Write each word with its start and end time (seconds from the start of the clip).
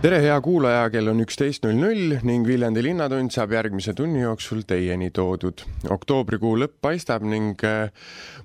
Tere, 0.00 0.16
hea 0.24 0.36
kuulaja, 0.40 0.86
kell 0.88 1.10
on 1.12 1.20
üksteist 1.20 1.66
null 1.66 1.76
null 1.76 2.14
ning 2.24 2.46
Viljandi 2.48 2.80
Linnatund 2.86 3.34
saab 3.34 3.52
järgmise 3.52 3.92
tunni 3.96 4.22
jooksul 4.22 4.62
teieni 4.64 5.10
toodud. 5.12 5.60
oktoobrikuu 5.92 6.54
lõpp 6.62 6.78
paistab 6.80 7.26
ning 7.28 7.60
äh, 7.68 7.90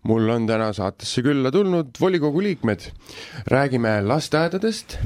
mul 0.04 0.28
on 0.34 0.48
täna 0.50 0.74
saatesse 0.76 1.24
külla 1.24 1.54
tulnud 1.56 1.96
volikogu 2.02 2.44
liikmed. 2.44 2.90
räägime 3.48 4.02
lasteaedadest, 4.04 4.98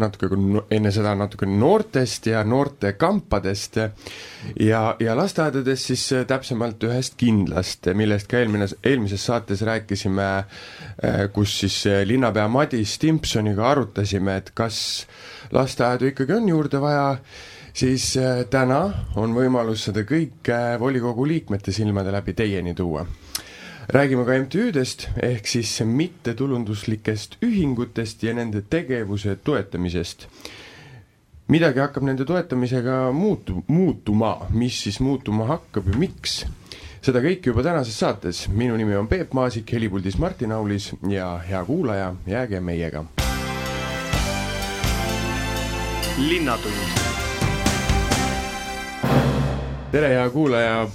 natuke 0.00 0.30
enne 0.72 0.92
seda 0.94 1.12
natuke 1.18 1.44
noortest 1.46 2.30
ja 2.32 2.44
noortekampadest 2.48 3.76
ja, 4.56 4.80
ja 5.00 5.16
lasteaedadest 5.18 5.92
siis 5.92 6.06
äh, 6.16 6.24
täpsemalt 6.24 6.80
ühest 6.88 7.18
kindlast, 7.20 7.90
millest 7.92 8.30
ka 8.30 8.40
eelmine, 8.40 8.70
eelmises 8.82 9.26
saates 9.28 9.66
rääkisime, 9.68 10.30
äh, 11.04 11.26
kus 11.34 11.58
siis 11.60 11.82
linnapea 12.08 12.48
Madis 12.48 12.96
Timpsoniga 13.04 13.68
arutasime, 13.74 14.38
et 14.40 14.54
kas 14.56 14.80
lasteaedu 15.52 16.10
ikkagi 16.10 16.36
on 16.36 16.48
juurde 16.48 16.80
vaja, 16.80 17.16
siis 17.72 18.12
äh, 18.20 18.44
täna 18.50 18.82
on 19.16 19.34
võimalus 19.34 19.88
seda 19.88 20.04
kõike 20.06 20.60
volikogu 20.80 21.26
liikmete 21.26 21.72
silmade 21.72 22.12
läbi 22.12 22.34
teieni 22.34 22.74
tuua. 22.74 23.06
räägime 23.90 24.24
ka 24.24 24.38
MTÜ-dest 24.38 25.08
ehk 25.22 25.46
siis 25.46 25.80
mittetulunduslikest 25.84 27.36
ühingutest 27.42 28.22
ja 28.22 28.34
nende 28.34 28.62
tegevuse 28.62 29.36
toetamisest 29.44 30.28
midagi 31.50 31.82
hakkab 31.82 32.06
nende 32.06 32.24
toetamisega 32.24 33.10
muutu-, 33.12 33.64
muutuma, 33.66 34.36
mis 34.54 34.82
siis 34.84 35.00
muutuma 35.00 35.48
hakkab 35.50 35.90
ja 35.90 35.98
miks? 35.98 36.44
seda 37.00 37.22
kõike 37.24 37.50
juba 37.50 37.64
tänases 37.64 37.96
saates, 37.96 38.44
minu 38.52 38.76
nimi 38.76 38.94
on 38.94 39.08
Peep 39.08 39.32
Maasik, 39.34 39.72
helipuldis 39.72 40.20
Martin 40.20 40.52
Aulis 40.52 40.92
ja 41.08 41.32
hea 41.48 41.64
kuulaja, 41.64 42.12
jääge 42.28 42.60
meiega 42.60 43.06
linnatund. 46.28 46.74
tere, 49.90 50.08
hea 50.08 50.30
kuulaja. 50.30 50.88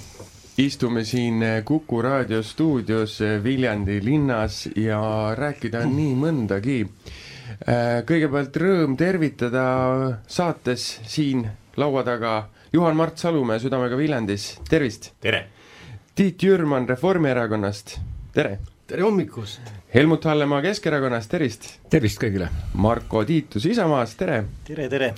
istume 0.58 1.04
siin 1.04 1.44
Kuku 1.64 2.02
raadio 2.02 2.42
stuudios 2.42 3.18
Viljandi 3.42 4.00
linnas 4.04 4.68
ja 4.76 5.00
rääkida 5.34 5.82
on 5.84 5.96
nii 5.96 6.14
mõndagi. 6.16 6.78
kõigepealt 8.06 8.56
rõõm 8.56 8.96
tervitada 8.96 9.64
saates 10.26 11.00
siin 11.06 11.46
laua 11.76 12.04
taga 12.04 12.48
Juhan-Mart 12.72 13.18
Salumäe 13.18 13.58
Südamega 13.58 13.96
Viljandis, 13.96 14.60
tervist! 14.68 15.12
tere! 15.20 15.46
Tiit 16.14 16.42
Jürman 16.42 16.88
Reformierakonnast, 16.88 17.98
tere! 18.32 18.58
tere 18.86 19.02
hommikust! 19.02 19.75
Helmut 19.94 20.24
Hallemaa 20.24 20.62
Keskerakonnast, 20.62 21.30
tervist! 21.30 21.66
tervist 21.90 22.18
kõigile! 22.18 22.48
Marko 22.82 23.20
Tiitus 23.24 23.68
Isamaast, 23.70 24.16
tere! 24.18 24.40
tere, 24.66 24.88
tere! 24.90 25.12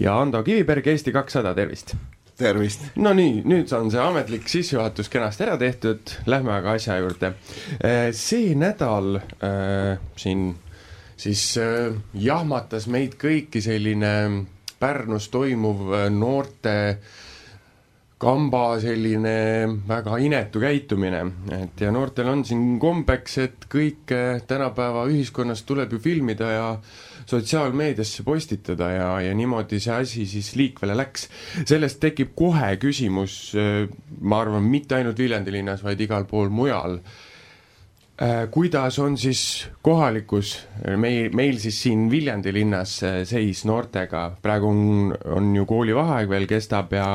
ja 0.00 0.14
Ando 0.16 0.40
Kiviberg 0.46 0.86
Eesti 0.94 1.12
kakssada, 1.12 1.52
tervist! 1.54 1.92
tervist! 2.40 2.86
no 2.96 3.12
nii, 3.12 3.42
nüüd 3.44 3.74
on 3.76 3.92
see 3.92 4.00
ametlik 4.00 4.48
sissejuhatus 4.48 5.12
kenasti 5.12 5.44
ära 5.44 5.58
tehtud, 5.60 6.14
lähme 6.24 6.54
aga 6.56 6.72
asja 6.78 6.96
juurde. 7.02 7.34
Eh, 7.76 8.08
see 8.16 8.56
nädal 8.56 9.20
äh, 9.20 10.00
siin 10.16 10.54
siis 11.20 11.44
äh, 11.60 11.92
jahmatas 12.16 12.88
meid 12.88 13.18
kõiki 13.20 13.60
selline 13.62 14.14
Pärnus 14.80 15.28
toimuv 15.32 15.92
noorte 16.16 16.74
äh, 16.80 17.20
kamba 18.18 18.78
selline 18.80 19.34
väga 19.88 20.18
inetu 20.22 20.62
käitumine, 20.62 21.24
et 21.56 21.82
ja 21.82 21.90
noortel 21.92 22.30
on 22.30 22.44
siin 22.46 22.78
kombeks, 22.80 23.38
et 23.42 23.66
kõike 23.70 24.20
tänapäeva 24.48 25.04
ühiskonnas 25.10 25.64
tuleb 25.66 25.92
ju 25.96 26.00
filmida 26.04 26.50
ja 26.52 26.68
sotsiaalmeediasse 27.26 28.22
postitada 28.24 28.90
ja, 28.92 29.10
ja 29.26 29.34
niimoodi 29.34 29.80
see 29.82 29.94
asi 29.96 30.26
siis 30.30 30.54
liikvele 30.60 30.96
läks. 30.96 31.28
sellest 31.66 32.00
tekib 32.00 32.34
kohe 32.36 32.74
küsimus, 32.80 33.54
ma 34.20 34.40
arvan, 34.44 34.66
mitte 34.68 34.98
ainult 34.98 35.18
Viljandi 35.18 35.54
linnas, 35.54 35.84
vaid 35.84 36.00
igal 36.04 36.28
pool 36.30 36.52
mujal 36.54 37.00
kuidas 38.54 38.98
on 39.02 39.16
siis 39.18 39.66
kohalikus, 39.82 40.52
meil, 41.02 41.32
meil 41.34 41.56
siis 41.58 41.80
siin 41.82 42.04
Viljandi 42.10 42.52
linnas 42.54 42.92
äh, 43.02 43.16
seis 43.26 43.64
noortega, 43.66 44.28
praegu 44.42 44.68
on, 44.70 45.14
on 45.34 45.48
ju 45.56 45.64
koolivaheaeg 45.66 46.30
veel 46.30 46.46
kestab 46.46 46.94
ja 46.94 47.08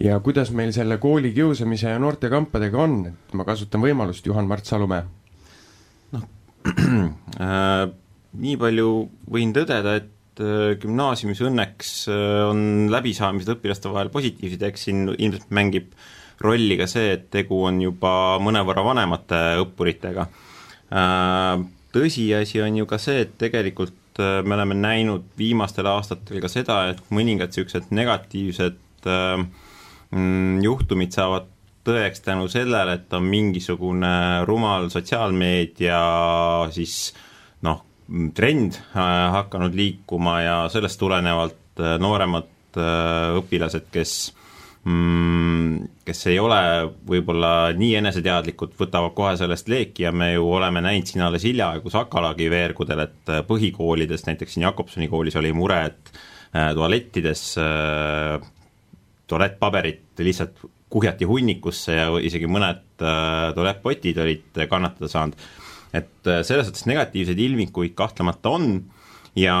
ja 0.00 0.16
kuidas 0.24 0.52
meil 0.56 0.72
selle 0.72 0.96
koolikiusamise 1.02 1.92
ja 1.92 1.98
noortekampadega 2.00 2.80
on, 2.80 2.94
et 3.10 3.34
ma 3.36 3.44
kasutan 3.44 3.84
võimalust, 3.84 4.24
Juhan-Mart 4.26 4.64
Salumäe. 4.64 5.04
noh 6.16 6.24
äh,, 7.44 7.84
nii 8.40 8.56
palju 8.64 8.94
võin 9.36 9.52
tõdeda, 9.56 9.98
et 10.00 10.40
äh, 10.40 10.72
gümnaasiumis 10.80 11.44
õnneks 11.50 11.92
äh, 12.08 12.30
on 12.48 12.88
läbisaamised 12.92 13.58
õpilaste 13.58 13.92
vahel 13.92 14.08
positiivsed, 14.14 14.64
eks 14.70 14.88
siin 14.88 15.04
ilmselt 15.18 15.52
mängib 15.52 15.92
äh, 15.92 16.08
rolli 16.40 16.76
ka 16.80 16.88
see, 16.88 17.12
et 17.16 17.28
tegu 17.32 17.58
on 17.68 17.80
juba 17.82 18.12
mõnevõrra 18.42 18.84
vanemate 18.84 19.40
õppuritega. 19.60 20.26
Äh, 20.90 21.62
tõsiasi 21.94 22.62
on 22.64 22.80
ju 22.80 22.88
ka 22.90 22.98
see, 23.02 23.26
et 23.26 23.36
tegelikult 23.40 24.22
äh, 24.22 24.40
me 24.42 24.56
oleme 24.56 24.78
näinud 24.78 25.28
viimastel 25.38 25.90
aastatel 25.90 26.40
ka 26.42 26.50
seda, 26.50 26.82
et 26.94 27.02
mõningad 27.12 27.52
niisugused 27.52 27.92
negatiivsed 27.94 28.80
äh, 29.06 29.44
mm, 30.16 30.60
juhtumid 30.64 31.12
saavad 31.16 31.50
tõeks 31.84 32.24
tänu 32.24 32.48
sellele, 32.52 32.98
et 32.98 33.14
on 33.16 33.24
mingisugune 33.24 34.44
rumal 34.48 34.90
sotsiaalmeedia 34.92 36.00
siis 36.76 36.96
noh, 37.64 37.84
trend 38.36 38.76
hakanud 38.92 39.76
liikuma 39.76 40.34
ja 40.44 40.56
sellest 40.72 41.00
tulenevalt 41.00 41.80
nooremad 42.02 42.76
õpilased, 43.40 43.86
kes 43.94 44.12
kes 44.84 46.22
ei 46.30 46.38
ole 46.40 46.60
võib-olla 47.06 47.70
nii 47.76 47.92
eneseteadlikud, 48.00 48.72
võtavad 48.78 49.12
kohe 49.16 49.34
sellest 49.36 49.68
leeki 49.68 50.06
ja 50.06 50.12
me 50.12 50.32
ju 50.32 50.46
oleme 50.56 50.80
näinud 50.84 51.10
siin 51.10 51.24
alles 51.26 51.44
hiljaaegu 51.44 51.92
Sakalaagi 51.92 52.48
veergudel, 52.50 53.04
et 53.04 53.32
põhikoolides, 53.48 54.24
näiteks 54.26 54.56
siin 54.56 54.64
Jakobsoni 54.64 55.10
koolis 55.12 55.36
oli 55.36 55.52
mure, 55.56 55.82
et 55.90 56.12
äh, 56.56 56.72
tualettides 56.74 57.44
äh, 57.60 58.48
tualettpaberit 59.30 60.24
lihtsalt 60.24 60.64
kuhjati 60.90 61.28
hunnikusse 61.28 61.94
ja 61.94 62.08
isegi 62.18 62.48
mõned 62.50 63.04
äh, 63.04 63.50
tualettpotid 63.54 64.18
olid 64.24 64.64
kannatada 64.70 65.12
saanud. 65.12 65.50
et 65.92 66.28
selles 66.46 66.68
suhtes 66.68 66.86
negatiivseid 66.86 67.38
ilmikuid 67.38 67.96
kahtlemata 67.98 68.52
on 68.54 68.66
ja 69.38 69.56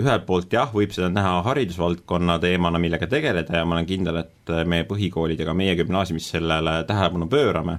ühelt 0.00 0.24
poolt 0.26 0.52
jah, 0.52 0.70
võib 0.72 0.94
seda 0.94 1.10
näha 1.12 1.40
haridusvaldkonna 1.48 2.38
teemana, 2.42 2.80
millega 2.80 3.08
tegeleda 3.10 3.60
ja 3.60 3.66
ma 3.68 3.76
olen 3.78 3.88
kindel, 3.88 4.22
et 4.24 4.54
meie 4.68 4.86
põhikoolid 4.88 5.40
ja 5.40 5.48
ka 5.48 5.56
meie 5.56 5.76
gümnaasiumis 5.78 6.30
sellele 6.36 6.78
tähelepanu 6.88 7.28
pöörame, 7.32 7.78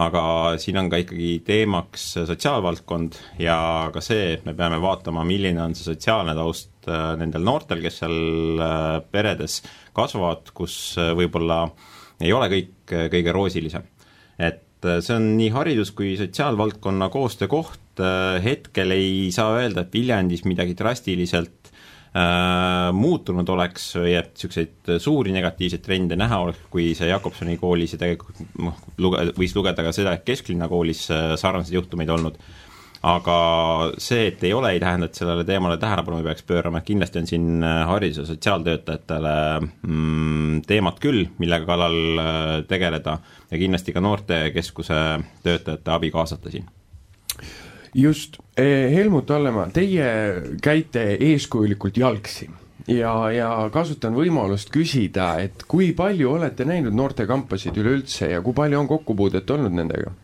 aga 0.00 0.22
siin 0.60 0.78
on 0.80 0.88
ka 0.92 1.02
ikkagi 1.02 1.34
teemaks 1.44 2.06
sotsiaalvaldkond 2.30 3.18
ja 3.42 3.90
ka 3.92 4.00
see, 4.04 4.32
et 4.38 4.46
me 4.48 4.56
peame 4.56 4.80
vaatama, 4.80 5.24
milline 5.28 5.60
on 5.62 5.76
see 5.76 5.90
sotsiaalne 5.90 6.34
taust 6.38 6.88
äh, 6.88 7.12
nendel 7.20 7.44
noortel, 7.44 7.82
kes 7.84 8.00
seal 8.00 8.62
äh, 8.62 8.98
peredes 9.12 9.60
kasvavad, 9.96 10.48
kus 10.56 10.96
äh, 11.00 11.12
võib-olla 11.18 11.66
ei 12.22 12.32
ole 12.32 12.48
kõik 12.48 12.96
kõige 13.12 13.32
roosilisem. 13.34 13.84
et 14.38 14.64
see 14.82 15.14
on 15.14 15.36
nii 15.36 15.50
haridus- 15.54 15.92
kui 15.94 16.16
sotsiaalvaldkonna 16.18 17.08
koostöökoht, 17.12 17.81
Äh, 18.00 18.38
hetkel 18.40 18.94
ei 18.94 19.28
saa 19.34 19.58
öelda, 19.58 19.84
et 19.84 19.92
Viljandis 19.92 20.46
midagi 20.48 20.72
drastiliselt 20.78 21.68
äh, 22.16 22.88
muutunud 22.96 23.48
oleks 23.52 23.90
või 23.98 24.14
et 24.16 24.32
niisuguseid 24.32 24.96
suuri 25.02 25.34
negatiivseid 25.36 25.84
trende 25.84 26.16
näha 26.16 26.38
oleks, 26.46 26.64
kui 26.72 26.94
see 26.96 27.10
Jakobsoni 27.10 27.58
koolis 27.60 27.92
ja 27.92 28.00
tegelikult 28.00 28.40
noh, 28.64 28.80
luge-, 28.96 29.28
võis 29.36 29.52
lugeda 29.58 29.84
ka 29.84 29.92
seda, 29.92 30.16
et 30.16 30.24
kesklinna 30.24 30.70
koolis 30.72 31.04
äh, 31.12 31.34
sarnaseid 31.36 31.82
juhtumeid 31.82 32.16
olnud, 32.16 32.40
aga 33.12 33.38
see, 34.00 34.30
et 34.30 34.48
ei 34.48 34.56
ole, 34.56 34.72
ei 34.72 34.80
tähenda, 34.80 35.12
et 35.12 35.20
sellele 35.20 35.44
teemale 35.44 35.76
tähelepanu 35.76 36.22
ei 36.22 36.30
peaks 36.30 36.48
pöörama, 36.48 36.80
et 36.80 36.88
kindlasti 36.88 37.20
on 37.20 37.28
siin 37.28 37.70
haridus- 37.92 38.22
ja 38.22 38.28
sotsiaaltöötajatele 38.32 39.38
mm, 39.60 40.60
teemat 40.64 41.02
küll, 41.02 41.26
millega 41.42 41.68
kallal 41.68 42.64
tegeleda 42.72 43.20
ja 43.50 43.66
kindlasti 43.66 43.92
ka 43.92 44.00
noortekeskuse 44.00 45.02
töötajate 45.44 46.00
abi 46.00 46.14
kaasata 46.14 46.54
siin 46.54 46.70
just, 47.94 48.38
eh, 48.56 48.90
Helmut 48.94 49.30
Hallemaa, 49.30 49.68
teie 49.74 50.08
käite 50.62 51.04
eeskujulikult 51.20 51.96
jalgsi 51.96 52.48
ja, 52.88 53.14
ja 53.34 53.48
kasutan 53.72 54.16
võimalust 54.16 54.72
küsida, 54.74 55.36
et 55.44 55.64
kui 55.68 55.92
palju 55.96 56.34
olete 56.36 56.66
näinud 56.68 56.94
noortekampasid 56.96 57.78
üleüldse 57.78 58.32
ja 58.32 58.42
kui 58.42 58.56
palju 58.56 58.80
on 58.82 58.90
kokkupuudet 58.90 59.50
olnud 59.50 59.80
nendega? 59.80 60.14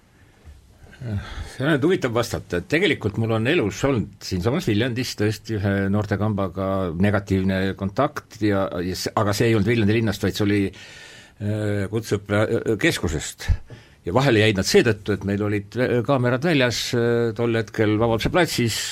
see 0.99 1.63
on 1.63 1.69
nüüd 1.71 1.85
huvitav 1.87 2.11
vastata, 2.11 2.59
et 2.59 2.67
tegelikult 2.71 3.21
mul 3.23 3.37
on 3.37 3.45
elus 3.47 3.85
olnud 3.87 4.17
siinsamas 4.25 4.67
Viljandis 4.67 5.13
tõesti 5.21 5.55
ühe 5.55 5.75
noortekambaga 5.95 6.91
negatiivne 6.99 7.61
kontakt 7.79 8.41
ja, 8.43 8.65
ja 8.83 8.97
aga 9.23 9.35
see 9.37 9.51
ei 9.51 9.55
olnud 9.55 9.71
Viljandi 9.71 9.95
linnast, 9.95 10.27
vaid 10.27 10.35
see 10.35 10.47
oli 10.47 10.59
äh, 10.67 11.85
kutseõppekeskusest. 11.93 13.47
Ja 14.09 14.17
vahele 14.17 14.43
jäid 14.43 14.59
nad 14.59 14.69
seetõttu, 14.69 15.15
et 15.15 15.29
meil 15.29 15.45
olid 15.45 15.79
kaamerad 16.07 16.49
väljas 16.49 16.83
äh, 16.97 17.31
tol 17.37 17.57
hetkel 17.61 17.97
Vabaduse 18.01 18.33
platsis, 18.35 18.83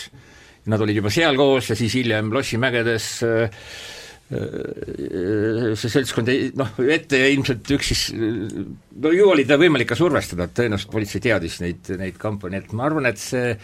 nad 0.70 0.82
olid 0.82 1.00
juba 1.00 1.12
seal 1.14 1.38
koos 1.38 1.70
ja 1.70 1.78
siis 1.78 1.94
hiljem 1.98 2.32
Lossimägedes 2.34 3.10
äh, 3.26 3.66
see 4.26 5.90
seltskond 5.90 6.30
ei 6.32 6.48
noh, 6.58 6.72
ette 6.90 7.20
ilmselt 7.30 7.68
üks 7.76 7.90
siis, 7.92 8.06
no 8.10 9.12
ju 9.14 9.28
oli 9.30 9.44
teda 9.46 9.60
võimalik 9.60 9.92
ka 9.92 9.98
survestada, 9.98 10.48
et 10.48 10.56
tõenäoliselt 10.56 10.90
politsei 10.90 11.22
teadis 11.22 11.60
neid, 11.62 11.92
neid 12.00 12.18
kampa, 12.18 12.50
nii 12.50 12.64
et 12.64 12.74
ma 12.74 12.88
arvan, 12.88 13.06
et 13.06 13.22
see 13.22 13.54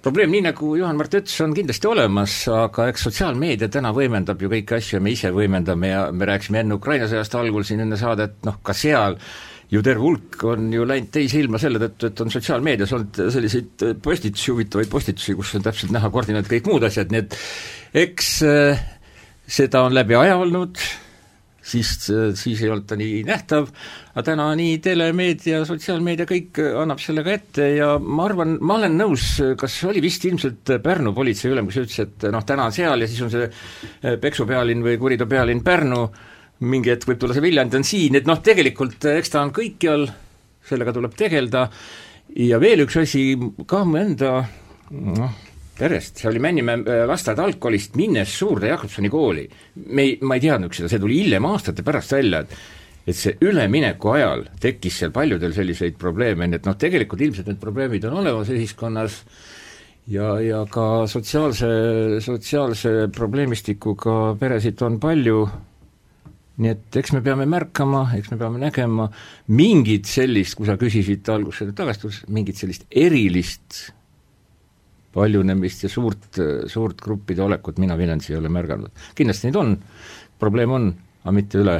probleem, 0.00 0.32
nii 0.32 0.46
nagu 0.46 0.70
Juhan-Mart 0.78 1.18
ütles, 1.20 1.36
on 1.44 1.52
kindlasti 1.56 1.90
olemas, 1.90 2.38
aga 2.54 2.88
eks 2.88 3.04
sotsiaalmeedia 3.08 3.68
täna 3.72 3.92
võimendab 3.92 4.40
ju 4.40 4.48
kõiki 4.54 4.78
asju 4.78 4.96
ja 4.96 5.04
me 5.04 5.12
ise 5.12 5.32
võimendame 5.34 5.92
ja 5.92 6.06
me 6.08 6.28
rääkisime 6.30 6.62
enne 6.62 6.78
Ukraina 6.78 7.10
sõjast 7.10 7.36
algul 7.36 7.68
siin 7.68 7.84
enne 7.84 8.00
saadet, 8.00 8.38
noh 8.48 8.62
ka 8.64 8.76
seal 8.76 9.18
ju 9.68 9.82
terve 9.84 10.00
hulk 10.00 10.44
on 10.48 10.70
ju 10.72 10.84
läinud 10.88 11.10
teise 11.12 11.42
ilma 11.42 11.60
selle 11.60 11.80
tõttu, 11.82 12.08
et 12.08 12.22
on 12.24 12.30
sotsiaalmeedias 12.32 12.92
olnud 12.96 13.18
selliseid 13.34 13.88
postitusi, 14.04 14.52
huvitavaid 14.52 14.92
postitusi, 14.92 15.36
kus 15.36 15.56
on 15.58 15.66
täpselt 15.66 15.92
näha 15.94 16.08
koordinaat, 16.12 16.48
kõik 16.48 16.70
muud 16.70 16.86
asjad, 16.88 17.12
nii 17.12 17.24
et 17.26 17.36
eks 18.06 18.30
äh, 18.48 18.86
seda 19.48 19.84
on 19.86 19.96
läbi 19.96 20.16
aja 20.18 20.36
olnud, 20.40 20.80
siis, 21.68 21.90
siis 22.38 22.62
ei 22.62 22.70
olnud 22.72 22.86
ta 22.88 22.96
nii 22.98 23.22
nähtav, 23.28 23.68
aga 24.12 24.24
täna 24.30 24.48
nii 24.58 24.78
telemeedia, 24.84 25.62
sotsiaalmeedia, 25.68 26.28
kõik 26.28 26.60
annab 26.82 27.00
sellega 27.02 27.34
ette 27.34 27.68
ja 27.76 27.90
ma 28.00 28.26
arvan, 28.28 28.56
ma 28.60 28.78
olen 28.78 28.96
nõus, 29.00 29.30
kas 29.60 29.76
oli 29.88 30.02
vist 30.04 30.24
ilmselt 30.28 30.76
Pärnu 30.84 31.14
politseiülem, 31.16 31.68
kes 31.68 31.80
ütles, 31.84 32.00
et 32.06 32.28
noh, 32.32 32.44
täna 32.48 32.68
on 32.68 32.76
seal 32.76 33.04
ja 33.04 33.10
siis 33.10 33.24
on 33.24 33.32
see 33.32 34.16
peksupealinn 34.22 34.84
või 34.84 34.98
kuriteo 35.00 35.28
pealinn 35.30 35.64
Pärnu, 35.64 36.02
mingi 36.60 36.92
hetk 36.92 37.08
võib 37.08 37.20
tulla 37.22 37.36
see 37.36 37.44
Viljandi 37.44 37.78
on 37.78 37.86
siin, 37.86 38.18
et 38.18 38.28
noh, 38.28 38.40
tegelikult 38.44 39.04
eks 39.12 39.34
ta 39.34 39.42
on 39.44 39.52
kõikjal, 39.54 40.08
sellega 40.68 40.94
tuleb 40.96 41.14
tegeleda 41.18 41.68
ja 42.48 42.58
veel 42.62 42.84
üks 42.86 42.98
asi, 43.02 43.30
ka 43.68 43.84
mu 43.86 44.00
enda 44.00 44.32
noh, 44.90 45.36
perest, 45.78 46.18
see 46.18 46.30
oli 46.30 46.42
Männimäe 46.42 46.82
äh, 46.82 47.04
lasteaed 47.08 47.38
algkoolist, 47.42 47.94
minnes 47.98 48.32
Suurde 48.34 48.72
Jakobsoni 48.72 49.10
kooli. 49.12 49.46
me 49.86 50.02
ei, 50.02 50.18
ma 50.22 50.38
ei 50.38 50.44
teadnud 50.48 50.74
seda, 50.74 50.90
see 50.90 51.02
tuli 51.02 51.22
hiljem 51.22 51.46
aastate 51.48 51.86
pärast 51.86 52.16
välja, 52.18 52.42
et 52.44 52.58
et 53.08 53.16
see 53.16 53.38
ülemineku 53.40 54.10
ajal 54.12 54.42
tekkis 54.60 54.98
seal 55.00 55.12
paljudel 55.14 55.54
selliseid 55.56 55.94
probleeme, 55.96 56.44
nii 56.44 56.58
et 56.58 56.66
noh, 56.68 56.74
tegelikult 56.76 57.22
ilmselt 57.24 57.46
need 57.48 57.60
probleemid 57.62 58.04
on 58.04 58.18
olemas 58.20 58.50
ühiskonnas 58.52 59.22
ja, 60.12 60.34
ja 60.44 60.58
ka 60.68 61.06
sotsiaalse, 61.08 61.70
sotsiaalse 62.24 62.92
probleemistikuga 63.14 64.34
peresid 64.40 64.84
on 64.84 64.98
palju, 65.00 65.40
nii 66.58 66.72
et 66.72 66.98
eks 66.98 67.12
me 67.14 67.22
peame 67.22 67.46
märkama, 67.50 68.08
eks 68.18 68.32
me 68.32 68.38
peame 68.40 68.58
nägema 68.62 69.06
mingit 69.54 70.08
sellist, 70.10 70.56
kui 70.58 70.66
sa 70.66 70.78
küsisid 70.80 71.28
alguses 71.30 71.70
tagasi, 71.76 72.10
mingit 72.34 72.58
sellist 72.58 72.88
erilist 72.90 73.84
paljunemist 75.14 75.86
ja 75.86 75.90
suurt, 75.92 76.40
suurt 76.70 77.00
gruppide 77.02 77.44
olekut 77.44 77.78
mina 77.82 77.96
Viljandis 77.98 78.30
ei 78.32 78.38
ole 78.38 78.50
märganud. 78.52 78.90
kindlasti 79.18 79.48
neid 79.48 79.60
on, 79.60 79.76
probleem 80.38 80.74
on, 80.74 80.90
aga 81.24 81.34
mitte 81.34 81.62
üle 81.62 81.78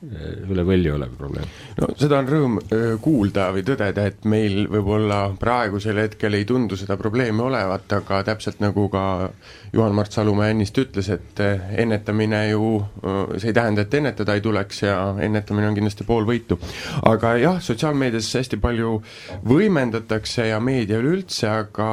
üle 0.00 0.64
võlli 0.64 0.88
olev 0.88 1.12
probleem. 1.18 1.48
no 1.76 1.90
seda 2.00 2.20
on 2.22 2.28
rõõm 2.30 2.54
kuulda 3.04 3.50
või 3.52 3.64
tõdeda, 3.68 4.06
et 4.08 4.24
meil 4.24 4.62
võib-olla 4.72 5.18
praegusel 5.40 6.00
hetkel 6.00 6.38
ei 6.38 6.46
tundu 6.48 6.78
seda 6.80 6.96
probleemi 7.00 7.44
olevat, 7.44 7.84
aga 7.98 8.22
täpselt 8.30 8.62
nagu 8.64 8.86
ka 8.92 9.02
Juhan-Mart 9.74 10.16
Salumäe 10.16 10.54
ennist 10.54 10.78
ütles, 10.80 11.10
et 11.12 11.42
ennetamine 11.42 12.40
ju, 12.48 12.70
see 13.36 13.52
ei 13.52 13.56
tähenda, 13.56 13.84
et 13.84 13.98
ennetada 14.00 14.38
ei 14.38 14.44
tuleks 14.44 14.82
ja 14.86 14.96
ennetamine 15.20 15.68
on 15.68 15.76
kindlasti 15.76 16.08
pool 16.08 16.24
võitu. 16.28 16.56
aga 17.04 17.34
jah, 17.42 17.60
sotsiaalmeedias 17.60 18.32
hästi 18.40 18.56
palju 18.62 18.96
võimendatakse 19.44 20.48
ja 20.48 20.62
meedia 20.64 21.02
üleüldse, 21.02 21.48
aga 21.50 21.90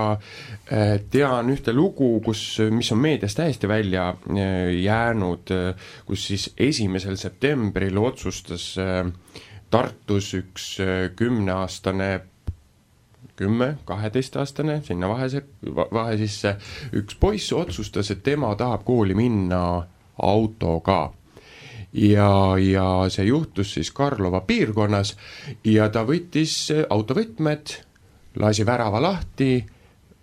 tean 1.12 1.52
ühte 1.52 1.74
lugu, 1.76 2.18
kus, 2.24 2.42
mis 2.72 2.92
on 2.92 3.00
meedias 3.04 3.36
täiesti 3.36 3.68
välja 3.68 4.10
jäänud, 4.72 5.54
kus 6.08 6.26
siis 6.32 6.50
esimesel 6.58 7.16
septembril 7.20 7.97
Hill 7.98 8.06
otsustas 8.06 8.78
äh, 8.78 9.12
Tartus 9.70 10.34
üks 10.38 10.78
äh, 10.80 11.10
kümneaastane 11.16 12.22
kümme, 13.38 13.78
kaheteistaastane, 13.86 14.82
sinna 14.86 15.10
vahe, 15.10 15.28
vahe 15.94 16.18
sisse, 16.18 16.56
üks 16.98 17.18
poiss 17.20 17.54
otsustas, 17.54 18.10
et 18.12 18.24
tema 18.26 18.56
tahab 18.58 18.86
kooli 18.86 19.14
minna 19.18 19.62
autoga. 20.22 21.14
ja, 21.94 22.58
ja 22.58 22.88
see 23.10 23.26
juhtus 23.26 23.74
siis 23.74 23.92
Karlova 23.92 24.42
piirkonnas 24.42 25.16
ja 25.64 25.90
ta 25.90 26.04
võttis 26.06 26.72
autovõtmed, 26.90 27.76
lasi 28.42 28.66
värava 28.66 29.02
lahti 29.02 29.66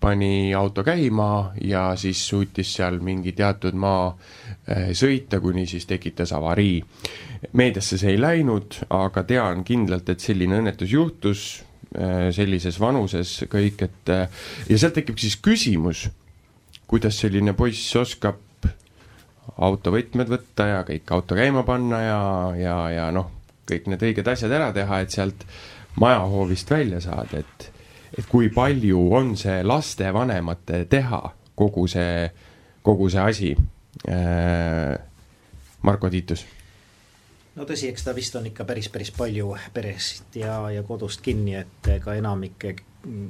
pani 0.04 0.54
auto 0.54 0.82
käima 0.84 1.54
ja 1.64 1.94
siis 1.96 2.20
suutis 2.28 2.74
seal 2.76 2.98
mingi 3.00 3.32
teatud 3.32 3.76
maa 3.80 4.10
eh, 4.68 4.90
sõita, 4.92 5.40
kuni 5.40 5.64
siis 5.66 5.86
tekitas 5.88 6.34
avarii. 6.36 6.82
meediasse 7.52 7.98
see 8.00 8.12
ei 8.12 8.20
läinud, 8.20 8.76
aga 8.92 9.22
tean 9.24 9.64
kindlalt, 9.64 10.08
et 10.12 10.20
selline 10.20 10.60
õnnetus 10.60 10.92
juhtus 10.92 11.46
eh, 11.96 12.28
sellises 12.36 12.80
vanuses 12.80 13.32
kõik, 13.48 13.86
et 13.88 14.12
eh, 14.12 14.44
ja 14.68 14.78
sealt 14.78 14.98
tekib 15.00 15.20
siis 15.24 15.38
küsimus, 15.40 16.08
kuidas 16.86 17.24
selline 17.24 17.56
poiss 17.56 17.96
oskab 17.96 18.68
autovõtmed 19.56 20.28
võtta 20.28 20.68
ja 20.68 20.82
kõik 20.84 21.16
auto 21.16 21.38
käima 21.38 21.64
panna 21.64 22.00
ja, 22.04 22.22
ja, 22.60 22.78
ja 22.92 23.12
noh, 23.14 23.30
kõik 23.64 23.88
need 23.88 24.04
õiged 24.10 24.28
asjad 24.28 24.52
ära 24.52 24.68
teha, 24.76 25.00
et 25.00 25.16
sealt 25.16 25.48
majahoovist 25.96 26.76
välja 26.76 27.00
saada, 27.00 27.40
et 27.40 27.73
et 28.18 28.26
kui 28.30 28.50
palju 28.54 29.06
on 29.14 29.34
see 29.36 29.62
lastevanemate 29.66 30.84
teha, 30.90 31.22
kogu 31.54 31.86
see, 31.90 32.28
kogu 32.82 33.10
see 33.10 33.20
asi 33.20 33.54
äh,. 34.08 34.98
Marko 35.84 36.08
Tiitus 36.08 36.46
no 37.54 37.66
tõsi, 37.68 37.90
eks 37.90 38.06
ta 38.06 38.14
vist 38.16 38.36
on 38.38 38.48
ikka 38.50 38.66
päris, 38.68 38.88
päris 38.92 39.12
palju 39.14 39.54
perest 39.74 40.36
ja, 40.40 40.58
ja 40.72 40.82
kodust 40.86 41.22
kinni, 41.24 41.54
et 41.60 41.90
ka 42.02 42.16
enamike 42.18 42.74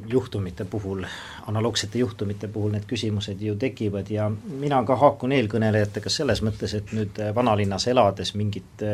juhtumite 0.09 0.65
puhul, 0.65 1.05
analoogsete 1.47 1.99
juhtumite 1.99 2.49
puhul 2.49 2.73
need 2.75 2.87
küsimused 2.87 3.41
ju 3.43 3.57
tekivad 3.59 4.11
ja 4.11 4.31
mina 4.31 4.81
ka 4.87 4.97
haakun 4.97 5.33
eelkõnelejatega 5.35 6.13
selles 6.13 6.43
mõttes, 6.47 6.77
et 6.79 6.93
nüüd 6.97 7.21
vanalinnas 7.35 7.89
elades 7.91 8.35
mingit 8.39 8.85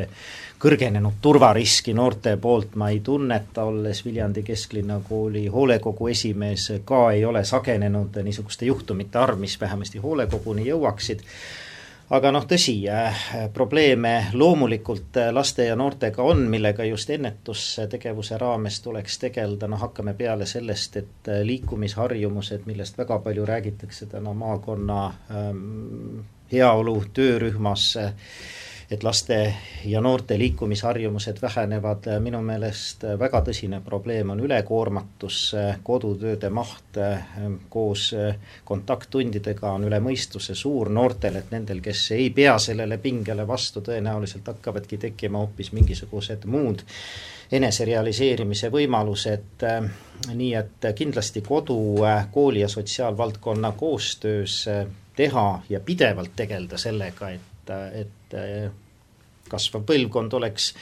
kõrgenenud 0.60 1.20
turvariski 1.22 1.94
noorte 1.96 2.36
poolt 2.40 2.76
ma 2.80 2.90
ei 2.90 3.00
tunneta, 3.04 3.64
olles 3.64 4.04
Viljandi 4.04 4.42
kesklinna 4.42 5.00
kooli 5.08 5.46
hoolekogu 5.46 6.08
esimees, 6.08 6.70
ka 6.84 7.10
ei 7.12 7.24
ole 7.24 7.44
sagenenud 7.44 8.22
niisuguste 8.24 8.68
juhtumite 8.68 9.18
arv, 9.18 9.40
mis 9.40 9.60
vähemasti 9.60 9.98
hoolekoguni 9.98 10.68
jõuaksid 10.68 11.26
aga 12.10 12.32
noh, 12.34 12.46
tõsi 12.48 12.74
äh,, 12.90 13.22
probleeme 13.54 14.14
loomulikult 14.32 15.16
äh, 15.20 15.30
laste 15.34 15.68
ja 15.68 15.76
noortega 15.78 16.22
on, 16.26 16.42
millega 16.50 16.84
just 16.88 17.10
ennetustegevuse 17.10 18.38
raames 18.38 18.80
tuleks 18.82 19.18
tegeleda, 19.22 19.68
noh 19.70 19.80
hakkame 19.80 20.14
peale 20.18 20.46
sellest, 20.50 20.96
et 20.96 21.30
äh, 21.30 21.42
liikumisharjumused, 21.46 22.66
millest 22.66 22.98
väga 22.98 23.20
palju 23.24 23.46
räägitakse 23.46 24.10
täna 24.10 24.34
maakonna 24.34 25.04
ähm, 25.30 26.24
heaolu 26.52 26.96
töörühmas 27.14 27.92
äh,, 27.96 28.12
et 28.90 29.04
laste 29.06 29.54
ja 29.84 30.00
noorte 30.00 30.38
liikumisharjumused 30.38 31.38
vähenevad, 31.42 32.08
minu 32.20 32.40
meelest 32.42 33.04
väga 33.18 33.40
tõsine 33.46 33.78
probleem 33.86 34.32
on 34.34 34.42
ülekoormatus, 34.42 35.38
kodutööde 35.86 36.50
maht 36.50 36.98
koos 37.70 38.08
kontakttundidega 38.66 39.72
on 39.78 39.86
üle 39.86 40.02
mõistuse 40.02 40.58
suur 40.58 40.90
noortel, 40.90 41.38
et 41.38 41.54
nendel, 41.54 41.78
kes 41.84 42.10
ei 42.18 42.30
pea 42.34 42.58
sellele 42.58 42.98
pingele 42.98 43.46
vastu, 43.46 43.84
tõenäoliselt 43.86 44.50
hakkavadki 44.50 44.98
tekkima 45.06 45.38
hoopis 45.38 45.70
mingisugused 45.76 46.50
muud 46.50 46.82
eneserealiseerimise 47.50 48.70
võimalused, 48.74 49.66
nii 50.34 50.54
et 50.54 50.92
kindlasti 50.98 51.42
kodu, 51.46 51.80
kooli 52.32 52.60
ja 52.60 52.68
sotsiaalvaldkonna 52.68 53.72
koostöös 53.78 54.64
teha 55.16 55.48
ja 55.68 55.80
pidevalt 55.80 56.34
tegeleda 56.36 56.78
sellega, 56.78 57.30
et, 57.30 57.72
et 57.94 58.16
kasvav 59.50 59.86
põlvkond 59.86 60.34
oleks 60.38 60.72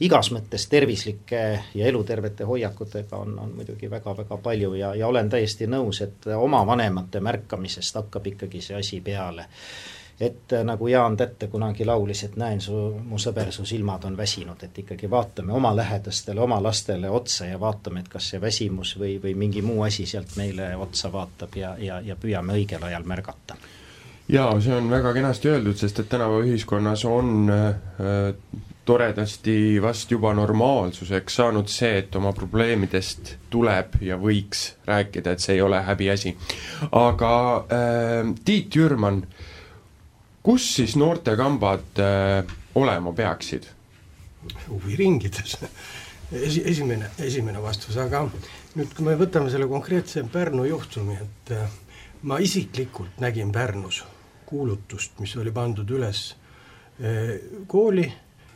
igas 0.00 0.30
mõttes 0.32 0.66
tervislike 0.68 1.42
ja 1.74 1.88
elutervete 1.88 2.44
hoiakutega 2.44 3.16
on, 3.16 3.38
on 3.38 3.52
muidugi 3.56 3.90
väga-väga 3.90 4.38
palju 4.42 4.74
ja, 4.76 4.94
ja 4.94 5.08
olen 5.08 5.30
täiesti 5.32 5.68
nõus, 5.70 6.02
et 6.04 6.26
oma 6.36 6.64
vanemate 6.66 7.20
märkamisest 7.24 8.02
hakkab 8.02 8.26
ikkagi 8.34 8.60
see 8.60 8.76
asi 8.76 9.00
peale. 9.00 9.46
et 10.20 10.52
nagu 10.64 10.88
Jaan 10.88 11.16
Tätte 11.16 11.46
kunagi 11.52 11.84
laulis, 11.84 12.22
et 12.24 12.36
näen 12.36 12.60
su, 12.60 12.76
mu 13.04 13.18
sõber, 13.20 13.50
su 13.52 13.64
silmad 13.64 14.04
on 14.04 14.16
väsinud, 14.16 14.62
et 14.62 14.78
ikkagi 14.78 15.10
vaatame 15.10 15.52
oma 15.52 15.74
lähedastele, 15.76 16.40
oma 16.40 16.62
lastele 16.62 17.10
otsa 17.10 17.46
ja 17.46 17.60
vaatame, 17.60 18.00
et 18.00 18.08
kas 18.08 18.30
see 18.30 18.40
väsimus 18.40 18.94
või, 18.98 19.18
või 19.22 19.34
mingi 19.34 19.62
muu 19.62 19.82
asi 19.82 20.06
sealt 20.06 20.36
meile 20.36 20.76
otsa 20.76 21.12
vaatab 21.12 21.56
ja, 21.56 21.74
ja, 21.78 22.00
ja 22.00 22.16
püüame 22.16 22.56
õigel 22.56 22.84
ajal 22.84 23.04
märgata 23.04 23.56
jaa, 24.28 24.60
see 24.60 24.74
on 24.74 24.88
väga 24.90 25.12
kenasti 25.14 25.50
öeldud, 25.52 25.76
sest 25.78 26.00
et 26.02 26.08
tänapäeva 26.10 26.46
ühiskonnas 26.46 27.04
on 27.08 27.50
äh, 27.52 28.32
toredasti 28.86 29.82
vast 29.82 30.10
juba 30.10 30.32
normaalsuseks 30.34 31.38
saanud 31.40 31.70
see, 31.70 31.98
et 32.02 32.16
oma 32.16 32.32
probleemidest 32.34 33.36
tuleb 33.50 33.98
ja 34.06 34.18
võiks 34.18 34.68
rääkida, 34.86 35.34
et 35.34 35.42
see 35.42 35.56
ei 35.58 35.62
ole 35.62 35.82
häbiasi. 35.82 36.36
aga 36.92 37.32
äh, 37.58 38.32
Tiit 38.44 38.76
Jürman, 38.76 39.22
kus 40.42 40.68
siis 40.78 40.96
noortekambad 40.96 42.02
äh, 42.02 42.56
olema 42.74 43.12
peaksid? 43.12 43.70
huviringides 44.68 45.58
Esi, 46.32 46.58
esimene, 46.66 47.06
esimene 47.22 47.60
vastus, 47.62 47.94
aga 48.02 48.24
nüüd, 48.26 48.90
kui 48.96 49.04
me 49.06 49.12
võtame 49.14 49.50
selle 49.50 49.68
konkreetse 49.70 50.24
Pärnu 50.32 50.64
juhtumi, 50.66 51.14
et 51.22 51.52
äh, 51.54 51.70
ma 52.26 52.40
isiklikult 52.42 53.20
nägin 53.22 53.52
Pärnus 53.54 54.02
kuulutust, 54.46 55.18
mis 55.18 55.36
oli 55.36 55.50
pandud 55.52 55.90
üles 55.90 56.28
äh, 57.00 57.36
kooli 57.66 58.06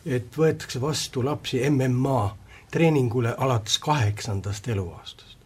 et 0.07 0.37
võetakse 0.37 0.81
vastu 0.81 1.25
lapsi 1.25 1.61
MMA 1.71 2.37
treeningule 2.71 3.35
alates 3.39 3.79
kaheksandast 3.79 4.69
eluaastast. 4.69 5.37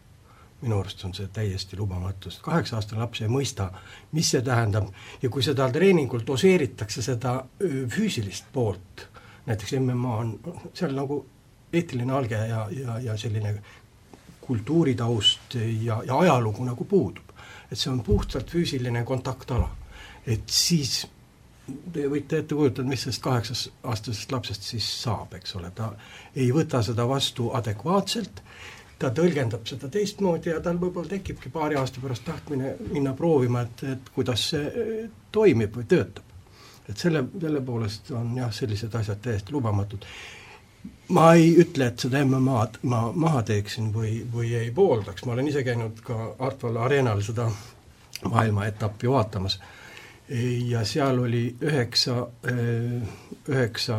minu 0.61 0.79
arust 0.79 1.03
on 1.05 1.13
see 1.13 1.27
täiesti 1.33 1.77
lubamatu, 1.77 2.31
sest 2.31 2.41
kaheksa-aastane 2.45 3.01
laps 3.01 3.21
ei 3.21 3.29
mõista, 3.29 3.67
mis 4.11 4.29
see 4.31 4.41
tähendab 4.41 4.87
ja 5.21 5.29
kui 5.29 5.43
seda 5.43 5.67
treeningul 5.69 6.23
doseeritakse 6.27 7.01
seda 7.01 7.35
füüsilist 7.61 8.47
poolt, 8.53 9.07
näiteks 9.45 9.75
MMA 9.79 10.15
on 10.17 10.31
seal 10.73 10.95
nagu 10.95 11.19
eetiline 11.73 12.13
alge 12.13 12.39
ja, 12.49 12.67
ja, 12.71 12.99
ja 12.99 13.17
selline 13.17 13.57
kultuuritaust 14.41 15.57
ja, 15.83 16.01
ja 16.05 16.17
ajalugu 16.17 16.65
nagu 16.65 16.85
puudub. 16.85 17.23
et 17.71 17.77
see 17.77 17.91
on 17.91 18.01
puhtalt 18.03 18.51
füüsiline 18.51 19.03
kontaktala. 19.03 19.69
Et 20.27 20.49
siis 20.49 21.05
te 21.93 22.05
võite 22.09 22.39
ette 22.41 22.55
kujutada, 22.55 22.87
mis 22.87 23.05
sellest 23.05 23.23
kaheksas-aastasest 23.25 24.31
lapsest 24.31 24.67
siis 24.67 24.87
saab, 25.01 25.33
eks 25.37 25.55
ole, 25.57 25.71
ta 25.75 25.91
ei 26.35 26.51
võta 26.53 26.81
seda 26.85 27.07
vastu 27.09 27.49
adekvaatselt, 27.57 28.41
ta 29.01 29.09
tõlgendab 29.15 29.65
seda 29.67 29.89
teistmoodi 29.91 30.53
ja 30.53 30.61
tal 30.63 30.79
võib-olla 30.81 31.09
tekibki 31.15 31.49
paari 31.51 31.79
aasta 31.79 32.03
pärast 32.03 32.25
tahtmine 32.27 32.75
minna 32.91 33.15
proovima, 33.17 33.65
et, 33.65 33.83
et 33.95 34.13
kuidas 34.15 34.49
see 34.53 34.63
eh, 34.69 35.03
toimib 35.35 35.75
või 35.75 35.89
töötab. 35.89 36.23
et 36.89 36.97
selle, 36.97 37.23
selle 37.41 37.61
poolest 37.65 38.11
on 38.13 38.35
jah, 38.37 38.51
sellised 38.53 38.93
asjad 38.95 39.21
täiesti 39.21 39.53
lubamatud. 39.53 40.05
ma 41.09 41.33
ei 41.33 41.55
ütle, 41.61 41.87
et 41.87 41.99
seda 41.99 42.21
MM-ad 42.25 42.77
ma 42.83 43.11
maha 43.11 43.41
teeksin 43.43 43.89
või, 43.93 44.19
või 44.33 44.53
ei 44.53 44.71
pooldaks, 44.71 45.25
ma 45.25 45.33
olen 45.33 45.47
ise 45.47 45.63
käinud 45.63 45.99
ka 46.05 46.35
Artval 46.39 46.77
Arenal 46.77 47.21
seda 47.25 47.49
maailmaetappi 48.29 49.09
vaatamas 49.09 49.59
ja 50.69 50.85
seal 50.85 51.19
oli 51.21 51.43
üheksa, 51.61 52.27
üheksa 53.49 53.97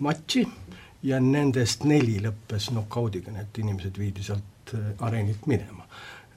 matši 0.00 0.44
ja 1.02 1.20
nendest 1.20 1.84
neli 1.84 2.18
lõppes 2.22 2.70
nokaudiga, 2.74 3.32
need 3.34 3.60
inimesed 3.60 3.98
viidi 3.98 4.24
sealt 4.24 4.74
areenilt 5.04 5.46
minema. 5.46 5.84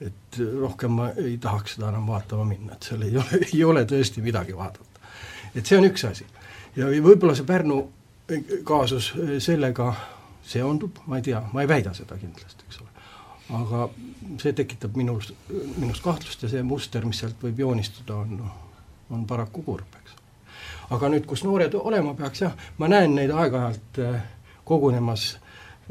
et 0.02 0.38
rohkem 0.60 0.96
ma 0.98 1.10
ei 1.14 1.36
tahaks 1.38 1.76
seda 1.76 1.88
enam 1.92 2.06
vaatama 2.10 2.44
minna, 2.44 2.74
et 2.74 2.82
seal 2.88 3.02
ei 3.06 3.16
ole, 3.16 3.38
ei 3.54 3.64
ole 3.64 3.84
tõesti 3.86 4.22
midagi 4.22 4.56
vaadata. 4.56 5.00
et 5.54 5.66
see 5.66 5.78
on 5.78 5.88
üks 5.88 6.04
asi. 6.08 6.26
ja 6.76 6.86
võib-olla 6.86 7.34
see 7.38 7.46
Pärnu 7.46 7.82
kaasus 8.64 9.12
sellega 9.38 9.92
seondub, 10.46 10.98
ma 11.06 11.18
ei 11.18 11.22
tea, 11.22 11.42
ma 11.52 11.62
ei 11.62 11.68
väida 11.68 11.94
seda 11.94 12.16
kindlasti, 12.18 12.66
eks 12.68 12.80
ole. 12.82 12.90
aga 13.60 13.86
see 14.42 14.52
tekitab 14.58 14.96
minus, 14.96 15.32
minus 15.76 16.00
kahtlust 16.04 16.42
ja 16.42 16.50
see 16.52 16.62
muster, 16.66 17.06
mis 17.06 17.22
sealt 17.22 17.42
võib 17.42 17.62
joonistuda, 17.64 18.16
on 18.24 18.36
noh, 18.40 18.71
on 19.12 19.26
paraku 19.26 19.62
kurb, 19.62 19.96
eks. 20.00 20.16
aga 20.90 21.08
nüüd, 21.12 21.26
kus 21.28 21.44
noored 21.44 21.74
olema 21.78 22.14
peaks, 22.18 22.44
jah, 22.44 22.54
ma 22.78 22.88
näen 22.90 23.14
neid 23.16 23.32
aeg-ajalt 23.34 24.00
äh, 24.02 24.20
kogunemas, 24.68 25.32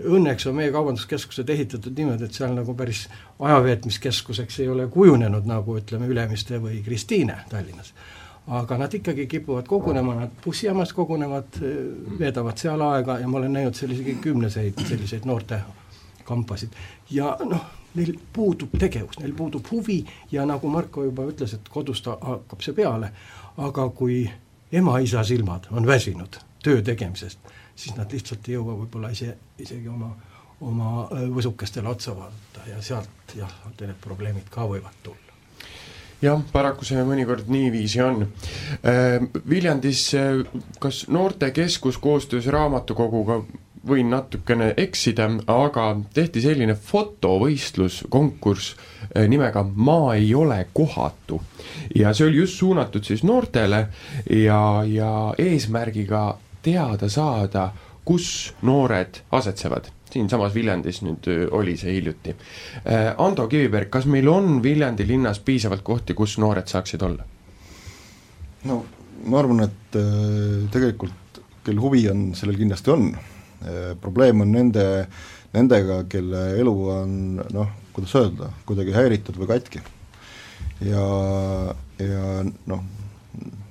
õnneks 0.02 0.48
on 0.50 0.58
meie 0.58 0.72
kaubanduskeskused 0.74 1.50
ehitatud 1.50 1.98
niimoodi, 1.98 2.26
et 2.26 2.38
seal 2.38 2.56
nagu 2.56 2.74
päris 2.78 3.06
ajaveetmiskeskuseks 3.40 4.62
ei 4.64 4.70
ole 4.72 4.88
kujunenud, 4.92 5.46
nagu 5.50 5.78
ütleme, 5.78 6.08
Ülemiste 6.10 6.62
või 6.64 6.82
Kristiine 6.86 7.42
Tallinnas. 7.50 7.94
aga 8.48 8.78
nad 8.78 8.94
ikkagi 8.94 9.28
kipuvad 9.28 9.68
kogunema, 9.70 10.16
nad 10.16 10.32
bussijaamas 10.44 10.94
kogunevad, 10.94 11.62
äh, 11.62 11.76
veedavad 12.20 12.58
seal 12.58 12.82
aega 12.82 13.20
ja 13.20 13.28
ma 13.28 13.38
olen 13.38 13.54
näinud 13.54 13.78
selliseid 13.78 14.18
kümneseid 14.22 14.82
selliseid 14.88 15.26
noorte 15.26 15.62
kampasid 16.24 16.74
ja 17.12 17.38
noh, 17.46 17.81
neil 17.96 18.14
puudub 18.34 18.76
tegevus, 18.80 19.20
neil 19.20 19.34
puudub 19.38 19.66
huvi 19.72 20.02
ja 20.32 20.46
nagu 20.46 20.70
Marko 20.70 21.04
juba 21.04 21.26
ütles, 21.30 21.56
et 21.58 21.70
kodus 21.70 22.02
ta 22.06 22.18
hakkab 22.22 22.64
see 22.64 22.76
peale, 22.78 23.12
aga 23.58 23.88
kui 23.96 24.24
ema-isa 24.72 25.24
silmad 25.28 25.68
on 25.72 25.88
väsinud 25.88 26.40
töö 26.64 26.82
tegemisest, 26.86 27.40
siis 27.76 27.98
nad 27.98 28.12
lihtsalt 28.14 28.48
ei 28.48 28.56
jõua 28.56 28.78
võib-olla 28.84 29.12
ise, 29.12 29.36
isegi 29.60 29.90
oma, 29.90 30.14
oma 30.62 30.94
võsukestele 31.36 31.90
otsa 31.90 32.16
vaadata 32.16 32.70
ja 32.70 32.82
sealt 32.82 33.36
jah, 33.36 33.52
need 33.82 34.00
probleemid 34.02 34.50
ka 34.54 34.68
võivad 34.70 35.04
tulla 35.04 35.32
jah, 36.22 36.42
paraku 36.54 36.86
see 36.86 37.02
mõnikord 37.06 37.50
niiviisi 37.52 38.02
on. 38.06 38.28
Viljandis 39.50 40.04
kas 40.80 41.06
noortekeskus 41.10 41.98
koostöös 41.98 42.48
raamatukoguga 42.54 43.42
võin 43.88 44.12
natukene 44.14 44.72
eksida, 44.78 45.28
aga 45.50 45.86
tehti 46.14 46.42
selline 46.44 46.76
fotovõistlus, 46.78 48.02
konkurss 48.14 48.76
eh, 49.16 49.26
nimega 49.30 49.64
Ma 49.76 50.14
ei 50.16 50.34
ole 50.36 50.68
kohatu. 50.74 51.42
ja 51.96 52.14
see 52.14 52.28
oli 52.28 52.38
just 52.38 52.60
suunatud 52.60 53.04
siis 53.04 53.24
noortele 53.24 53.88
ja, 54.30 54.84
ja 54.86 55.34
eesmärgiga 55.38 56.38
teada 56.62 57.10
saada, 57.10 57.72
kus 58.06 58.54
noored 58.62 59.24
asetsevad. 59.32 59.90
siinsamas 60.12 60.54
Viljandis 60.54 61.02
nüüd 61.02 61.28
eh, 61.28 61.48
oli 61.52 61.78
see 61.78 61.96
hiljuti. 61.96 62.36
Eh, 62.86 63.12
Ando 63.18 63.48
Kiviberg, 63.48 63.90
kas 63.90 64.06
meil 64.06 64.28
on 64.30 64.62
Viljandi 64.64 65.08
linnas 65.08 65.40
piisavalt 65.40 65.82
kohti, 65.82 66.14
kus 66.14 66.38
noored 66.38 66.68
saaksid 66.68 67.02
olla? 67.02 67.26
no 68.64 68.84
ma 69.26 69.40
arvan, 69.40 69.64
et 69.66 69.96
tegelikult 70.74 71.40
kel 71.66 71.80
huvi 71.82 72.08
on, 72.10 72.32
sellel 72.38 72.58
kindlasti 72.58 72.92
on 72.94 73.10
probleem 74.02 74.42
on 74.42 74.52
nende, 74.56 74.86
nendega, 75.54 76.02
kelle 76.10 76.46
elu 76.62 76.74
on 76.90 77.14
noh, 77.54 77.76
kuidas 77.96 78.16
öelda, 78.20 78.50
kuidagi 78.68 78.96
häiritud 78.96 79.38
või 79.42 79.50
katki. 79.52 79.84
ja, 80.88 81.06
ja 82.02 82.26
noh, 82.72 82.84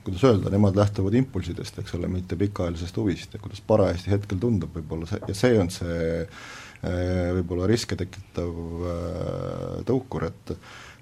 kuidas 0.05 0.25
öelda, 0.29 0.53
nemad 0.53 0.79
lähtuvad 0.79 1.17
impulsidest, 1.21 1.83
eks 1.83 1.95
ole, 1.99 2.09
mitte 2.11 2.39
pikaajalisest 2.41 2.97
huvist 2.97 3.35
ja 3.35 3.43
kuidas 3.43 3.63
parajasti 3.67 4.15
hetkel 4.15 4.41
tundub, 4.43 4.75
võib-olla 4.77 5.09
see, 5.11 5.21
ja 5.29 5.37
see 5.37 5.61
on 5.61 5.73
see 5.75 6.01
äh, 6.23 7.31
võib-olla 7.41 7.69
riske 7.71 7.99
tekitav 7.99 8.65
äh, 8.95 9.77
tõukur, 9.89 10.31
et 10.31 10.57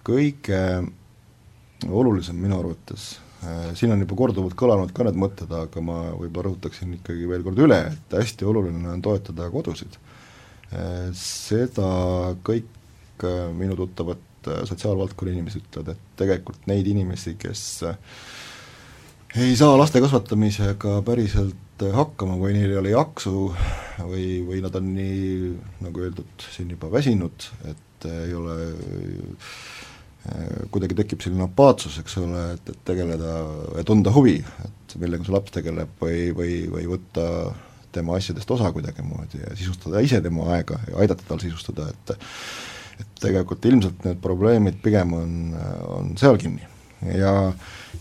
kõige 0.07 0.61
olulisem 1.89 2.39
minu 2.41 2.59
arvates 2.59 3.17
Äh, 3.19 3.28
siin 3.79 3.93
on 3.95 4.03
juba 4.03 4.17
korduvalt 4.19 4.57
kõlanud 4.59 4.93
ka 4.95 5.07
need 5.07 5.19
mõtted, 5.21 5.53
aga 5.55 5.83
ma 5.85 5.99
võib-olla 6.17 6.49
rõhutaksin 6.49 6.97
ikkagi 6.99 7.29
veel 7.31 7.45
kord 7.47 7.61
üle, 7.63 7.79
et 7.93 8.17
hästi 8.19 8.49
oluline 8.49 8.91
on 8.91 9.05
toetada 9.05 9.47
kodusid. 9.53 9.99
Äh, 10.73 11.11
seda 11.17 11.91
kõik 12.47 13.25
äh, 13.25 13.47
minu 13.55 13.79
tuttavad 13.79 14.25
sotsiaalvaldkonna 14.49 15.35
inimesed 15.35 15.65
ütlevad, 15.67 15.93
et 15.93 16.19
tegelikult 16.19 16.69
neid 16.71 16.87
inimesi, 16.89 17.35
kes 17.41 17.63
ei 19.37 19.57
saa 19.59 19.75
laste 19.77 20.01
kasvatamisega 20.01 21.01
päriselt 21.05 21.85
hakkama 21.93 22.39
või 22.41 22.55
neil 22.57 22.73
ei 22.73 22.79
ole 22.81 22.95
jaksu 22.95 23.51
või, 23.99 24.25
või 24.47 24.63
nad 24.65 24.79
on 24.79 24.89
nii, 24.95 25.51
nagu 25.85 26.07
öeldud, 26.07 26.47
siin 26.55 26.71
juba 26.73 26.89
väsinud, 26.95 27.51
et 27.69 28.09
ei 28.09 28.33
ole 28.39 28.57
Äh, 28.57 29.98
kuidagi 30.75 30.97
tekib 30.99 31.23
selline 31.25 31.47
apaatsus, 31.47 31.99
eks 32.03 32.19
ole, 32.23 32.45
et, 32.57 32.73
et 32.73 32.81
tegeleda 32.89 33.83
tunda 33.89 34.13
huvi, 34.15 34.39
et 34.65 34.97
millega 35.01 35.27
see 35.27 35.35
laps 35.35 35.55
tegeleb 35.55 36.03
või, 36.03 36.29
või, 36.37 36.55
või 36.73 36.89
võtta 36.91 37.27
tema 37.93 38.19
asjadest 38.19 38.51
osa 38.51 38.71
kuidagimoodi 38.73 39.41
ja 39.43 39.55
sisustada 39.57 40.03
ise 40.05 40.21
tema 40.25 40.51
aega 40.57 40.81
ja 40.91 40.99
aidata 41.05 41.25
tal 41.29 41.41
sisustada, 41.43 41.89
et 41.93 42.19
et 42.99 43.21
tegelikult 43.23 43.63
ilmselt 43.71 44.03
need 44.07 44.19
probleemid 44.23 44.81
pigem 44.83 45.13
on, 45.15 45.35
on 45.87 46.09
seal 46.19 46.39
kinni. 46.41 46.65
ja, 47.15 47.53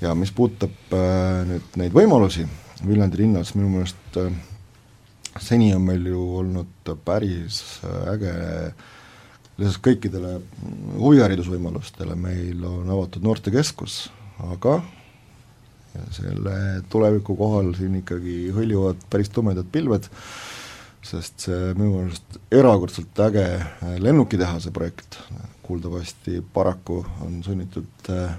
ja 0.01 0.13
mis 0.17 0.31
puudutab 0.33 0.93
äh, 0.97 1.43
nüüd 1.45 1.77
neid 1.77 1.93
võimalusi 1.93 2.47
Viljandi 2.77 3.17
linnas, 3.17 3.55
minu 3.57 3.69
meelest 3.73 4.17
äh, 4.21 4.33
seni 5.41 5.69
on 5.75 5.85
meil 5.85 6.05
ju 6.09 6.23
olnud 6.41 6.91
päris 7.05 7.79
äge 8.09 8.33
lisaks 9.57 9.81
kõikidele 9.87 10.37
huviharidusvõimalustele 10.97 12.15
meil 12.19 12.61
on 12.67 12.89
avatud 12.93 13.25
noortekeskus, 13.25 14.07
aga 14.53 14.79
selle 16.13 16.55
tuleviku 16.91 17.35
kohal 17.37 17.71
siin 17.77 17.97
ikkagi 18.01 18.51
hõljuvad 18.53 19.07
päris 19.09 19.31
tumedad 19.33 19.65
pilved, 19.73 20.05
sest 21.07 21.47
see 21.47 21.71
minu 21.77 22.03
meelest 22.03 22.37
erakordselt 22.53 23.21
äge 23.25 23.45
lennukitehase 24.03 24.73
projekt, 24.75 25.17
kuuldavasti 25.65 26.41
paraku 26.53 26.99
on 27.25 27.39
sunnitud 27.43 28.11
äh, 28.13 28.35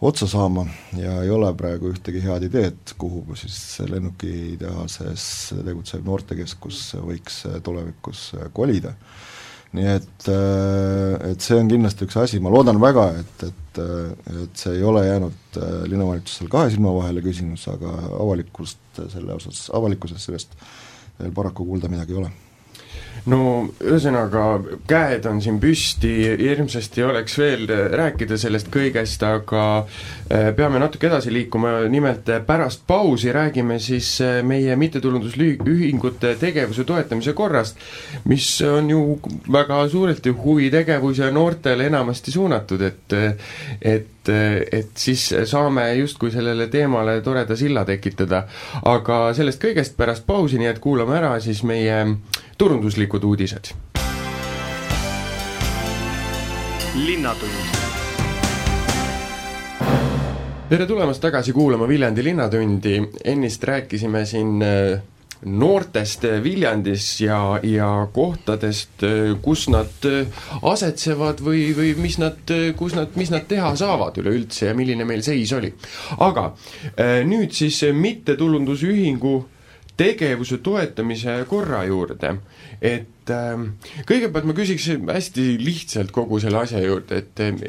otsa 0.00 0.28
saama 0.30 0.66
ja 0.96 1.16
ei 1.24 1.30
ole 1.34 1.50
praegu 1.58 1.90
ühtegi 1.92 2.22
head 2.22 2.46
ideed, 2.46 2.94
kuhu 3.00 3.36
siis 3.36 3.58
lennukitehases 3.90 5.24
tegutsev 5.66 6.06
noortekeskus 6.06 6.84
võiks 7.02 7.42
tulevikus 7.66 8.30
kolida 8.54 8.94
nii 9.76 9.88
et, 9.92 10.28
äh, 10.32 11.30
et 11.32 11.44
see 11.44 11.58
on 11.60 11.68
kindlasti 11.68 12.06
üks 12.08 12.16
asi, 12.22 12.40
ma 12.40 12.52
loodan 12.52 12.80
väga, 12.80 13.08
et, 13.20 13.46
et, 13.50 13.80
äh, 13.82 14.34
et 14.44 14.60
see 14.62 14.78
ei 14.78 14.84
ole 14.86 15.04
jäänud 15.04 15.60
äh, 15.60 15.78
linnavalitsusel 15.92 16.48
kahe 16.52 16.72
silma 16.72 16.94
vahele 16.96 17.24
küsimus, 17.24 17.66
aga 17.72 17.94
avalikkust 18.16 19.02
selle 19.12 19.36
osas, 19.36 19.66
avalikkuses 19.76 20.24
sellest 20.24 20.56
veel 21.18 21.34
paraku 21.36 21.66
kuulda 21.68 21.90
midagi 21.92 22.14
ei 22.16 22.22
ole 22.22 22.32
no 23.26 23.40
ühesõnaga, 23.82 24.44
käed 24.88 25.26
on 25.30 25.40
siin 25.42 25.58
püsti, 25.62 26.12
hirmsasti 26.40 27.04
oleks 27.06 27.38
veel 27.40 27.66
rääkida 27.68 28.38
sellest 28.40 28.70
kõigest, 28.72 29.22
aga 29.26 29.64
äh, 29.82 30.50
peame 30.56 30.80
natuke 30.82 31.08
edasi 31.10 31.32
liikuma, 31.34 31.80
nimelt 31.90 32.28
äh, 32.32 32.42
pärast 32.46 32.84
pausi 32.86 33.32
räägime 33.34 33.78
siis 33.82 34.14
äh, 34.24 34.40
meie 34.46 34.76
mittetulundusühingute 34.78 36.34
tegevuse 36.40 36.86
toetamise 36.88 37.34
korrast, 37.38 37.80
mis 38.30 38.50
on 38.66 38.90
ju 38.92 39.02
väga 39.52 39.82
suurelt 39.88 40.26
ju 40.26 40.36
huvitegevus 40.38 41.22
ja 41.24 41.32
noortele 41.34 41.88
enamasti 41.88 42.34
suunatud, 42.34 42.82
et 42.82 43.18
et 43.80 44.17
et 44.28 44.90
siis 44.96 45.28
saame 45.50 45.88
justkui 45.98 46.30
sellele 46.30 46.68
teemale 46.68 47.20
toreda 47.22 47.56
silla 47.56 47.84
tekitada. 47.84 48.44
aga 48.84 49.34
sellest 49.34 49.62
kõigest 49.62 49.96
pärast 49.96 50.26
pausi, 50.26 50.58
nii 50.58 50.70
et 50.72 50.78
kuulame 50.78 51.18
ära 51.18 51.34
siis 51.40 51.62
meie 51.62 52.04
turunduslikud 52.58 53.24
uudised. 53.24 53.74
linnatund 56.98 57.78
tere 60.68 60.86
tulemast 60.86 61.22
tagasi 61.24 61.52
kuulama 61.52 61.86
Viljandi 61.88 62.24
Linnatundi, 62.24 62.98
ennist 63.24 63.62
rääkisime 63.64 64.24
siin 64.28 64.62
äh, 64.62 65.00
noortest 65.46 66.24
Viljandis 66.42 67.20
ja, 67.20 67.58
ja 67.62 67.90
kohtadest, 68.14 69.04
kus 69.42 69.68
nad 69.70 70.08
asetsevad 70.62 71.42
või, 71.44 71.68
või 71.76 71.92
mis 72.00 72.18
nad, 72.18 72.50
kus 72.78 72.96
nad, 72.98 73.14
mis 73.18 73.30
nad 73.34 73.46
teha 73.50 73.74
saavad 73.78 74.18
üleüldse 74.18 74.70
ja 74.70 74.74
milline 74.78 75.06
meil 75.08 75.22
seis 75.26 75.52
oli. 75.54 75.70
aga 76.18 76.50
nüüd 77.28 77.54
siis 77.54 77.82
mittetulundusühingu 77.94 79.36
tegevuse 79.98 80.60
toetamise 80.62 81.34
korra 81.50 81.82
juurde, 81.88 82.36
et 82.80 83.32
äh, 83.34 83.64
kõigepealt 84.06 84.46
ma 84.46 84.54
küsiks 84.56 84.86
hästi 84.94 85.48
lihtsalt 85.62 86.12
kogu 86.14 86.38
selle 86.42 86.62
asja 86.62 86.82
juurde, 86.84 87.22
et 87.24 87.42
äh, 87.42 87.64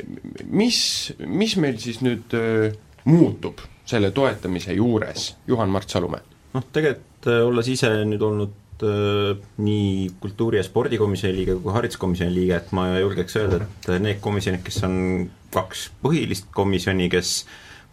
mis, 0.46 0.80
mis 1.26 1.58
meil 1.62 1.80
siis 1.82 2.04
nüüd 2.06 2.38
äh, 2.38 2.78
muutub 3.10 3.64
selle 3.90 4.14
toetamise 4.14 4.78
juures, 4.78 5.32
Juhan-Mart 5.50 5.90
Salumäe? 5.90 6.39
Noh, 6.56 6.66
tegelikult 6.74 7.30
äh, 7.30 7.42
olles 7.46 7.70
ise 7.72 7.92
nüüd 8.08 8.24
olnud 8.26 8.86
äh, 8.86 9.34
nii 9.62 10.10
kultuuri- 10.22 10.60
ja 10.60 10.66
spordikomisjoni 10.66 11.36
liige 11.36 11.58
kui 11.62 11.74
hariduskomisjoni 11.76 12.36
liige, 12.36 12.60
et 12.60 12.72
ma 12.76 12.88
julgeks 13.00 13.40
öelda, 13.40 13.64
et 13.66 13.92
need 14.02 14.22
komisjonid, 14.24 14.64
kes 14.66 14.84
on 14.88 14.96
kaks 15.54 15.90
põhilist 16.04 16.50
komisjoni, 16.56 17.10
kes 17.12 17.34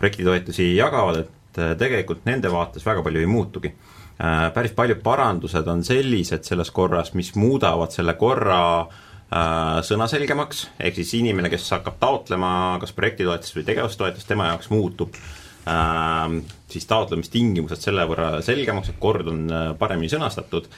projektitoetusi 0.00 0.74
jagavad, 0.76 1.24
et 1.24 1.60
äh, 1.62 1.74
tegelikult 1.78 2.26
nende 2.28 2.52
vaates 2.52 2.86
väga 2.86 3.04
palju 3.06 3.24
ei 3.24 3.30
muutugi. 3.30 3.72
Äh, 4.16 4.46
päris 4.54 4.76
paljud 4.76 5.02
parandused 5.04 5.66
on 5.68 5.84
sellised 5.84 6.46
selles 6.48 6.70
korras, 6.72 7.12
mis 7.18 7.34
muudavad 7.36 7.92
selle 7.92 8.16
korra 8.16 8.60
äh, 8.80 9.80
sõnaselgemaks, 9.84 10.68
ehk 10.80 11.02
siis 11.02 11.16
inimene, 11.20 11.52
kes 11.52 11.68
hakkab 11.76 11.98
taotlema 12.00 12.52
kas 12.80 12.96
projektitoetust 12.96 13.58
või 13.58 13.66
tegevustoetust, 13.68 14.28
tema 14.30 14.48
jaoks 14.52 14.72
muutub. 14.72 15.16
äh, 15.16 15.45
siis 15.66 16.84
taotlemistingimused 16.86 17.82
selle 17.82 18.04
võrra 18.06 18.36
selgemaks, 18.46 18.92
et 18.92 19.00
kord 19.02 19.26
on 19.32 19.48
paremini 19.78 20.10
sõnastatud. 20.12 20.68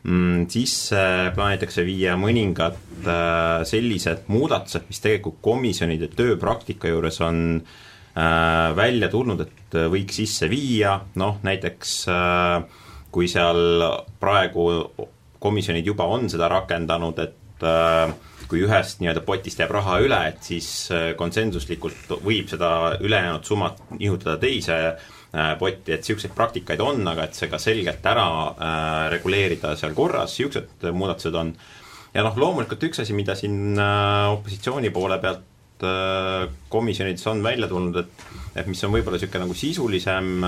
Mm,, 0.00 0.46
sisse 0.48 1.02
plaanitakse 1.36 1.84
viia 1.84 2.14
mõningad 2.16 2.78
sellised 3.68 4.30
muudatused, 4.32 4.86
mis 4.88 5.02
tegelikult 5.04 5.42
komisjonide 5.44 6.08
tööpraktika 6.16 6.88
juures 6.88 7.20
on 7.20 7.60
välja 8.80 9.08
tulnud, 9.12 9.44
et 9.44 9.76
võiks 9.92 10.16
sisse 10.22 10.48
viia, 10.50 10.96
noh 11.20 11.38
näiteks 11.46 11.92
äh, 12.10 12.64
kui 13.10 13.28
seal 13.30 13.84
praegu 14.22 14.66
komisjonid 15.40 15.86
juba 15.86 16.06
on 16.10 16.28
seda 16.30 16.48
rakendanud, 16.52 17.18
et 17.22 17.64
äh, 17.66 18.12
kui 18.50 18.64
ühest 18.66 19.00
nii-öelda 19.00 19.22
potist 19.26 19.60
jääb 19.62 19.72
raha 19.74 20.00
üle, 20.04 20.18
et 20.32 20.44
siis 20.46 20.68
äh, 20.94 21.10
konsensuslikult 21.18 22.16
võib 22.24 22.50
seda 22.50 22.96
ülejäänud 23.00 23.46
summat 23.46 23.80
nihutada 23.96 24.36
teise 24.42 24.78
äh, 24.90 25.52
potti, 25.60 25.94
et 25.94 26.02
niisuguseid 26.02 26.34
praktikaid 26.36 26.82
on, 26.84 27.04
aga 27.12 27.28
et 27.28 27.38
see 27.38 27.50
ka 27.52 27.60
selgelt 27.62 28.06
ära 28.10 28.26
reguleerida 29.12 29.76
seal 29.78 29.94
korras, 29.96 30.34
niisugused 30.38 30.90
muudatused 30.96 31.38
on. 31.38 31.54
ja 32.14 32.26
noh, 32.26 32.36
loomulikult 32.42 32.90
üks 32.90 33.04
asi, 33.04 33.16
mida 33.16 33.38
siin 33.38 33.78
opositsiooni 33.78 34.90
poole 34.94 35.20
pealt 35.22 35.46
komisjonides 36.68 37.24
on 37.30 37.38
välja 37.42 37.68
tulnud, 37.70 37.96
et 38.02 38.28
et 38.60 38.66
mis 38.66 38.82
on 38.84 38.90
võib-olla 38.92 39.16
niisugune 39.16 39.46
nagu 39.46 39.54
sisulisem 39.56 40.42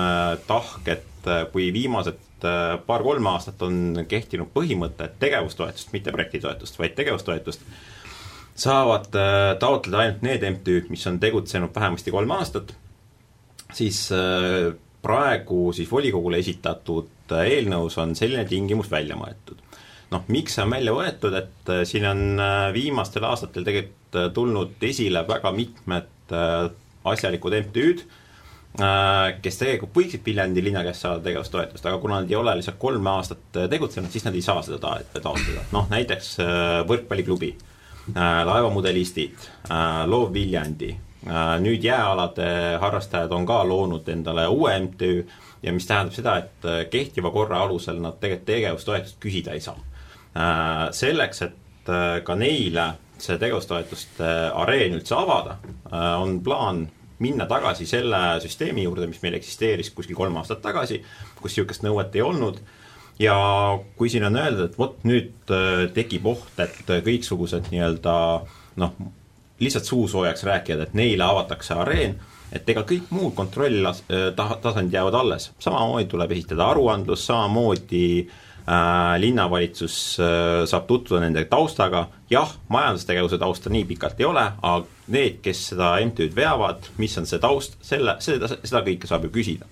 tahk, 0.45 0.91
et 0.91 1.29
kui 1.51 1.71
viimased 1.73 2.45
äh, 2.47 2.75
paar-kolm 2.85 3.27
aastat 3.31 3.61
on 3.65 4.03
kehtinud 4.09 4.51
põhimõte, 4.53 5.07
et 5.07 5.19
tegevustoetust, 5.21 5.93
mitte 5.95 6.11
projektitoetust, 6.15 6.79
vaid 6.79 6.95
tegevustoetust, 6.97 7.63
saavad 8.55 9.15
äh, 9.17 9.55
taotleda 9.61 10.03
ainult 10.03 10.23
need 10.25 10.45
MTÜ-d, 10.51 10.89
mis 10.93 11.05
on 11.09 11.19
tegutsenud 11.21 11.73
vähemasti 11.75 12.13
kolm 12.13 12.31
aastat, 12.35 12.73
siis 13.73 14.05
äh, 14.13 14.71
praegu 15.03 15.73
siis 15.75 15.91
volikogule 15.91 16.39
esitatud 16.39 17.33
eelnõus 17.33 17.97
on 17.99 18.13
selline 18.15 18.45
tingimus 18.47 18.91
välja 18.91 19.17
mõeldud. 19.19 19.59
noh, 20.13 20.25
miks 20.29 20.55
see 20.55 20.63
on 20.63 20.75
välja 20.75 20.93
võetud, 20.93 21.33
et 21.33 21.71
siin 21.89 22.05
on 22.05 22.41
viimastel 22.75 23.25
aastatel 23.25 23.65
tegelikult 23.65 24.33
tulnud 24.35 24.83
esile 24.85 25.23
väga 25.25 25.49
mitmed 25.55 26.35
asjalikud 27.09 27.55
MTÜ-d, 27.63 28.03
Äh, 28.73 29.35
kes 29.45 29.59
tegelikult 29.59 29.93
võiksid 29.93 30.23
Viljandi 30.25 30.63
linna 30.65 30.81
käest 30.81 31.03
saada 31.03 31.21
tegevustoetust, 31.21 31.85
aga 31.85 31.99
kuna 32.01 32.23
nad 32.23 32.31
ei 32.31 32.37
ole 32.39 32.55
lihtsalt 32.57 32.79
kolm 32.81 33.05
aastat 33.11 33.59
äh, 33.61 33.67
tegutsenud, 33.69 34.09
siis 34.09 34.25
nad 34.25 34.33
ei 34.33 34.41
saa 34.41 34.63
seda 34.65 34.79
ta-, 34.81 35.19
taotleda. 35.21 35.67
noh, 35.75 35.85
näiteks 35.91 36.31
äh, 36.41 36.79
võrkpalliklubi, 36.89 37.51
laevamudelistid, 38.45 39.35
Loov 40.05 40.33
Viljandi, 40.33 40.91
nüüd 41.63 41.85
jääalade 41.85 42.77
harrastajad 42.81 43.31
on 43.31 43.45
ka 43.47 43.61
loonud 43.67 44.07
endale 44.11 44.47
uue 44.51 44.73
MTÜ 44.79 45.11
ja 45.63 45.73
mis 45.73 45.87
tähendab 45.87 46.15
seda, 46.15 46.37
et 46.41 46.89
kehtiva 46.91 47.31
korra 47.31 47.61
alusel 47.63 48.01
nad 48.03 48.19
tegelikult 48.19 48.49
tegevustoetust 48.49 49.19
küsida 49.23 49.55
ei 49.55 49.63
saa. 49.63 49.79
Selleks, 50.91 51.41
et 51.47 51.93
ka 52.23 52.35
neile 52.35 52.89
see 53.23 53.37
tegevustoetuste 53.39 54.33
areen 54.51 54.97
üldse 54.99 55.15
avada, 55.15 55.57
on 56.19 56.41
plaan 56.43 56.87
minna 57.23 57.45
tagasi 57.47 57.85
selle 57.87 58.19
süsteemi 58.43 58.83
juurde, 58.83 59.07
mis 59.07 59.21
meil 59.23 59.37
eksisteeris 59.37 59.93
kuskil 59.95 60.17
kolm 60.17 60.35
aastat 60.41 60.59
tagasi, 60.63 60.99
kus 61.39 61.53
niisugust 61.53 61.85
nõuet 61.85 62.15
ei 62.17 62.25
olnud 62.25 62.59
ja 63.19 63.35
kui 63.97 64.09
siin 64.09 64.25
on 64.27 64.37
öeldud, 64.39 64.69
et 64.69 64.77
vot 64.79 65.01
nüüd 65.07 65.53
äh, 65.53 65.87
tekib 65.95 66.25
oht, 66.33 66.53
et 66.61 66.79
kõiksugused 66.87 67.71
nii-öelda 67.71 68.15
noh, 68.81 68.95
lihtsalt 69.63 69.89
suusoojaks 69.89 70.43
rääkijad, 70.49 70.87
et 70.87 70.95
neile 70.97 71.27
avatakse 71.27 71.77
areen, 71.77 72.17
et 72.53 72.69
ega 72.69 72.85
kõik 72.87 73.11
muud 73.13 73.35
kontrolltasandid 73.37 74.97
jäävad 74.97 75.19
alles, 75.19 75.51
samamoodi 75.63 76.09
tuleb 76.09 76.33
esitada 76.35 76.71
aruandlus, 76.73 77.25
samamoodi 77.29 78.05
äh, 78.23 78.41
Äh, 78.63 79.19
linnavalitsus 79.19 80.19
äh, 80.23 80.61
saab 80.71 80.85
tutvuda 80.87 81.19
nende 81.25 81.41
taustaga, 81.51 82.05
jah, 82.31 82.47
majandustegevuse 82.71 83.35
tausta 83.35 83.67
nii 83.73 83.83
pikalt 83.89 84.21
ei 84.23 84.27
ole, 84.29 84.43
aga 84.55 85.09
need, 85.11 85.41
kes 85.43 85.65
seda 85.73 85.89
MTÜ-d 85.99 86.31
veavad, 86.37 86.87
mis 86.95 87.17
on 87.19 87.27
see 87.27 87.41
taust, 87.43 87.75
selle, 87.83 88.13
seda, 88.23 88.47
seda 88.53 88.79
kõike 88.85 89.09
saab 89.09 89.27
ju 89.27 89.33
küsida. 89.35 89.67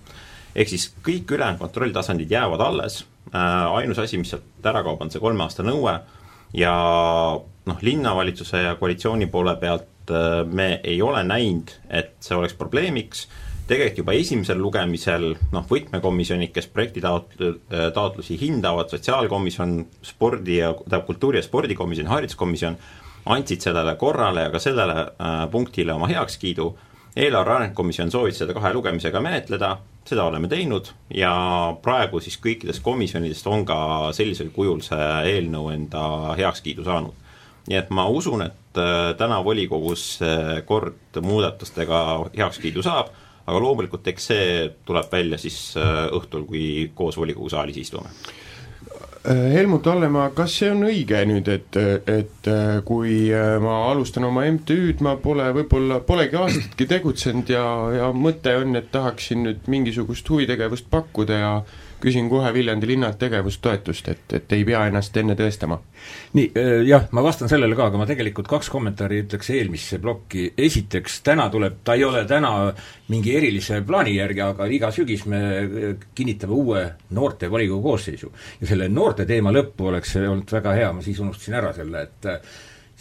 ehk 0.52 0.68
siis 0.68 0.90
kõik 1.00 1.32
ülejäänud 1.32 1.62
kontrolltasandid 1.64 2.36
jäävad 2.36 2.60
alles, 2.66 2.98
äh, 3.00 3.11
ainus 3.32 3.98
asi, 4.02 4.18
mis 4.20 4.32
sealt 4.34 4.66
ära 4.68 4.82
kaob, 4.84 5.00
on 5.00 5.10
see 5.12 5.22
kolme 5.22 5.44
aasta 5.46 5.64
nõue 5.64 5.94
ja 6.56 6.74
noh, 7.66 7.78
linnavalitsuse 7.80 8.66
ja 8.66 8.74
koalitsiooni 8.80 9.28
poole 9.32 9.54
pealt 9.60 10.12
äh, 10.12 10.42
me 10.46 10.74
ei 10.84 11.00
ole 11.02 11.22
näinud, 11.24 11.72
et 11.88 12.14
see 12.20 12.36
oleks 12.36 12.56
probleemiks, 12.58 13.26
tegelikult 13.68 14.02
juba 14.02 14.16
esimesel 14.18 14.60
lugemisel 14.60 15.28
noh, 15.54 15.66
võtmekomisjonid, 15.70 16.52
kes 16.54 16.68
projektitaotlu-, 16.74 17.54
taotlusi 17.94 18.36
hindavad, 18.40 18.90
sotsiaalkomisjon, 18.92 19.78
spordi 20.04 20.58
ja, 20.58 20.72
tähendab, 20.82 21.06
kultuuri- 21.08 21.40
ja 21.40 21.46
spordikomisjon, 21.46 22.10
hariduskomisjon, 22.10 22.76
andsid 23.32 23.62
sellele 23.62 23.94
korrale 24.00 24.48
ja 24.48 24.52
ka 24.52 24.60
sellele 24.62 25.06
äh, 25.06 25.44
punktile 25.50 25.94
oma 25.94 26.10
heakskiidu, 26.10 26.72
eelarve 27.16 27.54
arengukomisjon 27.54 28.10
soovis 28.10 28.38
seda 28.40 28.54
kahe 28.56 28.72
lugemisega 28.72 29.20
menetleda, 29.20 29.76
seda 30.08 30.24
oleme 30.24 30.48
teinud 30.48 30.88
ja 31.14 31.32
praegu 31.82 32.20
siis 32.20 32.38
kõikidest 32.42 32.82
komisjonidest 32.84 33.46
on 33.46 33.66
ka 33.68 33.78
sellisel 34.16 34.52
kujul 34.54 34.80
see 34.84 35.08
eelnõu 35.34 35.70
enda 35.74 36.04
heakskiidu 36.38 36.84
saanud. 36.84 37.18
nii 37.68 37.78
et 37.78 37.90
ma 37.94 38.08
usun, 38.10 38.42
et 38.42 38.78
äh, 38.80 39.12
täna 39.18 39.44
volikogus 39.44 40.18
kord 40.66 41.20
muudatustega 41.22 41.98
heakskiidu 42.36 42.82
saab, 42.82 43.12
aga 43.46 43.60
loomulikult 43.60 44.06
eks 44.08 44.26
see 44.32 44.46
tuleb 44.86 45.12
välja 45.12 45.38
siis 45.38 45.76
äh, 45.76 46.08
õhtul, 46.10 46.46
kui 46.48 46.90
koos 46.94 47.16
volikogu 47.16 47.52
saalis 47.52 47.76
istume 47.84 48.10
Helmut 49.24 49.86
Hallemaa, 49.86 50.30
kas 50.34 50.56
see 50.58 50.70
on 50.72 50.80
õige 50.88 51.20
nüüd, 51.30 51.46
et, 51.46 51.76
et 52.10 52.48
äh, 52.50 52.80
kui 52.86 53.28
äh, 53.30 53.54
ma 53.62 53.76
alustan 53.92 54.26
oma 54.26 54.42
MTÜ-d, 54.50 54.98
ma 55.06 55.14
pole 55.22 55.46
võib-olla, 55.54 56.00
polegi 56.02 56.40
aastatki 56.40 56.88
tegutsenud 56.90 57.52
ja, 57.54 57.62
ja 57.94 58.08
mõte 58.10 58.56
on, 58.58 58.74
et 58.80 58.90
tahaksin 58.90 59.44
nüüd 59.46 59.70
mingisugust 59.70 60.26
huvitegevust 60.26 60.90
pakkuda 60.90 61.38
ja 61.38 61.52
küsin 62.02 62.28
kohe 62.30 62.50
Viljandi 62.54 62.88
linnalt 62.90 63.18
tegevustoetust, 63.20 64.08
et, 64.12 64.24
et 64.38 64.54
ei 64.56 64.64
pea 64.66 64.82
ennast 64.90 65.16
enne 65.16 65.36
tõestama. 65.38 65.78
nii, 66.34 66.50
jah, 66.88 67.06
ma 67.14 67.22
vastan 67.22 67.50
sellele 67.50 67.76
ka, 67.78 67.86
aga 67.90 68.00
ma 68.00 68.06
tegelikult 68.08 68.50
kaks 68.50 68.70
kommentaari 68.72 69.22
ütleks 69.24 69.52
eelmisse 69.54 70.00
plokki, 70.02 70.48
esiteks 70.58 71.20
täna 71.26 71.48
tuleb, 71.52 71.78
ta 71.84 71.94
ei 71.98 72.04
ole 72.04 72.24
täna 72.28 72.52
mingi 73.12 73.36
erilise 73.38 73.82
plaani 73.86 74.16
järgi, 74.16 74.42
aga 74.46 74.66
iga 74.66 74.90
sügis 74.94 75.24
me 75.30 75.40
kinnitame 76.14 76.58
uue 76.58 76.82
noortevolikogu 77.14 77.82
koosseisu. 77.82 78.32
ja 78.60 78.66
selle 78.74 78.88
noorte 78.88 79.26
teema 79.28 79.54
lõppu 79.54 79.92
oleks 79.92 80.16
olnud 80.22 80.58
väga 80.58 80.76
hea, 80.80 80.92
ma 80.92 81.02
siis 81.02 81.20
unustasin 81.22 81.60
ära 81.60 81.72
selle, 81.76 82.06
et 82.08 82.30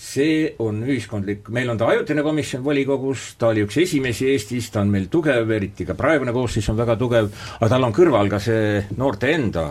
see 0.02 0.50
on 0.60 0.82
ühiskondlik, 0.82 1.50
meil 1.54 1.70
on 1.70 1.78
ta 1.78 1.88
ajutine 1.92 2.24
komisjon 2.26 2.64
volikogus, 2.66 3.36
ta 3.40 3.52
oli 3.52 3.66
üks 3.68 3.78
esimesi 3.84 4.32
Eestis, 4.32 4.72
ta 4.74 4.82
on 4.82 4.90
meil 4.94 5.06
tugev, 5.14 5.52
eriti 5.54 5.86
ka 5.86 5.96
praegune 5.98 6.34
koosseis 6.36 6.70
on 6.74 6.80
väga 6.80 6.98
tugev, 7.00 7.30
aga 7.60 7.70
tal 7.70 7.86
on 7.86 7.94
kõrval 7.96 8.32
ka 8.32 8.40
see 8.42 8.82
noorte 8.98 9.30
enda, 9.36 9.68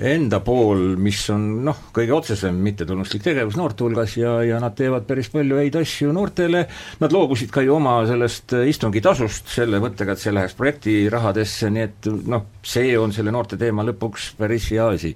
enda 0.00 0.40
pool, 0.44 0.96
mis 1.00 1.20
on 1.32 1.42
noh, 1.66 1.78
kõige 1.94 2.14
otsesem 2.16 2.56
mittetulunduslik 2.64 3.24
tegevus 3.24 3.56
noorte 3.58 3.84
hulgas 3.84 4.16
ja, 4.16 4.38
ja 4.46 4.60
nad 4.62 4.74
teevad 4.78 5.04
päris 5.08 5.28
palju 5.32 5.58
häid 5.60 5.76
asju 5.80 6.14
noortele, 6.16 6.64
nad 7.02 7.14
loobusid 7.14 7.52
ka 7.52 7.64
ju 7.64 7.74
oma 7.76 7.98
sellest 8.08 8.54
istungitasust 8.70 9.50
selle 9.52 9.80
mõttega, 9.82 10.14
et 10.14 10.22
see 10.22 10.32
läheks 10.32 10.56
projektirahadesse, 10.58 11.70
nii 11.74 11.84
et 11.84 12.08
noh, 12.30 12.46
see 12.64 12.94
on 13.00 13.12
selle 13.14 13.32
noorte 13.34 13.58
teema 13.60 13.84
lõpuks 13.88 14.30
päris 14.40 14.70
hea 14.72 14.86
asi. 14.94 15.12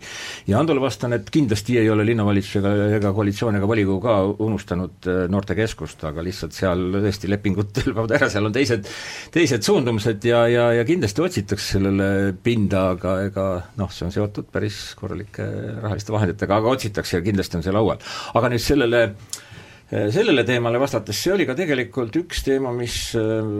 ja 0.48 0.60
Andole 0.60 0.82
vastan, 0.84 1.16
et 1.16 1.32
kindlasti 1.32 1.78
ei 1.80 1.88
ole 1.92 2.04
linnavalitsus 2.08 2.60
ega, 2.60 2.74
ega 2.98 3.14
koalitsioon 3.16 3.58
ega 3.58 3.68
volikogu 3.70 4.00
ka 4.04 4.18
unustanud 4.44 5.08
äh, 5.08 5.24
noortekeskust, 5.32 6.04
aga 6.10 6.24
lihtsalt 6.24 6.56
seal 6.56 6.86
tõesti 6.98 7.32
lepingud 7.32 7.72
lõpevad 7.86 8.14
ära, 8.18 8.30
seal 8.32 8.50
on 8.50 8.56
teised, 8.56 8.88
teised 9.34 9.64
suundumused 9.64 10.28
ja, 10.28 10.44
ja, 10.50 10.70
ja 10.80 10.84
kindlasti 10.88 11.24
otsitakse 11.24 11.78
sellele 11.78 12.34
pinda, 12.44 12.90
aga 12.94 13.18
ega 13.30 13.48
noh, 13.80 13.92
see 13.92 14.08
on 14.08 14.14
seotud 14.14 14.52
päris 14.52 14.73
korralike 14.98 15.46
rahaliste 15.82 16.14
vahenditega, 16.14 16.60
aga 16.60 16.76
otsitakse 16.76 17.18
ja 17.18 17.24
kindlasti 17.24 17.60
on 17.60 17.66
see 17.66 17.74
laual. 17.74 18.02
aga 18.34 18.50
nüüd 18.52 18.64
sellele 18.64 19.02
äh, 19.06 20.10
sellele 20.14 20.44
teemale 20.48 20.80
vastates, 20.82 21.22
see 21.22 21.34
oli 21.34 21.48
ka 21.48 21.56
tegelikult 21.58 22.16
üks 22.24 22.44
teema, 22.46 22.74
mis 22.76 22.98
äh, 23.18 23.50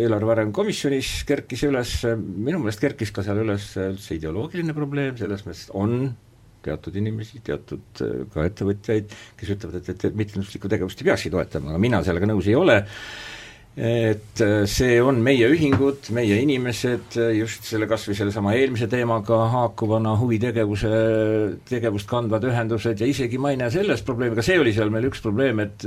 eelarve 0.00 0.36
arengu 0.36 0.56
komisjonis 0.60 1.20
kerkis 1.28 1.66
üles, 1.68 1.94
minu 2.16 2.62
meelest 2.62 2.82
kerkis 2.82 3.14
ka 3.14 3.26
seal 3.26 3.42
üles 3.44 3.72
üldse 3.80 4.18
ideoloogiline 4.18 4.76
probleem, 4.76 5.16
selles 5.20 5.46
mõttes 5.46 5.68
on 5.76 6.12
teatud 6.64 6.96
inimesi, 7.00 7.40
teatud 7.44 8.04
äh, 8.04 8.22
ka 8.32 8.44
ettevõtjaid, 8.48 9.12
kes 9.40 9.52
ütlevad, 9.56 9.80
et, 9.80 9.92
et, 9.94 10.08
et 10.10 10.16
mittetulunduslikku 10.16 10.70
tegevust 10.70 11.00
ei 11.00 11.10
peakski 11.10 11.32
toetama, 11.32 11.72
aga 11.72 11.82
mina 11.82 12.02
sellega 12.06 12.28
nõus 12.28 12.48
ei 12.50 12.56
ole, 12.58 12.80
et 13.76 14.40
äh, 14.42 14.64
see 14.66 14.96
on 15.02 15.20
meie 15.22 15.46
ühingud, 15.52 16.08
meie 16.16 16.40
inimesed, 16.42 17.14
äh, 17.20 17.30
just 17.38 17.68
selle 17.68 17.86
kas 17.90 18.08
või 18.08 18.16
sellesama 18.18 18.54
eelmise 18.58 18.88
teemaga 18.90 19.44
haakuvana 19.52 20.16
huvitegevuse, 20.18 20.90
tegevust 21.70 22.10
kandvad 22.10 22.48
ühendused 22.50 23.00
ja 23.00 23.06
isegi 23.06 23.38
ma 23.38 23.54
ei 23.54 23.60
näe 23.60 23.70
selles 23.70 24.02
probleemi, 24.06 24.34
ka 24.38 24.44
see 24.44 24.58
oli 24.60 24.74
seal 24.74 24.90
meil 24.90 25.06
üks 25.10 25.22
probleem, 25.24 25.62
et 25.66 25.86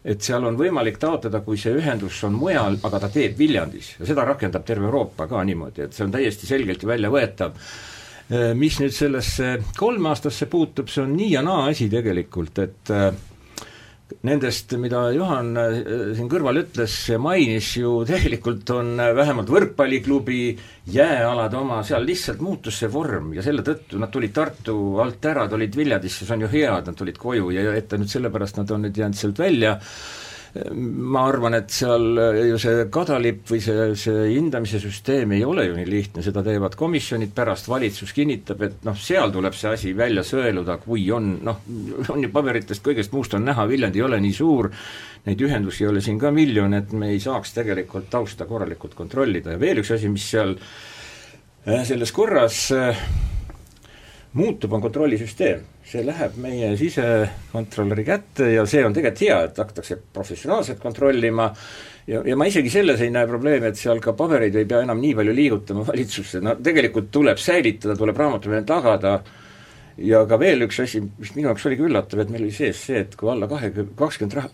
et 0.00 0.24
seal 0.24 0.46
on 0.48 0.56
võimalik 0.56 0.96
taotleda, 0.96 1.42
kui 1.44 1.58
see 1.60 1.74
ühendus 1.76 2.22
on 2.24 2.32
mujal, 2.40 2.78
aga 2.88 3.02
ta 3.02 3.10
teeb 3.12 3.34
Viljandis 3.36 3.98
ja 3.98 4.08
seda 4.08 4.24
rakendab 4.24 4.64
terve 4.64 4.88
Euroopa 4.88 5.26
ka 5.28 5.42
niimoodi, 5.44 5.84
et 5.84 5.92
see 5.92 6.06
on 6.06 6.14
täiesti 6.14 6.48
selgelt 6.48 6.80
ju 6.80 6.88
väljavõetav. 6.88 7.58
Äh, 8.32 8.52
mis 8.56 8.80
nüüd 8.80 8.96
sellesse 8.96 9.58
kolmeaastasse 9.76 10.48
puutub, 10.48 10.88
see 10.88 11.04
on 11.04 11.12
nii 11.20 11.34
ja 11.34 11.44
naa 11.44 11.68
asi 11.68 11.92
tegelikult, 11.92 12.64
et 12.64 12.94
nendest, 14.26 14.74
mida 14.80 15.02
Juhan 15.14 15.50
äh, 15.58 15.76
siin 16.16 16.30
kõrval 16.30 16.62
ütles 16.62 16.94
mainis 17.22 17.72
ju, 17.78 18.00
tegelikult 18.08 18.70
on 18.74 18.94
vähemalt 19.16 19.50
võrkpalliklubi 19.52 20.42
jääalad 20.94 21.54
oma, 21.58 21.82
seal 21.86 22.06
lihtsalt 22.06 22.42
muutus 22.44 22.80
see 22.82 22.90
vorm 22.92 23.34
ja 23.36 23.44
selle 23.46 23.64
tõttu 23.66 24.00
nad 24.00 24.12
tulid 24.14 24.34
Tartu 24.34 24.76
alt 25.02 25.30
ära, 25.30 25.46
tulid 25.50 25.76
Viljandisse, 25.76 26.24
see 26.24 26.36
on 26.36 26.46
ju 26.46 26.50
hea, 26.54 26.74
et 26.78 26.90
nad 26.90 26.98
tulid 26.98 27.18
koju 27.20 27.52
ja 27.54 27.70
et 27.76 27.94
nüüd 27.98 28.10
sellepärast 28.10 28.60
nad 28.60 28.74
on 28.74 28.86
nüüd 28.86 28.98
jäänud 29.02 29.18
sealt 29.18 29.40
välja 29.42 29.78
ma 30.74 31.22
arvan, 31.28 31.54
et 31.60 31.70
seal 31.70 32.18
ju 32.48 32.58
see 32.58 32.86
kadalipp 32.90 33.52
või 33.52 33.60
see, 33.62 33.84
see 33.98 34.24
hindamise 34.32 34.80
süsteem 34.82 35.36
ei 35.36 35.44
ole 35.46 35.68
ju 35.68 35.76
nii 35.76 35.86
lihtne, 35.86 36.24
seda 36.26 36.42
teevad 36.46 36.74
komisjonid, 36.78 37.30
pärast 37.36 37.70
valitsus 37.70 38.10
kinnitab, 38.16 38.64
et 38.66 38.82
noh, 38.86 38.98
seal 38.98 39.30
tuleb 39.34 39.54
see 39.54 39.70
asi 39.70 39.94
välja 39.96 40.24
sõeluda, 40.26 40.80
kui 40.82 41.06
on 41.14 41.36
noh, 41.46 41.62
on 42.10 42.26
ju 42.26 42.32
paberitest, 42.34 42.82
kõigest 42.86 43.14
muust 43.14 43.36
on 43.38 43.46
näha, 43.46 43.68
Viljandi 43.70 44.02
ei 44.02 44.06
ole 44.08 44.18
nii 44.24 44.34
suur, 44.34 44.72
neid 45.28 45.46
ühendusi 45.46 45.84
ei 45.84 45.92
ole 45.92 46.02
siin 46.02 46.18
ka 46.18 46.34
miljon, 46.34 46.74
et 46.74 46.90
me 46.98 47.12
ei 47.14 47.22
saaks 47.22 47.54
tegelikult 47.54 48.10
tausta 48.10 48.48
korralikult 48.50 48.98
kontrollida 48.98 49.54
ja 49.54 49.62
veel 49.62 49.84
üks 49.84 49.94
asi, 49.94 50.10
mis 50.10 50.26
seal 50.34 50.56
äh, 50.58 51.84
selles 51.86 52.10
korras 52.16 52.66
äh, 52.74 53.04
muutub, 54.32 54.72
on 54.72 54.82
kontrollisüsteem. 54.82 55.62
See 55.90 56.04
läheb 56.06 56.36
meie 56.40 56.70
sisekontrolöri 56.78 58.04
kätte 58.06 58.52
ja 58.54 58.64
see 58.68 58.84
on 58.86 58.94
tegelikult 58.94 59.24
hea, 59.26 59.38
et 59.48 59.58
hakatakse 59.58 59.98
professionaalselt 60.14 60.80
kontrollima. 60.82 61.50
Ja, 62.10 62.22
ja 62.26 62.36
ma 62.38 62.46
isegi 62.48 62.70
selles 62.72 63.02
ei 63.04 63.10
näe 63.14 63.26
probleemi, 63.28 63.70
et 63.70 63.78
seal 63.78 64.00
ka 64.02 64.14
pabereid 64.18 64.56
ei 64.56 64.68
pea 64.70 64.84
enam 64.86 65.02
nii 65.02 65.12
palju 65.18 65.34
liigutama 65.36 65.84
valitsusse, 65.86 66.40
no 66.42 66.56
tegelikult 66.62 67.10
tuleb 67.14 67.38
säilitada, 67.42 67.98
tuleb 67.98 68.18
raamatupidamise 68.18 68.68
tagada. 68.70 69.20
Ja 70.00 70.22
ka 70.24 70.38
veel 70.40 70.64
üks 70.64 70.78
asi, 70.80 71.02
mis 71.02 71.34
minu 71.34 71.50
jaoks 71.50 71.66
oligi 71.68 71.84
üllatav, 71.84 72.22
et 72.22 72.30
meil 72.32 72.46
oli 72.46 72.54
sees 72.56 72.78
see, 72.86 73.02
et 73.02 73.16
kui 73.20 73.28
alla 73.28 73.44
kahekümne, 73.50 73.92
kakskümmend 73.98 74.36
rah-, 74.38 74.48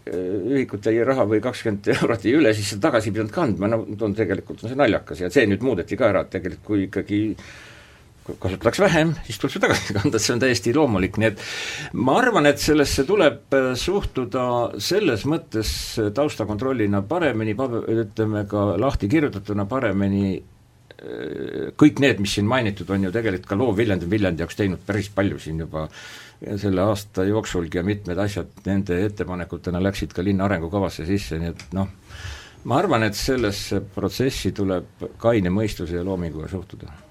ühikut 0.57 0.89
jäi 0.89 1.05
raha 1.07 1.27
või 1.29 1.39
kakskümmend 1.45 1.87
eurot 2.01 2.27
jäi 2.27 2.35
üle, 2.41 2.55
siis 2.57 2.73
seda 2.73 2.89
tagasi 2.89 3.13
ei 3.13 3.19
pidanud 3.19 3.35
kandma, 3.37 3.71
no 3.71 3.85
on 3.85 4.17
tegelikult 4.17 4.65
on 4.65 4.73
see 4.73 4.81
naljakas 4.81 5.23
ja 5.23 5.31
see 5.31 5.47
nüüd 5.47 5.63
muudeti 5.63 6.01
ka 6.01 6.09
ära, 6.11 6.25
et 6.25 6.33
tegelikult 6.35 6.67
kui 6.67 6.87
ikkagi 6.89 7.21
kasutatakse 8.35 8.83
vähem, 8.83 9.15
siis 9.27 9.39
tuleb 9.41 9.55
see 9.55 9.63
tagasi 9.63 9.95
kanda, 9.97 10.21
see 10.23 10.35
on 10.35 10.43
täiesti 10.43 10.75
loomulik, 10.75 11.19
nii 11.21 11.29
et 11.31 11.45
ma 11.99 12.19
arvan, 12.21 12.49
et 12.51 12.61
sellesse 12.63 13.07
tuleb 13.09 13.55
äh, 13.57 13.71
suhtuda 13.79 14.45
selles 14.83 15.27
mõttes 15.29 15.71
taustakontrollina 16.17 17.03
paremini, 17.07 17.57
ütleme 17.57 18.45
ka 18.51 18.69
lahti 18.81 19.11
kirjutatuna 19.13 19.67
paremini, 19.71 20.37
äh, 20.37 21.73
kõik 21.79 22.03
need, 22.03 22.23
mis 22.25 22.37
siin 22.39 22.51
mainitud 22.51 22.91
on 22.91 23.09
ju 23.09 23.15
tegelikult 23.15 23.51
ka 23.51 23.61
loov 23.61 23.77
Viljandi, 23.79 24.11
Viljandi 24.11 24.45
jaoks 24.45 24.59
teinud 24.59 24.83
päris 24.87 25.11
palju 25.15 25.41
siin 25.43 25.63
juba 25.65 25.87
selle 26.61 26.83
aasta 26.85 27.25
jooksulgi 27.25 27.79
ja 27.79 27.85
mitmed 27.87 28.19
asjad 28.21 28.51
nende 28.67 28.99
ettepanekutena 29.07 29.81
läksid 29.81 30.13
ka 30.13 30.25
linna 30.25 30.45
arengukavasse 30.45 31.07
sisse, 31.09 31.39
nii 31.41 31.55
et 31.55 31.65
noh, 31.79 31.89
ma 32.69 32.83
arvan, 32.83 33.07
et 33.09 33.17
sellesse 33.17 33.81
protsessi 33.95 34.53
tuleb 34.53 35.09
kaine 35.23 35.55
mõistuse 35.55 35.97
ja 35.97 36.05
loominguga 36.05 36.51
suhtuda 36.53 37.06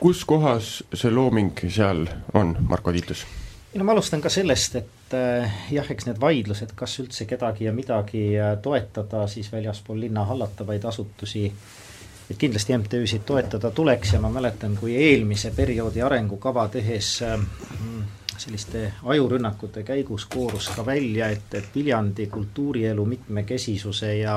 kus 0.00 0.24
kohas 0.24 0.80
see 0.94 1.12
looming 1.12 1.52
seal 1.68 2.06
on, 2.34 2.56
Marko 2.68 2.92
Tiitus? 2.92 3.26
no 3.74 3.84
ma 3.84 3.92
alustan 3.92 4.20
ka 4.20 4.32
sellest, 4.32 4.76
et 4.80 5.14
äh, 5.14 5.60
jah, 5.70 5.90
eks 5.92 6.08
need 6.08 6.20
vaidlused, 6.20 6.72
kas 6.76 6.96
üldse 7.02 7.26
kedagi 7.30 7.68
ja 7.68 7.74
midagi 7.76 8.24
äh, 8.38 8.56
toetada 8.62 9.26
siis 9.30 9.52
väljaspool 9.52 10.00
linna 10.00 10.24
hallatavaid 10.26 10.84
asutusi, 10.90 11.44
et 12.30 12.38
kindlasti 12.38 12.78
MTÜ-sid 12.78 13.26
toetada 13.28 13.70
tuleks 13.70 14.16
ja 14.16 14.22
ma 14.24 14.32
mäletan, 14.32 14.74
kui 14.80 14.96
eelmise 14.96 15.52
perioodi 15.56 16.02
arengukava 16.02 16.66
tehes 16.72 17.12
äh, 17.26 17.36
selliste 18.40 18.92
ajurünnakute 19.04 19.84
käigus 19.84 20.24
koorus 20.26 20.70
ka 20.74 20.86
välja, 20.86 21.28
et, 21.28 21.54
et 21.54 21.74
Viljandi 21.74 22.26
kultuurielu 22.26 23.04
mitmekesisuse 23.06 24.14
ja 24.16 24.36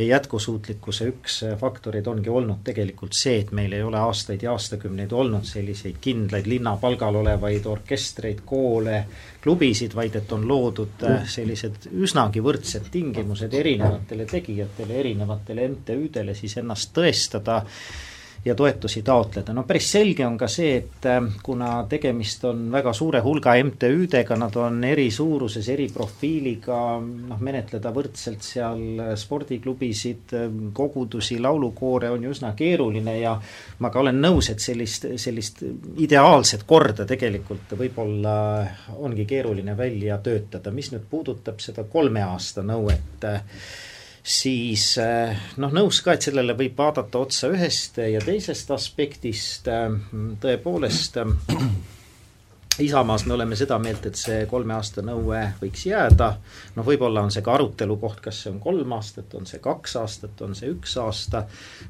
ja 0.00 0.06
jätkusuutlikkuse 0.16 1.06
üks 1.12 1.40
faktoreid 1.60 2.06
ongi 2.08 2.30
olnud 2.32 2.62
tegelikult 2.64 3.14
see, 3.16 3.38
et 3.44 3.52
meil 3.56 3.72
ei 3.76 3.82
ole 3.84 4.00
aastaid 4.00 4.42
ja 4.42 4.54
aastakümneid 4.54 5.12
olnud 5.12 5.44
selliseid 5.44 6.00
kindlaid 6.00 6.48
linna 6.48 6.76
palgal 6.80 7.20
olevaid 7.20 7.66
orkestreid, 7.68 8.42
koole, 8.48 9.04
klubisid, 9.44 9.94
vaid 9.96 10.16
et 10.20 10.32
on 10.32 10.46
loodud 10.48 11.04
äh, 11.08 11.24
sellised 11.28 11.90
üsnagi 11.92 12.42
võrdsed 12.44 12.88
tingimused 12.92 13.54
erinevatele 13.54 14.26
tegijatele, 14.30 15.00
erinevatele 15.04 15.68
MTÜ-dele 15.74 16.36
siis 16.38 16.56
ennast 16.62 16.94
tõestada 16.96 17.60
ja 18.44 18.54
toetusi 18.54 19.02
taotleda, 19.04 19.52
no 19.52 19.66
päris 19.68 19.90
selge 19.92 20.24
on 20.26 20.38
ka 20.40 20.48
see, 20.48 20.76
et 20.80 21.06
äh, 21.08 21.18
kuna 21.44 21.84
tegemist 21.88 22.44
on 22.48 22.62
väga 22.72 22.92
suure 22.96 23.20
hulga 23.24 23.52
MTÜ-dega, 23.60 24.38
nad 24.40 24.56
on 24.56 24.78
eri 24.88 25.10
suuruses, 25.12 25.68
eri 25.68 25.90
profiiliga, 25.92 26.78
noh, 27.00 27.42
menetleda 27.44 27.92
võrdselt 27.92 28.46
seal 28.46 29.02
spordiklubisid, 29.20 30.34
kogudusi, 30.76 31.36
laulukoore 31.42 32.10
on 32.14 32.24
ju 32.24 32.32
üsna 32.32 32.54
keeruline 32.56 33.18
ja 33.20 33.34
ma 33.80 33.92
ka 33.92 34.00
olen 34.00 34.20
nõus, 34.22 34.50
et 34.52 34.64
sellist, 34.64 35.06
sellist 35.20 35.62
ideaalset 36.00 36.64
korda 36.68 37.04
tegelikult 37.08 37.76
võib-olla 37.76 38.34
ongi 38.96 39.28
keeruline 39.28 39.76
välja 39.76 40.16
töötada, 40.24 40.72
mis 40.72 40.92
nüüd 40.94 41.04
puudutab 41.10 41.60
seda 41.60 41.84
kolme 41.90 42.24
aasta 42.24 42.64
nõuet, 42.64 43.28
siis 44.22 44.92
eh, 45.00 45.36
noh, 45.60 45.72
nõus 45.72 46.02
ka, 46.04 46.14
et 46.14 46.26
sellele 46.28 46.56
võib 46.58 46.76
vaadata 46.78 47.22
otsa 47.22 47.50
ühest 47.52 48.00
ja 48.04 48.20
teisest 48.24 48.70
aspektist, 48.76 49.70
eh, 49.70 49.88
tõepoolest 50.42 51.18
Isamaas 52.80 53.26
me 53.26 53.34
oleme 53.34 53.56
seda 53.58 53.76
meelt, 53.82 54.06
et 54.08 54.16
see 54.16 54.44
kolme 54.48 54.72
aasta 54.72 55.02
nõue 55.04 55.40
võiks 55.60 55.82
jääda, 55.84 56.28
noh, 56.78 56.86
võib-olla 56.86 57.20
on 57.26 57.32
see 57.34 57.42
ka 57.44 57.52
arutelu 57.52 57.96
koht, 58.00 58.22
kas 58.24 58.38
see 58.40 58.52
on 58.54 58.60
kolm 58.62 58.94
aastat, 58.96 59.34
on 59.36 59.44
see 59.48 59.60
kaks 59.60 59.96
aastat, 60.00 60.40
on 60.46 60.54
see 60.56 60.70
üks 60.72 60.94
aasta, 61.02 61.42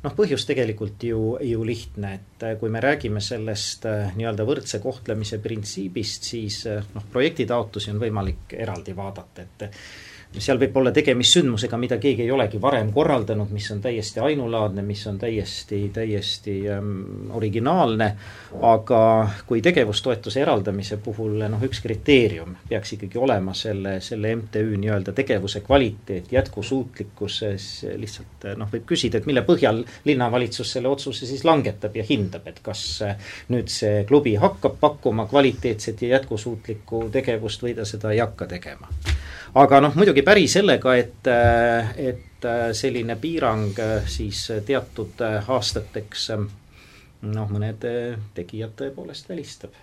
noh, 0.02 0.16
põhjus 0.16 0.48
tegelikult 0.48 1.06
ju, 1.06 1.20
ju 1.46 1.62
lihtne, 1.66 2.14
et 2.18 2.46
eh, 2.48 2.56
kui 2.58 2.72
me 2.74 2.82
räägime 2.82 3.22
sellest 3.22 3.86
nii-öelda 4.16 4.46
võrdse 4.48 4.82
kohtlemise 4.82 5.38
printsiibist, 5.44 6.26
siis 6.32 6.62
noh, 6.66 7.06
projektitaotlusi 7.12 7.94
on 7.94 8.02
võimalik 8.02 8.56
eraldi 8.58 8.96
vaadata, 8.96 9.46
et 9.46 9.68
seal 10.38 10.60
võib 10.60 10.76
olla 10.78 10.92
tegemist 10.94 11.34
sündmusega, 11.34 11.78
mida 11.80 11.96
keegi 11.98 12.22
ei 12.22 12.30
olegi 12.30 12.60
varem 12.62 12.92
korraldanud, 12.94 13.50
mis 13.50 13.66
on 13.74 13.80
täiesti 13.82 14.20
ainulaadne, 14.22 14.82
mis 14.86 15.02
on 15.10 15.18
täiesti, 15.18 15.80
täiesti 15.94 16.54
ähm, 16.70 17.30
originaalne, 17.34 18.08
aga 18.62 19.00
kui 19.48 19.62
tegevustoetuse 19.62 20.42
eraldamise 20.44 21.00
puhul 21.02 21.42
noh, 21.42 21.64
üks 21.66 21.82
kriteerium 21.82 22.54
peaks 22.68 22.94
ikkagi 22.94 23.18
olema 23.18 23.54
selle, 23.58 23.96
selle 24.04 24.34
MTÜ 24.38 24.76
nii-öelda 24.76 25.14
tegevuse 25.18 25.64
kvaliteet, 25.66 26.30
jätkusuutlikkus, 26.32 27.40
lihtsalt 27.98 28.46
noh, 28.60 28.70
võib 28.70 28.86
küsida, 28.92 29.18
et 29.18 29.26
mille 29.26 29.42
põhjal 29.46 29.82
linnavalitsus 30.06 30.76
selle 30.76 30.92
otsuse 30.92 31.26
siis 31.26 31.42
langetab 31.48 31.98
ja 31.98 32.06
hindab, 32.06 32.46
et 32.46 32.62
kas 32.62 32.84
nüüd 33.50 33.72
see 33.72 34.04
klubi 34.06 34.36
hakkab 34.38 34.78
pakkuma 34.80 35.26
kvaliteetset 35.30 36.06
ja 36.06 36.14
jätkusuutlikku 36.16 37.08
tegevust 37.10 37.66
või 37.66 37.74
ta 37.74 37.88
seda 37.88 38.14
ei 38.14 38.22
hakka 38.22 38.46
tegema 38.54 38.86
aga 39.54 39.80
noh, 39.80 39.94
muidugi 39.98 40.22
päri 40.26 40.48
sellega, 40.48 40.94
et, 40.96 41.30
et 41.96 42.48
selline 42.76 43.16
piirang 43.20 43.78
siis 44.06 44.46
teatud 44.66 45.22
aastateks 45.26 46.28
noh, 46.36 47.48
mõned 47.50 47.86
tegijad 48.34 48.76
tõepoolest 48.78 49.28
välistab 49.28 49.74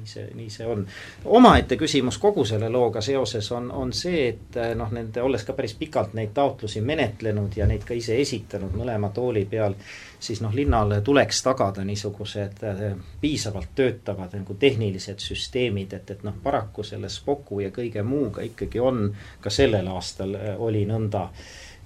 nii 0.00 0.06
see, 0.06 0.28
nii 0.34 0.50
see 0.50 0.66
on. 0.66 0.86
omaette 1.24 1.76
küsimus 1.76 2.18
kogu 2.18 2.44
selle 2.44 2.68
looga 2.72 3.00
seoses 3.04 3.52
on, 3.52 3.70
on 3.70 3.92
see, 3.92 4.28
et 4.28 4.58
noh, 4.76 4.92
nende, 4.92 5.22
olles 5.22 5.44
ka 5.44 5.54
päris 5.56 5.74
pikalt 5.78 6.14
neid 6.16 6.32
taotlusi 6.34 6.80
menetlenud 6.80 7.56
ja 7.56 7.66
neid 7.68 7.84
ka 7.88 7.94
ise 7.96 8.16
esitanud 8.20 8.76
mõlema 8.76 9.12
tooli 9.14 9.44
peal, 9.50 9.76
siis 10.20 10.40
noh, 10.40 10.54
linnale 10.54 11.00
tuleks 11.00 11.42
tagada 11.42 11.84
niisugused 11.84 12.62
äh, 12.64 12.82
piisavalt 13.20 13.74
töötavad 13.74 14.34
nagu 14.36 14.54
tehnilised 14.54 15.22
süsteemid, 15.24 15.92
et, 15.96 16.10
et 16.10 16.22
noh, 16.26 16.36
paraku 16.42 16.84
selle 16.86 17.08
Spoku 17.08 17.60
ja 17.64 17.70
kõige 17.74 18.02
muuga 18.06 18.44
ikkagi 18.46 18.80
on 18.80 19.08
ka 19.40 19.50
sellel 19.50 19.88
aastal 19.90 20.36
äh, 20.36 20.54
oli 20.58 20.84
nõnda 20.88 21.28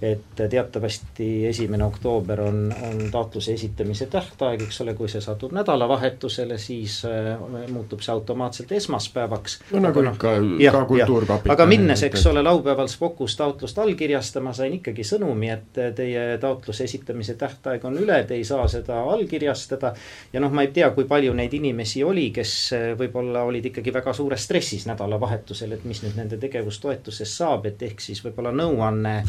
et 0.01 0.49
teatavasti 0.49 1.47
esimene 1.47 1.85
oktoober 1.85 2.41
on, 2.41 2.75
on 2.83 3.11
taotluse 3.11 3.53
esitamise 3.53 4.05
tähtaeg, 4.05 4.61
eks 4.61 4.81
ole, 4.81 4.93
kui 4.93 5.07
see 5.09 5.21
satub 5.23 5.55
nädalavahetusele, 5.55 6.57
siis 6.59 6.97
äh, 7.07 7.39
muutub 7.71 8.03
see 8.03 8.11
automaatselt 8.11 8.71
esmaspäevaks. 8.75 9.59
no 9.71 9.79
nagu 9.87 10.03
no, 10.03 10.11
ikka, 10.11 10.33
ka 10.71 10.85
Kultuurkapital. 10.85 11.53
aga 11.55 11.65
minnes, 11.71 12.03
eks 12.03 12.27
ole, 12.27 12.43
laupäeval 12.43 12.91
Spokus 12.91 13.37
taotlust 13.39 13.79
allkirjastama, 13.79 14.53
sain 14.53 14.75
ikkagi 14.81 15.07
sõnumi, 15.07 15.53
et 15.55 15.81
teie 15.95 16.27
taotluse 16.43 16.83
esitamise 16.83 17.39
tähtaeg 17.39 17.87
on 17.87 17.95
üle, 18.03 18.19
te 18.27 18.35
ei 18.35 18.43
saa 18.43 18.67
seda 18.67 18.99
allkirjastada. 19.15 19.93
ja 20.33 20.43
noh, 20.43 20.51
ma 20.51 20.67
ei 20.67 20.73
tea, 20.75 20.91
kui 20.91 21.07
palju 21.07 21.33
neid 21.33 21.53
inimesi 21.55 22.03
oli, 22.03 22.29
kes 22.35 22.55
äh, 22.75 22.87
võib-olla 22.99 23.47
olid 23.47 23.71
ikkagi 23.71 23.95
väga 23.95 24.13
suures 24.13 24.43
stressis 24.43 24.89
nädalavahetusel, 24.91 25.71
et 25.71 25.87
mis 25.87 26.03
nüüd 26.03 26.19
nende 26.19 26.37
tegevustoetusest 26.41 27.43
saab, 27.43 27.71
et 27.71 27.81
ehk 27.87 28.03
siis 28.03 28.19
võib-olla 28.27 28.51
nõuanne 28.51 29.21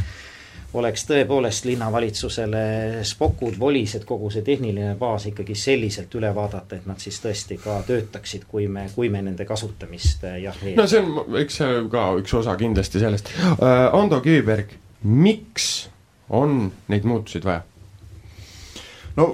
oleks 0.76 1.06
tõepoolest 1.08 1.66
linnavalitsusele 1.68 2.62
spokud, 3.06 3.56
volised, 3.60 4.04
kogu 4.08 4.30
see 4.32 4.44
tehniline 4.46 4.94
baas 5.00 5.28
ikkagi 5.30 5.56
selliselt 5.58 6.12
üle 6.18 6.32
vaadata, 6.36 6.78
et 6.78 6.88
nad 6.88 7.00
siis 7.02 7.18
tõesti 7.22 7.58
ka 7.62 7.78
töötaksid, 7.86 8.46
kui 8.50 8.68
me, 8.72 8.86
kui 8.94 9.10
me 9.12 9.22
nende 9.24 9.46
kasutamist 9.48 10.26
äh, 10.28 10.40
jah 10.44 10.60
no 10.76 10.86
see 10.90 11.02
on, 11.02 11.38
eks 11.40 11.60
see 11.62 11.80
ka 11.92 12.06
üks 12.20 12.36
osa 12.40 12.56
kindlasti 12.60 13.02
sellest 13.02 13.32
uh,. 13.56 13.74
Ando 13.96 14.20
Kiviberg, 14.24 14.74
miks 15.02 15.88
on 16.34 16.70
neid 16.92 17.06
muutuseid 17.08 17.46
vaja? 17.46 17.64
no 19.16 19.30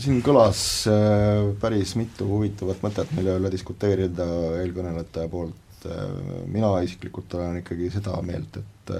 siin 0.00 0.20
kõlas 0.26 0.60
äh, 0.90 1.48
päris 1.62 1.94
mitu 1.98 2.28
huvitavat 2.28 2.82
mõtet, 2.84 3.14
mille 3.16 3.38
üle 3.40 3.52
diskuteerida 3.52 4.26
eelkõnelejate 4.60 5.28
poolt, 5.32 5.60
mina 6.48 6.70
isiklikult 6.80 7.34
olen 7.36 7.58
ikkagi 7.60 7.90
seda 7.92 8.16
meelt, 8.24 8.56
et 8.56 8.92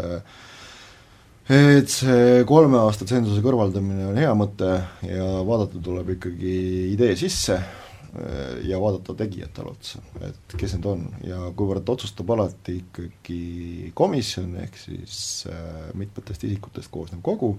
et 1.50 1.90
see 1.92 2.44
kolme 2.48 2.78
aasta 2.80 3.04
tsensuse 3.04 3.42
kõrvaldamine 3.44 4.06
on 4.08 4.20
hea 4.20 4.32
mõte 4.38 4.70
ja 5.04 5.26
vaadata 5.44 5.80
tuleb 5.84 6.14
ikkagi 6.14 6.54
idee 6.94 7.16
sisse 7.20 7.58
eh, 7.58 8.62
ja 8.64 8.78
vaadata 8.80 9.16
tegijatele 9.18 9.74
otsa, 9.74 10.00
et 10.24 10.56
kes 10.56 10.78
need 10.78 10.88
on. 10.88 11.02
Ja 11.26 11.50
kuivõrd 11.56 11.92
otsustab 11.92 12.32
alati 12.32 12.78
ikkagi 12.80 13.92
komisjon, 13.96 14.54
ehk 14.64 14.80
siis 14.80 15.18
äh, 15.52 15.90
mitmetest 16.00 16.48
isikutest 16.48 16.92
koosnev 16.94 17.20
kogu, 17.26 17.52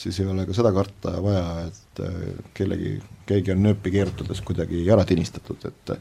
siis 0.00 0.22
ei 0.22 0.30
ole 0.30 0.48
ka 0.48 0.56
seda 0.56 0.72
karta 0.72 1.18
vaja, 1.20 1.46
et 1.68 2.04
äh, 2.06 2.20
kellegi, 2.56 2.96
keegi 3.28 3.52
on 3.52 3.66
nööpi 3.68 3.92
keerutades 3.98 4.40
kuidagi 4.46 4.86
ära 4.88 5.04
tinistatud, 5.08 5.68
et 5.68 5.98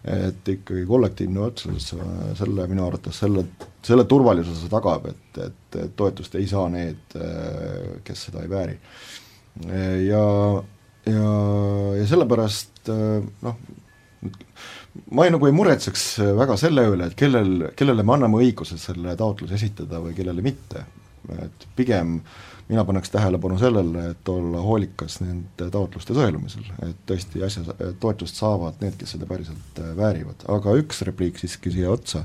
et 0.00 0.46
ikkagi 0.48 0.86
kollektiivne 0.88 1.42
otsus 1.44 1.90
selle 2.38 2.64
minu 2.70 2.86
arvates 2.86 3.18
selle, 3.20 3.42
selle 3.86 4.04
turvalisuse 4.08 4.68
tagab, 4.72 5.06
et, 5.10 5.40
et 5.44 5.78
toetust 5.96 6.34
ei 6.38 6.48
saa 6.50 6.68
need, 6.72 7.16
kes 8.04 8.26
seda 8.28 8.44
ei 8.44 8.50
vääri. 8.50 8.76
ja, 10.06 10.24
ja, 11.06 11.30
ja 11.98 12.06
sellepärast 12.08 12.90
noh, 12.90 13.56
ma 15.10 15.26
ei, 15.26 15.32
nagu 15.32 15.48
ei 15.48 15.56
muretseks 15.56 16.06
väga 16.38 16.56
selle 16.60 16.86
üle, 16.92 17.10
et 17.10 17.18
kellel, 17.18 17.70
kellele 17.76 18.04
me 18.04 18.16
anname 18.16 18.42
õiguse 18.44 18.78
selle 18.80 19.16
taotluse 19.18 19.56
esitada 19.58 20.02
või 20.04 20.14
kellele 20.16 20.44
mitte, 20.44 20.84
et 21.40 21.66
pigem 21.76 22.18
äh, 22.18 22.38
mina 22.70 22.84
paneks 22.84 23.10
tähelepanu 23.10 23.58
sellele, 23.58 24.10
et 24.10 24.28
olla 24.28 24.62
hoolikas 24.62 25.18
nende 25.24 25.66
taotluste 25.74 26.14
sõelumisel, 26.14 26.68
et 26.86 26.98
tõesti 27.08 27.42
asja, 27.42 27.64
toetust 28.02 28.38
saavad 28.38 28.78
need, 28.84 28.94
kes 29.00 29.16
seda 29.16 29.26
päriselt 29.30 29.80
äh, 29.82 29.90
väärivad, 29.98 30.44
aga 30.54 30.76
üks 30.78 31.02
repliik 31.08 31.40
siiski 31.40 31.72
siia 31.74 31.90
otsa, 31.90 32.22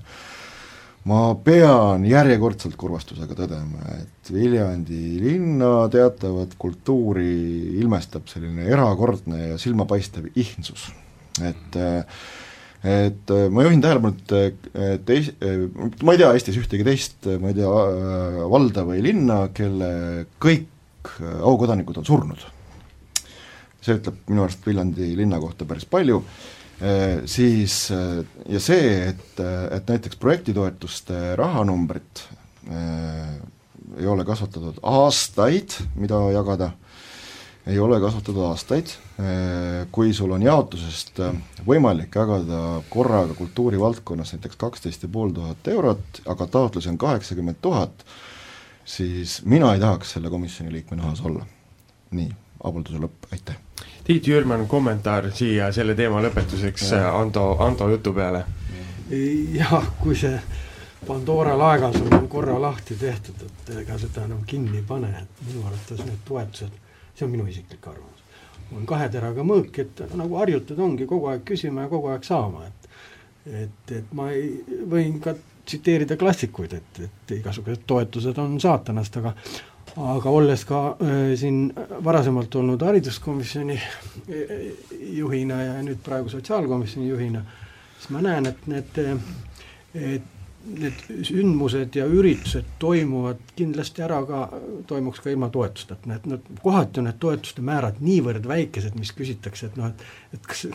ma 1.05 1.19
pean 1.45 2.05
järjekordselt 2.07 2.77
kurvastusega 2.79 3.37
tõdema, 3.37 3.83
et 3.99 4.31
Viljandi 4.33 5.19
linna 5.21 5.85
teatavat 5.93 6.55
kultuuri 6.57 7.77
ilmestab 7.81 8.25
selline 8.31 8.65
erakordne 8.71 9.51
ja 9.51 9.59
silmapaistev 9.61 10.31
ihndsus, 10.33 10.89
et 11.45 11.77
äh, 11.77 12.01
et 12.85 13.31
äh, 13.33 13.47
ma 13.49 13.65
juhin 13.65 13.81
tähelepanu, 13.81 14.13
et, 14.37 14.67
et 14.77 15.11
Ees-, 15.15 15.31
äh, 15.41 15.65
ma 16.05 16.13
ei 16.13 16.21
tea 16.21 16.31
Eestis 16.37 16.59
ühtegi 16.61 16.85
teist, 16.85 17.17
äh, 17.25 17.39
ma 17.41 17.49
ei 17.51 17.57
tea, 17.57 17.69
valda 18.51 18.85
või 18.87 19.01
linna, 19.05 19.45
kelle 19.55 19.89
kõik 20.41 20.69
aukodanikud 21.45 21.97
on 22.01 22.05
surnud. 22.05 22.51
see 23.85 23.99
ütleb 23.99 24.15
minu 24.31 24.41
arust 24.41 24.63
Viljandi 24.65 25.11
linna 25.17 25.37
kohta 25.37 25.65
päris 25.69 25.85
palju, 25.85 26.23
siis 27.25 27.75
ja 27.89 28.59
see, 28.59 28.87
et, 29.09 29.37
et 29.71 29.91
näiteks 29.93 30.17
projektitoetuste 30.19 31.35
rahanumbrit 31.39 32.25
ei 33.95 34.07
ole 34.11 34.25
kasvatatud 34.27 34.81
aastaid, 34.83 35.77
mida 35.95 36.19
jagada 36.35 36.71
ei 37.67 37.79
ole 37.79 37.99
kasvatatud 37.99 38.43
aastaid, 38.45 38.91
kui 39.91 40.13
sul 40.13 40.35
on 40.35 40.43
jaotusest 40.45 41.21
võimalik 41.65 42.15
jagada 42.15 42.61
korraga 42.89 43.33
kultuurivaldkonnas 43.37 44.35
näiteks 44.35 44.59
kaksteist 44.61 45.05
ja 45.07 45.09
pool 45.11 45.33
tuhat 45.33 45.67
eurot, 45.73 46.21
aga 46.29 46.47
taotlusi 46.57 46.91
on 46.93 47.01
kaheksakümmend 47.01 47.61
tuhat, 47.61 48.05
siis 48.85 49.39
mina 49.45 49.73
ei 49.73 49.81
tahaks 49.81 50.15
selle 50.17 50.29
komisjoni 50.29 50.73
liikme 50.73 51.01
nahas 51.01 51.21
olla. 51.25 51.45
nii, 52.15 52.29
avalduse 52.63 53.01
lõpp, 53.01 53.31
aitäh. 53.33 53.64
Tiit 54.05 54.27
Jürman, 54.27 54.67
kommentaar 54.67 55.31
siia 55.33 55.71
selle 55.73 55.95
teema 55.97 56.19
lõpetuseks 56.21 56.91
Ando, 57.09 57.55
Ando 57.59 57.89
jutu 57.89 58.13
peale? 58.13 58.43
jah, 59.53 59.87
kui 60.01 60.15
see 60.17 60.37
Pandora 61.07 61.55
laegas 61.57 61.97
on 62.01 62.27
korra 62.29 62.59
lahti 62.61 62.95
tehtud, 62.97 63.41
et 63.45 63.71
ega 63.81 63.97
seda 64.01 64.23
enam 64.25 64.43
kinni 64.45 64.79
ei 64.79 64.85
pane, 64.87 65.09
et 65.21 65.41
minu 65.47 65.65
arvates 65.65 66.01
need 66.05 66.21
toetused, 66.25 66.77
see 67.13 67.25
on 67.25 67.33
minu 67.33 67.45
isiklik 67.49 67.85
arvamus, 67.87 68.23
on 68.73 68.87
kahe 68.89 69.09
teraga 69.13 69.45
mõõk, 69.45 69.77
et 69.83 70.01
nagu 70.17 70.39
harjutud 70.41 70.81
ongi 70.81 71.05
kogu 71.09 71.29
aeg 71.29 71.43
küsima 71.45 71.85
ja 71.85 71.91
kogu 71.91 72.09
aeg 72.13 72.25
saama, 72.25 72.65
et 72.69 72.89
et, 73.45 73.91
et 73.93 74.13
ma 74.17 74.31
ei, 74.33 74.47
võin 74.89 75.19
ka 75.21 75.35
tsiteerida 75.65 76.17
klassikuid, 76.17 76.73
et, 76.73 76.99
et 77.05 77.37
igasugused 77.39 77.85
toetused 77.85 78.37
on 78.41 78.57
saatanast, 78.61 79.17
aga 79.21 79.35
aga 79.95 80.29
olles 80.29 80.65
ka 80.67 80.81
äh, 80.99 81.33
siin 81.39 81.73
varasemalt 82.03 82.55
olnud 82.55 82.81
hariduskomisjoni 82.83 83.79
äh, 83.79 84.53
juhina 85.15 85.61
ja 85.63 85.75
nüüd 85.83 86.01
praegu 86.03 86.29
sotsiaalkomisjoni 86.29 87.09
juhina, 87.09 87.43
siis 87.97 88.09
ma 88.15 88.23
näen, 88.25 88.49
et 88.51 88.67
need, 88.71 88.99
et 89.95 90.31
need 90.65 91.01
sündmused 91.25 91.95
ja 91.95 92.05
üritused 92.09 92.67
toimuvad 92.81 93.41
kindlasti 93.57 94.03
ära 94.05 94.17
ka, 94.25 94.41
toimuks 94.89 95.21
ka 95.21 95.29
ilma 95.29 95.49
toetusteta, 95.53 96.09
need, 96.09 96.25
need 96.29 96.61
kohati 96.63 97.01
on 97.01 97.09
need 97.09 97.19
toetuste 97.21 97.65
määrad 97.65 97.99
niivõrd 98.03 98.47
väikesed, 98.49 98.97
mis 98.99 99.13
küsitakse, 99.15 99.69
et 99.69 99.77
noh, 99.79 99.91
et 99.93 100.39
et 100.39 100.49
kas, 100.49 100.65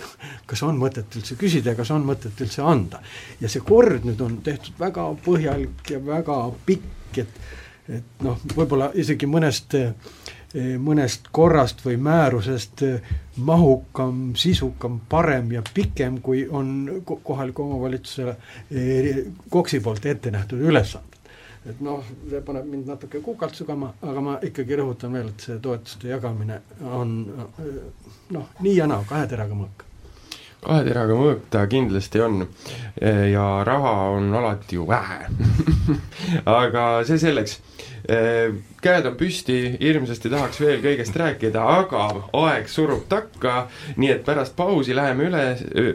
kas 0.49 0.63
on 0.67 0.79
mõtet 0.81 1.19
üldse 1.19 1.37
küsida 1.41 1.75
ja 1.75 1.79
kas 1.79 1.91
on 1.95 2.07
mõtet 2.07 2.39
üldse 2.41 2.63
anda. 2.65 3.03
ja 3.41 3.51
see 3.51 3.65
kord 3.67 4.07
nüüd 4.07 4.23
on 4.25 4.39
tehtud 4.47 4.79
väga 4.79 5.09
põhjalik 5.27 5.91
ja 5.91 5.99
väga 6.07 6.39
pikk, 6.67 7.19
et 7.25 7.43
et 7.89 8.23
noh, 8.25 8.39
võib-olla 8.57 8.91
isegi 8.95 9.27
mõnest 9.27 9.77
mõnest 10.83 11.29
korrast 11.31 11.85
või 11.85 11.97
määrusest 12.03 12.83
mahukam, 13.47 14.33
sisukam, 14.35 14.99
parem 15.09 15.53
ja 15.53 15.63
pikem, 15.75 16.19
kui 16.21 16.43
on 16.51 17.03
kohaliku 17.07 17.63
omavalitsusele 17.63 18.35
eh, 18.71 19.21
KOKS-i 19.51 19.81
poolt 19.81 20.07
ette 20.07 20.31
nähtud 20.31 20.61
ülesanded. 20.61 21.19
et 21.71 21.81
noh, 21.85 22.03
see 22.31 22.41
paneb 22.41 22.67
mind 22.67 22.89
natuke 22.89 23.21
kukalt 23.21 23.55
sügama, 23.55 23.93
aga 24.03 24.21
ma 24.25 24.39
ikkagi 24.43 24.79
rõhutan 24.81 25.13
veel, 25.13 25.29
et 25.29 25.47
see 25.47 25.59
toetuste 25.63 26.09
jagamine 26.09 26.61
on 26.83 27.15
noh, 28.31 28.51
nii 28.61 28.77
ja 28.77 28.89
naa, 28.91 29.05
kahe 29.07 29.29
teraga 29.29 29.55
mõõk 29.55 29.90
kahe 30.65 30.85
teraga 30.85 31.17
mõõk 31.17 31.49
ta 31.53 31.65
kindlasti 31.71 32.23
on. 32.25 32.45
Ja 33.01 33.47
raha 33.67 33.95
on 34.17 34.33
alati 34.35 34.77
ju 34.77 34.87
vähe. 34.89 35.27
Aga 36.61 36.87
see 37.09 37.21
selleks. 37.21 37.59
Käed 38.81 39.07
on 39.07 39.15
püsti, 39.21 39.57
hirmsasti 39.79 40.31
tahaks 40.33 40.59
veel 40.63 40.81
kõigest 40.83 41.15
rääkida, 41.21 41.61
aga 41.61 42.07
aeg 42.41 42.67
surub 42.73 43.05
takka, 43.13 43.69
nii 44.01 44.11
et 44.17 44.25
pärast 44.27 44.57
pausi 44.57 44.97
läheme 44.97 45.29
üle 45.29 45.93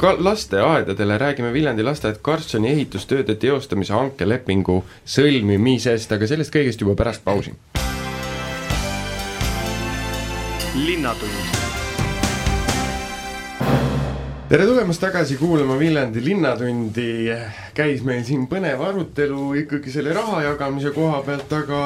ka 0.00 0.14
lasteaedadele, 0.22 1.18
räägime 1.20 1.52
Viljandi 1.52 1.84
lasteaed 1.84 2.22
Karlssoni 2.24 2.70
ehitustööde 2.72 3.36
teostamise 3.42 3.92
hankelepingu 3.98 4.80
sõlmimisest, 5.04 6.14
aga 6.14 6.30
sellest 6.30 6.54
kõigest 6.54 6.86
juba 6.86 6.96
pärast 7.02 7.26
pausi. 7.26 7.56
linnatund 10.78 11.67
tere 14.48 14.64
tulemast 14.64 15.02
tagasi 15.02 15.36
kuulama 15.36 15.74
Viljandi 15.76 16.22
Linnatundi, 16.24 17.28
käis 17.76 18.00
meil 18.00 18.22
siin 18.24 18.46
põnev 18.48 18.80
arutelu 18.80 19.50
ikkagi 19.60 19.92
selle 19.92 20.14
raha 20.16 20.38
jagamise 20.46 20.88
koha 20.94 21.18
pealt, 21.26 21.52
aga 21.52 21.80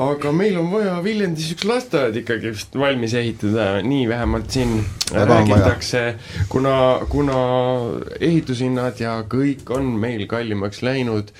aga 0.00 0.32
meil 0.32 0.56
on 0.62 0.70
vaja 0.72 0.94
Viljandis 1.04 1.50
üks 1.52 1.66
lasteaed 1.68 2.16
ikkagi 2.22 2.54
vist 2.54 2.78
valmis 2.80 3.12
ehitada, 3.20 3.82
nii 3.84 4.06
vähemalt 4.08 4.56
siin 4.56 4.72
Väga 5.10 5.26
räägitakse, 5.28 6.02
kuna, 6.48 6.78
kuna 7.12 7.36
ehitushinnad 8.16 9.04
ja 9.04 9.18
kõik 9.28 9.68
on 9.76 9.92
meil 10.00 10.24
kallimaks 10.30 10.80
läinud, 10.88 11.34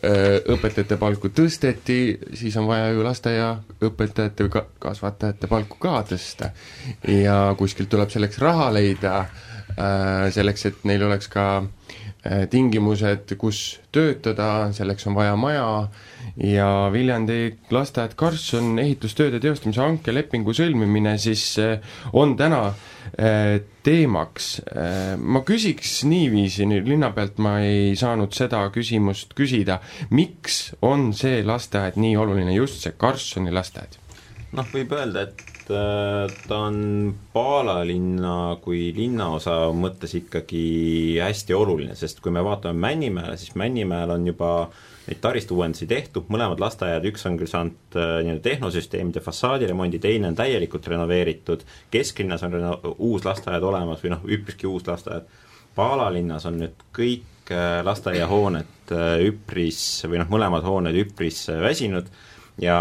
õpetajate 0.00 0.96
palku 0.96 1.28
tõsteti, 1.28 2.00
siis 2.40 2.56
on 2.56 2.70
vaja 2.72 2.88
ju 2.94 3.04
lasteaiaõpetajate 3.04 4.48
või 4.48 4.64
kasvatajate 4.80 5.52
palku 5.52 5.76
ka 5.84 6.00
tõsta. 6.08 6.54
ja 7.04 7.38
kuskilt 7.60 7.92
tuleb 7.92 8.08
selleks 8.08 8.40
raha 8.40 8.72
leida. 8.72 9.16
Äh, 9.20 9.46
selleks, 10.34 10.66
et 10.68 10.84
neil 10.88 11.02
oleks 11.06 11.28
ka 11.30 11.46
äh, 11.60 12.46
tingimused, 12.50 13.34
kus 13.40 13.80
töötada, 13.94 14.70
selleks 14.76 15.06
on 15.10 15.16
vaja 15.18 15.36
maja 15.40 15.66
ja 16.40 16.68
Viljandi 16.92 17.56
lasteaed 17.72 18.14
Karlsson 18.18 18.78
ehitustööde 18.82 19.40
teostamise 19.42 19.82
hankelepingu 19.82 20.54
sõlmimine 20.56 21.16
siis 21.20 21.44
äh, 21.62 21.78
on 22.12 22.36
täna 22.38 22.70
teemaks. 23.82 24.60
ma 25.18 25.40
küsiks 25.42 26.04
niiviisi, 26.06 26.62
nüüd 26.68 26.86
linna 26.86 27.08
pealt 27.16 27.40
ma 27.42 27.56
ei 27.64 27.96
saanud 27.98 28.36
seda 28.36 28.60
küsimust 28.70 29.34
küsida, 29.34 29.80
miks 30.14 30.76
on 30.86 31.08
see 31.16 31.40
lasteaed 31.42 31.98
nii 31.98 32.14
oluline, 32.20 32.54
just 32.54 32.84
see 32.84 32.94
Karlssoni 32.94 33.50
lasteaed? 33.50 33.98
noh, 34.54 34.68
võib 34.70 34.94
öelda, 34.94 35.26
et 35.26 35.42
Äh, 35.42 35.59
ta 35.68 36.56
on 36.56 37.14
Paala 37.32 37.80
linna 37.86 38.56
kui 38.62 38.90
linnaosa 38.96 39.70
mõttes 39.76 40.14
ikkagi 40.18 41.18
hästi 41.22 41.54
oluline, 41.56 41.96
sest 41.98 42.22
kui 42.24 42.32
me 42.34 42.42
vaatame 42.44 42.78
Männimäele, 42.86 43.36
siis 43.40 43.54
Männimäel 43.58 44.10
on 44.14 44.26
juba 44.26 44.52
neid 45.06 45.20
taristuuendusi 45.22 45.88
tehtud, 45.90 46.28
mõlemad 46.30 46.60
lasteaiad, 46.62 47.06
üks 47.10 47.26
on 47.26 47.38
küll 47.40 47.50
saanud 47.50 47.98
äh, 47.98 48.16
nii-öelda 48.24 48.44
tehnosüsteemide 48.46 49.22
fassaadiremondi, 49.24 49.98
teine 50.02 50.30
on 50.30 50.38
täielikult 50.38 50.86
renoveeritud, 50.92 51.64
kesklinnas 51.90 52.44
on 52.46 52.56
reno-, 52.58 52.96
uus 52.98 53.26
lasteaed 53.26 53.64
olemas 53.66 54.02
või 54.04 54.14
noh, 54.14 54.26
üpriski 54.38 54.70
uus 54.70 54.86
lasteaed, 54.88 55.30
Paala 55.74 56.08
linnas 56.10 56.44
on 56.50 56.58
nüüd 56.58 56.80
kõik 56.94 57.52
äh, 57.54 57.78
lasteaiahooned 57.86 58.90
üpris 59.22 59.80
või 60.10 60.18
noh, 60.18 60.30
mõlemad 60.32 60.66
hooned 60.66 60.96
üpris 60.98 61.44
väsinud 61.62 62.10
ja 62.60 62.78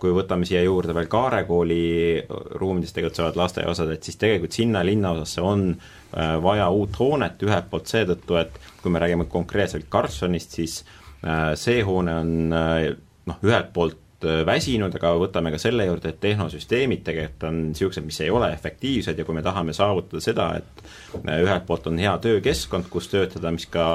kui 0.00 0.12
võtame 0.14 0.46
siia 0.48 0.62
juurde 0.64 0.94
veel 0.96 1.08
Kaare 1.10 1.44
kooli 1.48 2.22
ruumides 2.60 2.92
tegutsevad 2.96 3.38
lasteaiaosad, 3.40 3.94
et 3.94 4.04
siis 4.04 4.18
tegelikult 4.20 4.56
sinna 4.56 4.84
linnaosasse 4.84 5.44
on 5.44 5.70
äh, 5.72 6.34
vaja 6.44 6.68
uut 6.72 6.98
hoonet, 7.00 7.42
ühelt 7.46 7.70
poolt 7.70 7.90
seetõttu, 7.90 8.38
et 8.40 8.60
kui 8.82 8.92
me 8.92 9.02
räägime 9.02 9.28
konkreetselt 9.32 9.88
Karlssonist, 9.92 10.58
siis 10.60 10.78
äh, 11.24 11.52
see 11.58 11.82
hoone 11.86 12.18
on 12.20 12.56
äh, 12.58 12.88
noh, 13.30 13.44
ühelt 13.44 13.72
poolt 13.76 14.00
Äh, 14.24 14.42
väsinud, 14.46 14.94
aga 14.96 15.12
võtame 15.20 15.50
ka 15.52 15.58
selle 15.60 15.84
juurde, 15.88 16.12
et 16.12 16.20
tehnosüsteemid 16.22 17.02
tegelikult 17.06 17.46
on 17.48 17.58
niisugused, 17.70 18.04
mis 18.06 18.20
ei 18.24 18.30
ole 18.32 18.50
efektiivsed 18.54 19.18
ja 19.18 19.24
kui 19.26 19.36
me 19.36 19.42
tahame 19.44 19.74
saavutada 19.76 20.22
seda, 20.24 20.46
et 20.60 20.84
äh, 21.20 21.42
ühelt 21.44 21.66
poolt 21.68 21.88
on 21.90 21.98
hea 22.00 22.12
töökeskkond, 22.22 22.88
kus 22.92 23.10
töötada, 23.12 23.52
mis 23.54 23.66
ka 23.70 23.86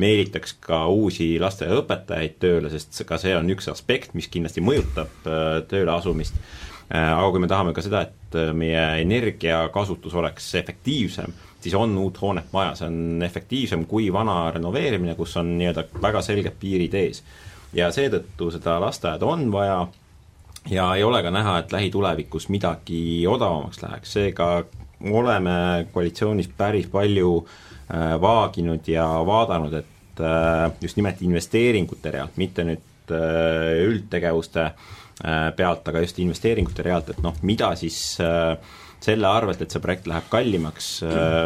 meelitaks 0.00 0.56
ka 0.64 0.82
uusi 0.90 1.32
lasteaiaõpetajaid 1.42 2.38
tööle, 2.42 2.72
sest 2.72 3.02
ka 3.06 3.18
see 3.20 3.36
on 3.36 3.52
üks 3.54 3.70
aspekt, 3.70 4.16
mis 4.18 4.30
kindlasti 4.32 4.64
mõjutab 4.64 5.28
äh, 5.28 5.52
tööle 5.70 5.94
asumist, 5.94 6.40
aga 6.90 7.28
kui 7.30 7.38
me 7.38 7.46
tahame 7.46 7.70
ka 7.70 7.84
seda, 7.86 8.00
et 8.08 8.34
meie 8.58 8.80
energiakasutus 9.04 10.16
oleks 10.18 10.48
efektiivsem, 10.58 11.30
siis 11.62 11.76
on 11.78 11.92
uut 12.02 12.18
hoonet 12.18 12.48
vaja, 12.50 12.72
see 12.80 12.88
on 12.88 13.22
efektiivsem 13.22 13.84
kui 13.86 14.08
vana 14.10 14.40
renoveerimine, 14.56 15.14
kus 15.14 15.36
on 15.38 15.52
nii-öelda 15.60 15.86
väga 16.02 16.24
selged 16.26 16.58
piirid 16.58 16.96
ees 16.98 17.22
ja 17.72 17.90
seetõttu 17.94 18.50
seda 18.54 18.78
lasteaeda 18.82 19.26
on 19.26 19.48
vaja 19.52 19.86
ja 20.70 20.94
ei 20.94 21.04
ole 21.04 21.22
ka 21.22 21.30
näha, 21.30 21.58
et 21.58 21.72
lähitulevikus 21.72 22.48
midagi 22.48 23.26
odavamaks 23.28 23.82
läheks, 23.82 24.12
seega 24.18 24.50
oleme 25.00 25.86
koalitsioonis 25.92 26.50
päris 26.56 26.88
palju 26.92 27.32
äh, 27.40 28.14
vaaginud 28.20 28.88
ja 28.88 29.06
vaadanud, 29.26 29.72
et 29.80 30.20
äh, 30.20 30.72
just 30.80 30.96
nimelt 31.00 31.22
investeeringute 31.22 32.10
realt, 32.10 32.36
mitte 32.36 32.66
nüüd 32.68 33.14
äh, 33.14 33.80
üldtegevuste 33.86 34.72
pealt, 35.56 35.84
aga 35.84 36.00
just 36.00 36.16
investeeringute 36.22 36.80
realt, 36.80 37.10
et 37.12 37.18
noh, 37.20 37.34
mida 37.44 37.74
siis 37.76 37.96
selle 39.04 39.26
arvelt, 39.28 39.60
et 39.60 39.68
see 39.68 39.82
projekt 39.84 40.06
läheb 40.08 40.30
kallimaks, 40.32 40.86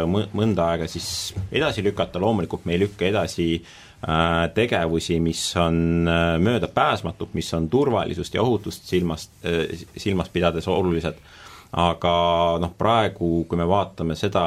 mõnda 0.07 0.69
aega 0.71 0.87
siis 0.87 1.09
edasi 1.51 1.83
lükata, 1.83 2.21
loomulikult 2.23 2.63
me 2.63 2.77
ei 2.77 2.79
lükka 2.85 3.03
edasi 3.09 3.49
äh, 3.57 3.73
tegevusi, 4.53 5.19
mis 5.19 5.41
on 5.57 6.07
äh, 6.07 6.35
möödapääsmatud, 6.39 7.33
mis 7.33 7.53
on 7.53 7.69
turvalisust 7.69 8.33
ja 8.33 8.41
ohutust 8.41 8.85
silmas, 8.85 9.29
äh, 9.45 9.87
silmas 9.97 10.29
pidades 10.29 10.67
olulised, 10.67 11.17
aga 11.73 12.13
noh, 12.61 12.75
praegu, 12.77 13.45
kui 13.49 13.57
me 13.57 13.67
vaatame 13.67 14.15
seda 14.15 14.43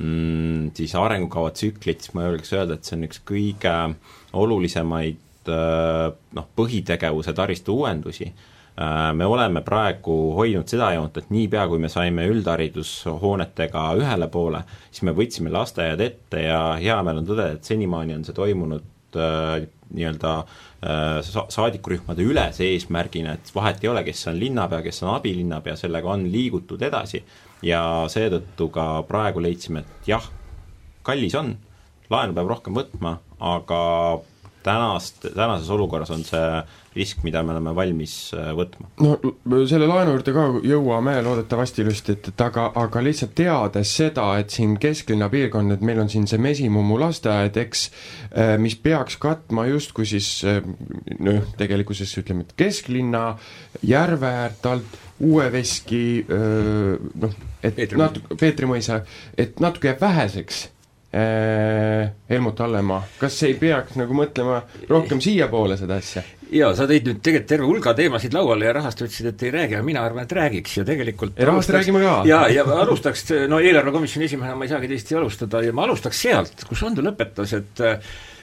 mm, 0.00 0.70
siis 0.76 0.94
arengukava 0.98 1.50
tsüklit, 1.50 2.04
siis 2.04 2.14
ma 2.14 2.26
julgeks 2.28 2.52
öelda, 2.52 2.76
et 2.76 2.84
see 2.84 2.98
on 2.98 3.08
üks 3.08 3.22
kõige 3.26 3.74
olulisemaid 4.36 5.24
noh, 5.48 6.46
põhitegevuse 6.58 7.32
taristu 7.32 7.78
uuendusi. 7.80 8.26
Äh, 8.28 8.57
me 8.78 9.26
oleme 9.26 9.62
praegu 9.66 10.14
hoidnud 10.36 10.70
seda 10.70 10.92
joont, 10.94 11.16
et 11.18 11.32
niipea, 11.34 11.64
kui 11.66 11.80
me 11.82 11.88
saime 11.90 12.28
üldharidushoonetega 12.30 13.86
ühele 13.98 14.28
poole, 14.30 14.60
siis 14.90 15.02
me 15.08 15.14
võtsime 15.16 15.50
lasteaiad 15.50 16.04
ette 16.04 16.44
ja 16.44 16.60
hea 16.78 17.00
meel 17.02 17.18
on 17.22 17.26
tõdeda, 17.26 17.56
et 17.56 17.66
senimaani 17.66 18.14
on 18.14 18.22
see 18.28 18.36
toimunud 18.36 19.18
äh, 19.18 19.66
nii-öelda 19.98 20.32
sa-, 21.24 21.46
saadikurühmade 21.50 22.22
ülese 22.22 22.66
eesmärgina, 22.68 23.34
et 23.34 23.52
vahet 23.54 23.82
ei 23.82 23.90
ole, 23.90 24.04
kes 24.06 24.26
on 24.30 24.38
linnapea, 24.38 24.82
kes 24.84 25.02
on 25.04 25.14
abilinnapea, 25.16 25.76
sellega 25.80 26.12
on 26.14 26.26
liigutud 26.32 26.82
edasi. 26.82 27.22
Ja 27.66 27.82
seetõttu 28.10 28.68
ka 28.70 29.02
praegu 29.08 29.42
leidsime, 29.42 29.82
et 29.82 30.12
jah, 30.12 30.26
kallis 31.06 31.34
on, 31.38 31.56
laenu 32.12 32.36
peab 32.36 32.52
rohkem 32.52 32.76
võtma, 32.78 33.16
aga 33.42 33.80
tänast, 34.62 35.24
tänases 35.34 35.70
olukorras 35.74 36.12
on 36.14 36.22
see 36.26 36.46
risk, 36.98 37.22
mida 37.26 37.42
me 37.46 37.54
oleme 37.54 37.74
valmis 37.76 38.14
äh, 38.36 38.50
võtma. 38.56 38.90
no 39.00 39.60
selle 39.70 39.88
laenu 39.88 40.16
juurde 40.16 40.34
ka 40.36 40.44
jõuame 40.66 41.16
loodetavasti 41.24 41.84
ilusti, 41.84 42.16
et, 42.18 42.30
et 42.32 42.44
aga, 42.44 42.68
aga 42.82 43.02
lihtsalt 43.04 43.34
teades 43.38 43.94
seda, 44.00 44.28
et 44.42 44.54
siin 44.54 44.76
kesklinna 44.82 45.30
piirkond, 45.32 45.76
et 45.76 45.84
meil 45.84 46.02
on 46.02 46.10
siin 46.12 46.28
see 46.30 46.40
Mesimummu 46.42 46.98
lasteaed, 47.00 47.58
eks, 47.64 47.88
äh, 48.30 48.54
mis 48.60 48.78
peaks 48.82 49.18
katma 49.22 49.68
justkui 49.70 50.08
siis 50.08 50.30
äh, 50.48 50.62
noh, 51.18 51.52
tegelikkuses 51.58 52.14
ütleme, 52.22 52.46
et 52.46 52.56
kesklinna, 52.58 53.26
järve 53.86 54.32
äärt 54.44 54.72
alt, 54.72 55.04
Uue 55.18 55.48
Veski 55.50 56.22
noh, 56.30 57.32
et 57.66 57.94
natuke, 57.98 58.36
Peetri 58.38 58.68
mõisa, 58.70 59.00
et 59.34 59.58
natuke 59.58 59.90
jääb 59.90 60.04
väheseks 60.04 60.60
Äh, 60.68 60.77
Helmut 61.08 62.58
Hallemaa, 62.60 63.00
kas 63.16 63.38
ei 63.48 63.54
peaks 63.56 63.96
nagu 63.96 64.12
mõtlema 64.12 64.58
rohkem 64.90 65.22
siiapoole 65.24 65.78
seda 65.80 65.96
asja? 66.02 66.22
jaa, 66.52 66.74
sa 66.76 66.84
tõid 66.88 67.08
nüüd 67.08 67.22
tegelikult 67.24 67.48
terve 67.48 67.68
hulga 67.68 67.94
teemasid 67.96 68.36
lauale 68.36 68.68
ja 68.68 68.74
rahast 68.76 69.00
ütlesid, 69.04 69.30
et 69.30 69.42
ei 69.44 69.52
räägi, 69.52 69.76
aga 69.78 69.84
mina 69.84 70.04
arvan, 70.04 70.28
et 70.28 70.32
räägiks 70.36 70.78
ja 70.78 70.84
tegelikult 70.88 71.40
ja 71.40 71.48
rahast 71.48 71.72
räägime 71.72 72.04
ka. 72.04 72.14
jaa, 72.28 72.44
ja 72.52 72.64
alustaks, 72.84 73.24
no 73.48 73.60
eelarvekomisjoni 73.60 74.28
esimehena 74.28 74.56
ma 74.56 74.68
ei 74.68 74.72
saagi 74.72 74.92
teisiti 74.92 75.16
alustada 75.16 75.64
ja 75.64 75.72
ma 75.76 75.88
alustaks 75.88 76.22
sealt, 76.28 76.68
kus 76.68 76.84
Ando 76.88 77.04
lõpetas, 77.04 77.56
et 77.56 77.78
Äh, 77.80 77.98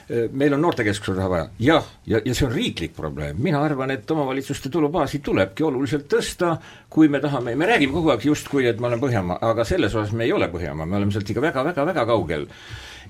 meil 0.08 0.54
on 0.54 0.62
noortekeskuse 0.62 1.16
raha 1.16 1.30
vaja, 1.30 1.46
jah, 1.58 1.86
ja, 2.06 2.20
ja 2.24 2.34
see 2.34 2.46
on 2.46 2.52
riiklik 2.54 2.92
probleem, 2.94 3.38
mina 3.42 3.58
arvan, 3.66 3.90
et 3.90 4.10
omavalitsuste 4.10 4.70
tulubaasi 4.72 5.18
tulebki 5.24 5.66
oluliselt 5.66 6.06
tõsta, 6.10 6.52
kui 6.90 7.10
me 7.10 7.20
tahame, 7.22 7.56
me 7.58 7.66
räägime 7.66 7.96
kogu 7.96 8.12
aeg 8.14 8.28
justkui, 8.28 8.68
et 8.70 8.78
me 8.80 8.86
oleme 8.90 9.02
Põhjamaa, 9.02 9.40
aga 9.50 9.66
selles 9.66 9.94
osas 9.94 10.14
me 10.14 10.28
ei 10.28 10.34
ole 10.36 10.46
Põhjamaa, 10.52 10.86
me 10.86 11.00
oleme 11.00 11.14
sealt 11.14 11.30
ikka 11.30 11.42
väga-väga-väga 11.48 12.06
kaugel. 12.06 12.46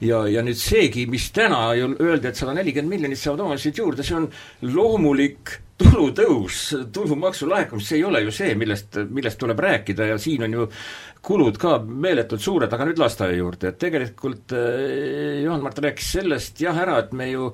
ja, 0.00 0.24
ja 0.28 0.42
nüüd 0.44 0.56
seegi, 0.60 1.06
mis 1.08 1.28
täna 1.36 1.74
ju 1.76 1.92
öeldi, 2.00 2.28
et 2.28 2.36
sada 2.36 2.56
nelikümmend 2.56 2.96
miljonit 2.96 3.20
saavad 3.20 3.44
omavalitsused 3.44 3.78
juurde, 3.78 4.04
see 4.04 4.16
on 4.16 4.30
loomulik 4.62 5.58
tulutõus, 5.76 6.60
tulumaksu 6.92 7.48
laekumist, 7.50 7.90
see 7.90 7.98
ei 8.00 8.06
ole 8.08 8.22
ju 8.24 8.32
see, 8.32 8.54
millest, 8.56 8.96
millest 9.12 9.38
tuleb 9.40 9.60
rääkida 9.60 10.12
ja 10.12 10.16
siin 10.20 10.46
on 10.46 10.56
ju 10.56 10.66
kulud 11.26 11.56
ka 11.58 11.72
meeletult 11.82 12.42
suured, 12.42 12.70
aga 12.72 12.86
nüüd 12.86 13.00
lasteaia 13.02 13.34
juurde, 13.34 13.72
et 13.72 13.78
tegelikult 13.82 14.54
eh, 14.54 15.42
Juhan-Mart 15.42 15.80
rääkis 15.82 16.12
sellest 16.16 16.60
jah 16.62 16.76
ära, 16.78 17.00
et 17.02 17.12
me 17.18 17.26
ju 17.32 17.48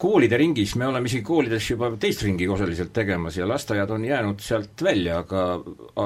koolide 0.00 0.38
ringis, 0.38 0.76
me 0.78 0.86
oleme 0.86 1.10
isegi 1.10 1.26
koolides 1.26 1.70
juba 1.72 1.90
teist 2.00 2.22
ringi 2.22 2.46
osaliselt 2.48 2.94
tegemas 2.96 3.36
ja 3.40 3.48
lasteaiad 3.50 3.90
on 3.96 4.06
jäänud 4.06 4.44
sealt 4.46 4.84
välja, 4.86 5.20
aga 5.24 5.46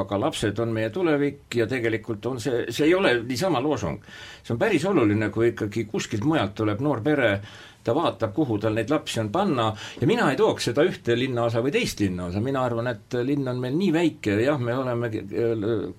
aga 0.00 0.20
lapsed 0.24 0.58
on 0.64 0.72
meie 0.74 0.90
tulevik 0.94 1.60
ja 1.60 1.68
tegelikult 1.70 2.26
on 2.30 2.40
see, 2.40 2.64
see 2.72 2.88
ei 2.88 2.94
ole 2.96 3.18
niisama 3.20 3.60
loosung. 3.62 4.00
see 4.42 4.54
on 4.54 4.62
päris 4.62 4.84
oluline, 4.88 5.28
kui 5.30 5.52
ikkagi 5.52 5.84
kuskilt 5.90 6.24
mujalt 6.24 6.56
tuleb 6.56 6.80
noor 6.80 7.04
pere 7.04 7.34
ta 7.84 7.94
vaatab, 7.96 8.32
kuhu 8.36 8.58
tal 8.60 8.76
neid 8.76 8.90
lapsi 8.92 9.20
on 9.22 9.30
panna 9.32 9.70
ja 10.00 10.08
mina 10.08 10.30
ei 10.30 10.38
tooks 10.40 10.70
seda 10.70 10.84
ühte 10.86 11.16
linnaosa 11.18 11.62
või 11.64 11.74
teist 11.74 12.02
linnaosa, 12.02 12.42
mina 12.44 12.64
arvan, 12.64 12.90
et 12.92 13.16
linn 13.26 13.48
on 13.50 13.60
meil 13.62 13.76
nii 13.78 13.92
väike, 13.94 14.36
jah, 14.44 14.60
me 14.60 14.76
oleme 14.76 15.10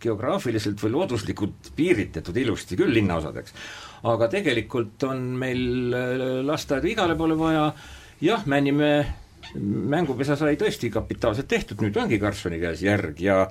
geograafiliselt 0.02 0.82
või 0.84 0.94
looduslikult 0.98 1.72
piiritletud 1.78 2.38
ilusti 2.38 2.78
küll 2.80 2.94
linnaosadeks, 3.00 3.58
aga 4.12 4.30
tegelikult 4.32 5.08
on 5.10 5.26
meil 5.42 5.98
äh, 5.98 6.28
lasteaedu 6.46 6.94
igale 6.94 7.18
poole 7.20 7.40
vaja, 7.40 7.72
jah, 8.22 8.46
Männimäe 8.52 9.02
mängupesa 9.92 10.36
sai 10.38 10.56
tõesti 10.60 10.92
kapitaalselt 10.94 11.48
tehtud, 11.50 11.82
nüüd 11.82 11.98
ongi 11.98 12.20
Karlssoni 12.22 12.60
käes 12.62 12.84
järg 12.86 13.20
ja 13.22 13.44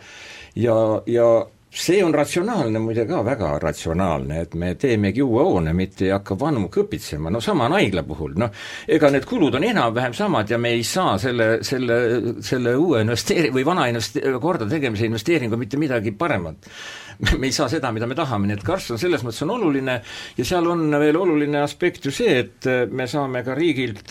ja, 0.56 0.76
ja 1.06 1.26
see 1.70 2.02
on 2.04 2.14
ratsionaalne 2.14 2.80
muide 2.82 3.04
ka, 3.06 3.20
väga 3.24 3.52
ratsionaalne, 3.62 4.40
et 4.42 4.54
me 4.58 4.72
teemegi 4.74 5.22
uue 5.22 5.44
hoone, 5.46 5.72
mitte 5.76 6.08
ei 6.08 6.12
hakka 6.14 6.34
vanu 6.38 6.66
kõpitsema, 6.72 7.30
no 7.30 7.40
sama 7.44 7.68
on 7.68 7.76
haigla 7.78 8.02
puhul, 8.06 8.34
noh, 8.42 8.50
ega 8.90 9.10
need 9.14 9.26
kulud 9.30 9.54
on 9.54 9.66
enam-vähem 9.68 10.16
samad 10.16 10.50
ja 10.50 10.58
me 10.58 10.74
ei 10.74 10.82
saa 10.86 11.14
selle, 11.22 11.60
selle, 11.66 12.00
selle 12.42 12.74
uue 12.74 13.04
investeeri- 13.04 13.52
või 13.54 13.64
vana 13.66 13.86
investe-, 13.90 14.24
kordategemise 14.42 15.06
investeeringu 15.06 15.60
mitte 15.60 15.78
midagi 15.78 16.12
paremat. 16.12 16.70
me 17.38 17.46
ei 17.46 17.52
saa 17.52 17.68
seda, 17.68 17.92
mida 17.92 18.06
me 18.08 18.18
tahame, 18.18 18.48
nii 18.48 18.58
et 18.58 18.66
Karlsson 18.66 18.98
selles 18.98 19.22
mõttes 19.22 19.42
on 19.44 19.54
oluline 19.58 20.00
ja 20.38 20.44
seal 20.44 20.66
on 20.72 20.88
veel 20.98 21.18
oluline 21.20 21.60
aspekt 21.62 22.06
ju 22.08 22.14
see, 22.14 22.38
et 22.46 22.66
me 22.90 23.06
saame 23.06 23.44
ka 23.46 23.54
riigilt 23.54 24.10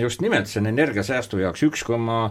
just 0.00 0.22
nimelt 0.22 0.48
selle 0.48 0.72
energiasäästu 0.72 1.42
jaoks 1.42 1.66
üks 1.66 1.84
koma 1.84 2.30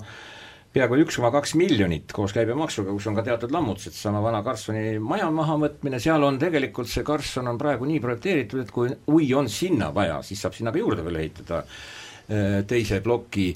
peaaegu 0.75 0.97
üks 1.05 1.15
koma 1.19 1.31
kaks 1.31 1.53
miljonit 1.55 2.11
koos 2.15 2.33
käibemaksuga, 2.35 2.91
kus 2.91 3.07
on 3.07 3.15
ka 3.15 3.23
teatud 3.23 3.53
lammutused, 3.55 3.95
sama 3.95 4.19
vana 4.23 4.41
Karlssoni 4.43 4.97
maja 4.99 5.29
mahavõtmine, 5.31 6.01
seal 6.03 6.25
on 6.27 6.39
tegelikult 6.41 6.91
see 6.91 7.05
Karlsson 7.07 7.47
on 7.47 7.59
praegu 7.61 7.87
nii 7.87 8.01
projekteeritud, 8.03 8.65
et 8.65 8.75
kui 8.75 8.91
hui 9.07 9.31
on 9.39 9.47
sinna 9.51 9.93
vaja, 9.95 10.19
siis 10.27 10.43
saab 10.43 10.57
sinna 10.57 10.75
ka 10.75 10.81
juurde 10.81 11.05
veel 11.05 11.21
ehitada 11.23 11.61
äh, 11.63 12.59
teise 12.67 12.99
ploki, 13.05 13.47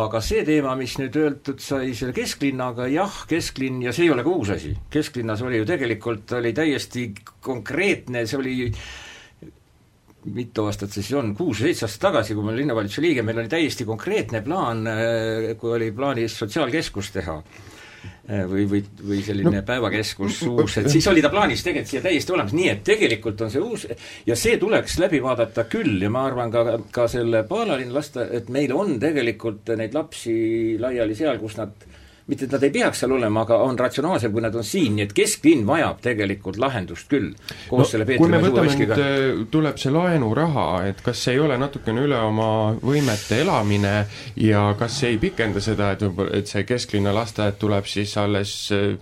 aga 0.00 0.22
see 0.24 0.42
teema, 0.48 0.72
mis 0.80 0.96
nüüd 0.98 1.16
öeldud 1.20 1.60
sai 1.62 1.92
selle 1.94 2.16
kesklinnaga, 2.16 2.88
jah, 2.90 3.20
kesklinn 3.30 3.84
ja 3.84 3.92
see 3.94 4.08
ei 4.08 4.14
ole 4.14 4.24
ka 4.24 4.32
uus 4.32 4.54
asi, 4.56 4.72
kesklinnas 4.90 5.44
oli 5.44 5.60
ju 5.60 5.68
tegelikult, 5.68 6.32
oli 6.40 6.54
täiesti 6.56 7.10
konkreetne, 7.44 8.24
see 8.24 8.40
oli 8.40 8.56
mitu 10.32 10.64
aastat 10.68 10.94
see 10.94 11.04
siis 11.04 11.18
on, 11.18 11.34
kuus-seitse 11.36 11.86
aastat 11.86 12.08
tagasi, 12.08 12.34
kui 12.34 12.44
ma 12.44 12.52
olin 12.52 12.64
linnavalitsuse 12.64 13.04
liige, 13.04 13.22
meil 13.26 13.42
oli 13.42 13.52
täiesti 13.52 13.86
konkreetne 13.88 14.40
plaan, 14.46 14.86
äh, 14.88 15.52
kui 15.60 15.76
oli 15.76 15.92
plaanis 15.92 16.38
sotsiaalkeskus 16.40 17.12
teha. 17.18 17.38
Äh, 18.24 18.44
või, 18.48 18.64
või, 18.68 18.80
või 19.04 19.18
selline 19.24 19.58
no, 19.58 19.62
päevakeskus 19.68 20.38
uus, 20.48 20.78
et 20.80 20.88
siis 20.92 21.04
oli 21.10 21.20
ta 21.20 21.28
plaanis 21.32 21.60
tegelikult 21.64 21.90
siia 21.90 22.04
täiesti 22.04 22.32
olemas, 22.32 22.54
nii 22.56 22.70
et 22.72 22.80
tegelikult 22.84 23.42
on 23.44 23.52
see 23.52 23.60
uus 23.60 23.84
ja 24.24 24.36
see 24.36 24.56
tuleks 24.60 24.96
läbi 25.02 25.20
vaadata 25.24 25.66
küll 25.68 26.00
ja 26.00 26.08
ma 26.12 26.22
arvan 26.30 26.52
ka, 26.52 26.62
ka 26.92 27.04
selle 27.12 27.42
Paalalinna 27.48 27.98
laste, 27.98 28.24
et 28.32 28.48
meil 28.52 28.72
on 28.72 28.96
tegelikult 29.00 29.74
neid 29.76 29.96
lapsi 29.96 30.34
laiali 30.80 31.16
seal, 31.18 31.36
kus 31.42 31.58
nad 31.60 31.84
mitte 32.26 32.46
et 32.46 32.54
nad 32.56 32.62
ei 32.64 32.72
peaks 32.72 33.02
seal 33.02 33.12
olema, 33.12 33.42
aga 33.44 33.58
on 33.66 33.78
ratsionaalsem, 33.78 34.32
kui 34.32 34.44
nad 34.44 34.54
on 34.56 34.64
siin, 34.64 34.94
nii 34.96 35.04
et 35.08 35.14
kesklinn 35.16 35.66
vajab 35.68 36.00
tegelikult 36.04 36.58
lahendust 36.60 37.10
küll, 37.10 37.32
koos 37.68 37.84
no, 37.84 37.88
selle 37.90 38.06
kui 38.08 38.30
me 38.32 38.40
võtame 38.40 38.72
nüüd, 38.72 38.94
äh, 38.96 39.42
tuleb 39.52 39.80
see 39.80 39.92
laenuraha, 39.92 40.68
et 40.88 41.02
kas 41.04 41.24
see 41.26 41.36
ei 41.36 41.42
ole 41.44 41.58
natukene 41.60 42.06
üle 42.06 42.20
oma 42.24 42.48
võimete 42.80 43.42
elamine 43.44 43.96
ja 44.40 44.66
kas 44.78 45.00
see 45.02 45.14
ei 45.14 45.20
pikenda 45.20 45.60
seda, 45.64 45.92
et 45.92 46.06
võib-olla, 46.06 46.40
et 46.40 46.48
see 46.50 46.64
kesklinna 46.68 47.12
lasteaed 47.16 47.60
tuleb 47.60 47.90
siis 47.90 48.16
alles 48.20 48.56
äh, 48.72 48.94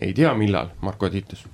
ei 0.00 0.14
tea 0.16 0.32
millal, 0.38 0.72
Marko 0.80 1.12
Tiitus? 1.12 1.44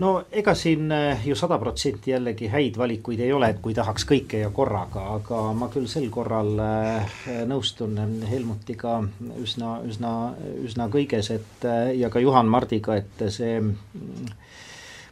No 0.00 0.10
ega 0.32 0.54
siin 0.56 0.90
eh, 0.94 1.26
ju 1.26 1.36
sada 1.36 1.58
protsenti 1.60 2.14
jällegi 2.14 2.48
häid 2.52 2.78
valikuid 2.80 3.20
ei 3.20 3.32
ole, 3.36 3.50
et 3.52 3.60
kui 3.62 3.74
tahaks 3.76 4.06
kõike 4.08 4.42
ja 4.42 4.50
korraga, 4.54 5.06
aga 5.18 5.42
ma 5.56 5.68
küll 5.72 5.88
sel 5.90 6.08
korral 6.12 6.54
eh, 6.64 7.20
nõustun 7.48 7.98
Helmutiga 8.30 8.98
üsna, 9.42 9.78
üsna, 9.86 10.14
üsna 10.64 10.88
kõiges, 10.92 11.32
et 11.36 11.68
eh, 11.68 11.94
ja 12.00 12.12
ka 12.12 12.22
Juhan 12.22 12.48
Mardiga, 12.50 12.96
et 13.00 13.26
see 13.32 13.58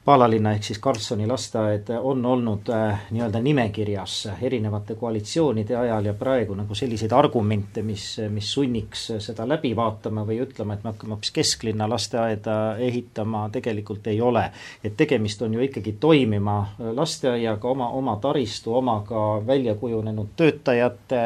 Paalalinna 0.08 0.54
ehk 0.56 0.64
siis 0.64 0.78
Karlssoni 0.80 1.26
lasteaed 1.28 1.90
on 2.00 2.22
olnud 2.26 2.70
äh, 2.72 3.00
nii-öelda 3.10 3.42
nimekirjas 3.44 4.14
erinevate 4.42 4.94
koalitsioonide 4.96 5.76
ajal 5.76 6.08
ja 6.08 6.14
praegu 6.16 6.54
nagu 6.56 6.74
selliseid 6.74 7.12
argumente, 7.12 7.82
mis, 7.84 8.06
mis 8.32 8.48
sunniks 8.52 9.02
seda 9.20 9.44
läbi 9.48 9.74
vaatama 9.76 10.24
või 10.24 10.38
ütlema, 10.46 10.78
et 10.78 10.86
me 10.86 10.94
hakkame 10.94 11.12
hoopis 11.12 11.34
kesklinna 11.36 11.90
lasteaeda 11.92 12.56
ehitama, 12.88 13.42
tegelikult 13.52 14.08
ei 14.08 14.22
ole. 14.24 14.46
et 14.84 14.96
tegemist 14.96 15.44
on 15.44 15.58
ju 15.58 15.68
ikkagi 15.68 15.92
toimima 16.00 16.56
lasteaiaga, 16.96 17.68
oma, 17.68 17.90
oma 18.00 18.16
taristu, 18.16 18.72
oma 18.80 19.02
ka 19.04 19.26
välja 19.46 19.74
kujunenud 19.74 20.32
töötajate 20.36 21.22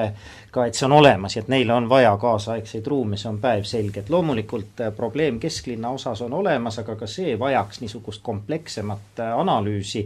ka, 0.52 0.66
et 0.68 0.76
see 0.76 0.86
on 0.86 0.98
olemas 0.98 1.36
ja 1.36 1.42
et 1.42 1.50
neile 1.52 1.74
on 1.74 1.88
vaja 1.88 2.12
kaasaegseid 2.20 2.86
ruume, 2.86 3.16
see 3.20 3.30
on 3.30 3.40
päevselge, 3.40 4.02
et 4.02 4.12
loomulikult 4.12 4.84
äh, 4.84 4.92
probleem 4.96 5.40
kesklinna 5.40 5.92
osas 5.96 6.20
on 6.26 6.36
olemas, 6.36 6.78
aga 6.82 6.96
ka 7.00 7.08
see 7.08 7.38
vajaks 7.40 7.80
niisugust 7.80 8.22
komplekssemat 8.26 9.22
äh, 9.24 9.32
analüüsi, 9.40 10.04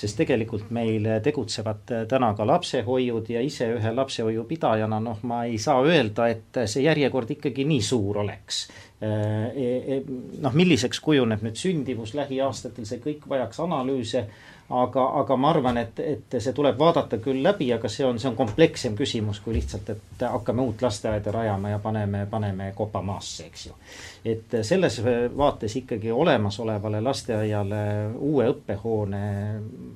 sest 0.00 0.16
tegelikult 0.20 0.70
meil 0.74 1.08
tegutsevad 1.24 1.94
äh, 1.96 2.04
täna 2.08 2.30
ka 2.38 2.46
lapsehoiud 2.46 3.32
ja 3.34 3.42
ise 3.42 3.72
ühe 3.74 3.94
lapsehoiupidajana 3.96 5.00
noh, 5.02 5.18
ma 5.26 5.42
ei 5.50 5.58
saa 5.58 5.82
öelda, 5.82 6.30
et 6.30 6.62
see 6.70 6.86
järjekord 6.86 7.34
ikkagi 7.36 7.66
nii 7.66 7.82
suur 7.82 8.22
oleks. 8.22 8.62
E, 9.00 9.08
e, 9.08 9.98
noh, 10.44 10.52
milliseks 10.52 11.00
kujuneb 11.00 11.40
nüüd 11.40 11.56
sündivus 11.56 12.12
lähiaastatel, 12.14 12.84
see 12.84 13.00
kõik 13.00 13.24
vajaks 13.28 13.62
analüüse, 13.64 14.26
aga, 14.70 15.04
aga 15.20 15.36
ma 15.36 15.50
arvan, 15.50 15.78
et, 15.82 16.00
et 16.00 16.36
see 16.38 16.52
tuleb 16.54 16.78
vaadata 16.78 17.18
küll 17.22 17.42
läbi, 17.42 17.70
aga 17.74 17.88
see 17.90 18.06
on, 18.06 18.18
see 18.22 18.30
on 18.30 18.38
komplekssem 18.38 18.96
küsimus 18.98 19.40
kui 19.44 19.56
lihtsalt, 19.56 19.90
et 19.94 20.24
hakkame 20.26 20.62
uut 20.62 20.82
lasteaeda 20.82 21.34
rajama 21.34 21.74
ja 21.74 21.78
paneme, 21.82 22.26
paneme 22.30 22.72
kopa 22.76 23.02
maasse, 23.02 23.46
eks 23.50 23.66
ju. 23.66 23.76
Et 24.24 24.56
selles 24.66 25.00
vaates 25.36 25.76
ikkagi 25.80 26.10
olemasolevale 26.12 27.00
lasteaiale 27.00 27.80
uue 28.18 28.48
õppehoone 28.52 29.22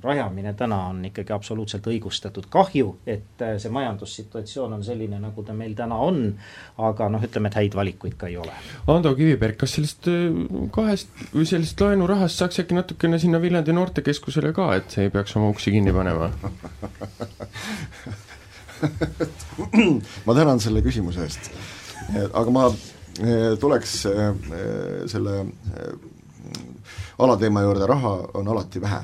rajamine 0.02 0.54
täna 0.56 0.78
on 0.92 1.04
ikkagi 1.04 1.32
absoluutselt 1.32 1.86
õigustatud. 1.92 2.48
kahju, 2.50 2.96
et 3.06 3.44
see 3.58 3.72
majandussituatsioon 3.72 4.72
on 4.78 4.84
selline, 4.84 5.20
nagu 5.20 5.42
ta 5.44 5.52
meil 5.56 5.74
täna 5.76 5.98
on, 6.00 6.38
aga 6.78 7.08
noh, 7.12 7.24
ütleme, 7.24 7.52
et 7.52 7.58
häid 7.60 7.76
valikuid 7.76 8.16
ka 8.20 8.30
ei 8.32 8.38
ole. 8.40 8.52
Ando 8.88 9.14
Kiviberg, 9.18 9.56
kas 9.60 9.76
sellest 9.76 10.08
äh, 10.08 10.32
kahest 10.74 11.08
või 11.34 11.46
sellest 11.48 11.80
laenurahast 11.80 12.40
saaks 12.40 12.64
äkki 12.64 12.74
natukene 12.78 13.20
sinna 13.20 13.40
Viljandi 13.42 13.72
noortekeskusele 13.76 14.52
ka, 14.56 14.72
et 14.78 14.86
see 14.94 15.08
ei 15.08 15.14
peaks 15.14 15.36
oma 15.36 15.52
uksi 15.52 15.74
kinni 15.74 15.92
panema 15.92 16.30
ma 20.26 20.34
tänan 20.34 20.60
selle 20.60 20.82
küsimuse 20.84 21.22
eest. 21.24 21.50
aga 22.32 22.50
ma 22.52 22.68
tuleks 23.60 24.06
eh, 24.10 24.22
selle 25.10 25.40
eh, 25.40 25.92
alateema 27.18 27.62
juurde, 27.62 27.86
raha 27.86 28.14
on 28.34 28.48
alati 28.48 28.82
vähe. 28.82 29.02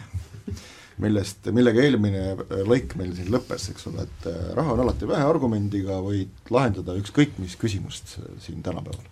millest, 1.00 1.46
millega 1.56 1.80
eelmine 1.80 2.34
lõik 2.68 2.92
meil 3.00 3.14
siin 3.16 3.30
lõppes, 3.32 3.70
eks 3.72 3.86
ole, 3.88 4.02
et 4.04 4.26
raha 4.52 4.74
on 4.74 4.82
alati 4.84 5.06
vähe, 5.08 5.24
argumendiga 5.24 5.96
võid 6.04 6.50
lahendada 6.52 6.92
ükskõik 7.00 7.38
mis 7.40 7.54
küsimust 7.56 8.18
siin 8.44 8.61
tänapäeval. 8.62 9.06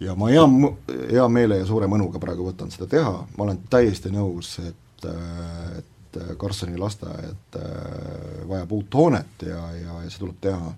ja 0.00 0.14
ma 0.14 0.28
hea, 0.30 0.44
hea 1.10 1.26
meele 1.28 1.58
ja 1.58 1.66
suure 1.66 1.88
mõnuga 1.90 2.22
praegu 2.22 2.46
võtan 2.46 2.70
seda 2.70 2.86
teha, 2.86 3.24
ma 3.36 3.48
olen 3.48 3.58
täiesti 3.72 4.12
nõus, 4.14 4.52
et, 4.62 5.08
et 5.80 5.90
Karlssoni 6.38 6.78
lasteaed 6.78 7.58
äh, 7.58 8.46
vajab 8.48 8.72
uut 8.74 8.94
hoonet 8.94 9.44
ja, 9.46 9.60
ja, 9.76 9.98
ja 10.02 10.08
see 10.10 10.22
tuleb 10.22 10.38
teha. 10.42 10.72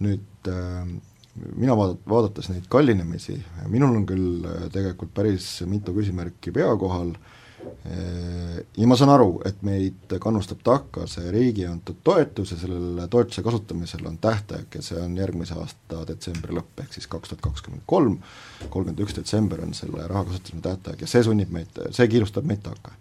nüüd 0.00 0.48
äh, 0.48 0.90
mina 1.56 1.76
vaadat-, 1.78 2.06
vaadates 2.08 2.50
neid 2.52 2.66
kallinemisi, 2.72 3.36
minul 3.72 4.00
on 4.00 4.06
küll 4.08 4.46
äh, 4.48 4.64
tegelikult 4.72 5.14
päris 5.14 5.52
mitu 5.70 5.94
küsimärki 5.96 6.54
pea 6.54 6.72
kohal, 6.80 7.14
ja 8.76 8.86
ma 8.88 8.96
saan 8.96 9.10
aru, 9.12 9.40
et 9.48 9.62
meid 9.66 10.12
kannustab 10.22 10.60
takka 10.64 11.06
see 11.10 11.30
riigi 11.32 11.66
antud 11.68 11.98
toetus 12.04 12.54
ja 12.54 12.58
sellel 12.60 13.00
toetuse 13.12 13.44
kasutamisel 13.44 14.06
on 14.08 14.18
tähtaeg 14.22 14.76
ja 14.78 14.82
see 14.84 15.00
on 15.00 15.16
järgmise 15.18 15.56
aasta 15.58 16.04
detsembri 16.08 16.56
lõpp, 16.56 16.84
ehk 16.84 16.96
siis 16.96 17.08
kaks 17.10 17.32
tuhat 17.32 17.44
kakskümmend 17.48 17.84
kolm, 17.90 18.18
kolmkümmend 18.68 19.02
üks 19.04 19.16
detsember 19.18 19.64
on 19.64 19.74
selle 19.76 20.06
raha 20.08 20.26
kasutamise 20.28 20.66
tähtaeg 20.68 21.04
ja 21.04 21.10
see 21.10 21.24
sunnib 21.26 21.52
meid, 21.54 21.82
see 21.96 22.08
kiirustab 22.12 22.48
meid 22.48 22.62
takka 22.64 22.94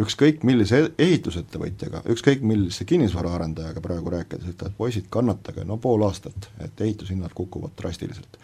ükskõik 0.00 0.42
millise 0.46 0.80
ehitusettevõtjaga, 0.98 2.02
ükskõik 2.10 2.42
millise 2.46 2.86
kinnisvaraarendajaga 2.88 3.82
praegu 3.84 4.10
rääkides, 4.14 4.50
ütlevad 4.54 4.76
poisid, 4.78 5.06
kannatage 5.12 5.64
no 5.66 5.78
pool 5.82 6.02
aastat, 6.06 6.48
et 6.64 6.80
ehitushinnad 6.80 7.34
kukuvad 7.34 7.76
drastiliselt. 7.78 8.38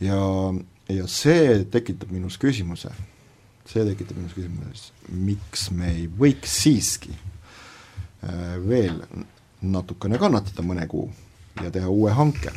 ja, 0.00 0.18
ja 0.90 1.06
see 1.06 1.62
tekitab 1.70 2.10
minus 2.10 2.38
küsimuse, 2.42 2.90
see 3.68 3.84
tekitab 3.86 4.18
minus 4.18 4.34
küsimuse, 4.34 4.90
miks 5.12 5.68
me 5.70 5.92
ei 5.94 6.08
võiks 6.08 6.58
siiski 6.64 7.14
äh, 7.14 8.58
veel 8.66 8.98
natukene 9.62 10.18
kannatada 10.18 10.66
mõne 10.66 10.88
kuu 10.90 11.06
ja 11.62 11.70
teha 11.70 11.88
uue 11.88 12.10
hanke. 12.10 12.50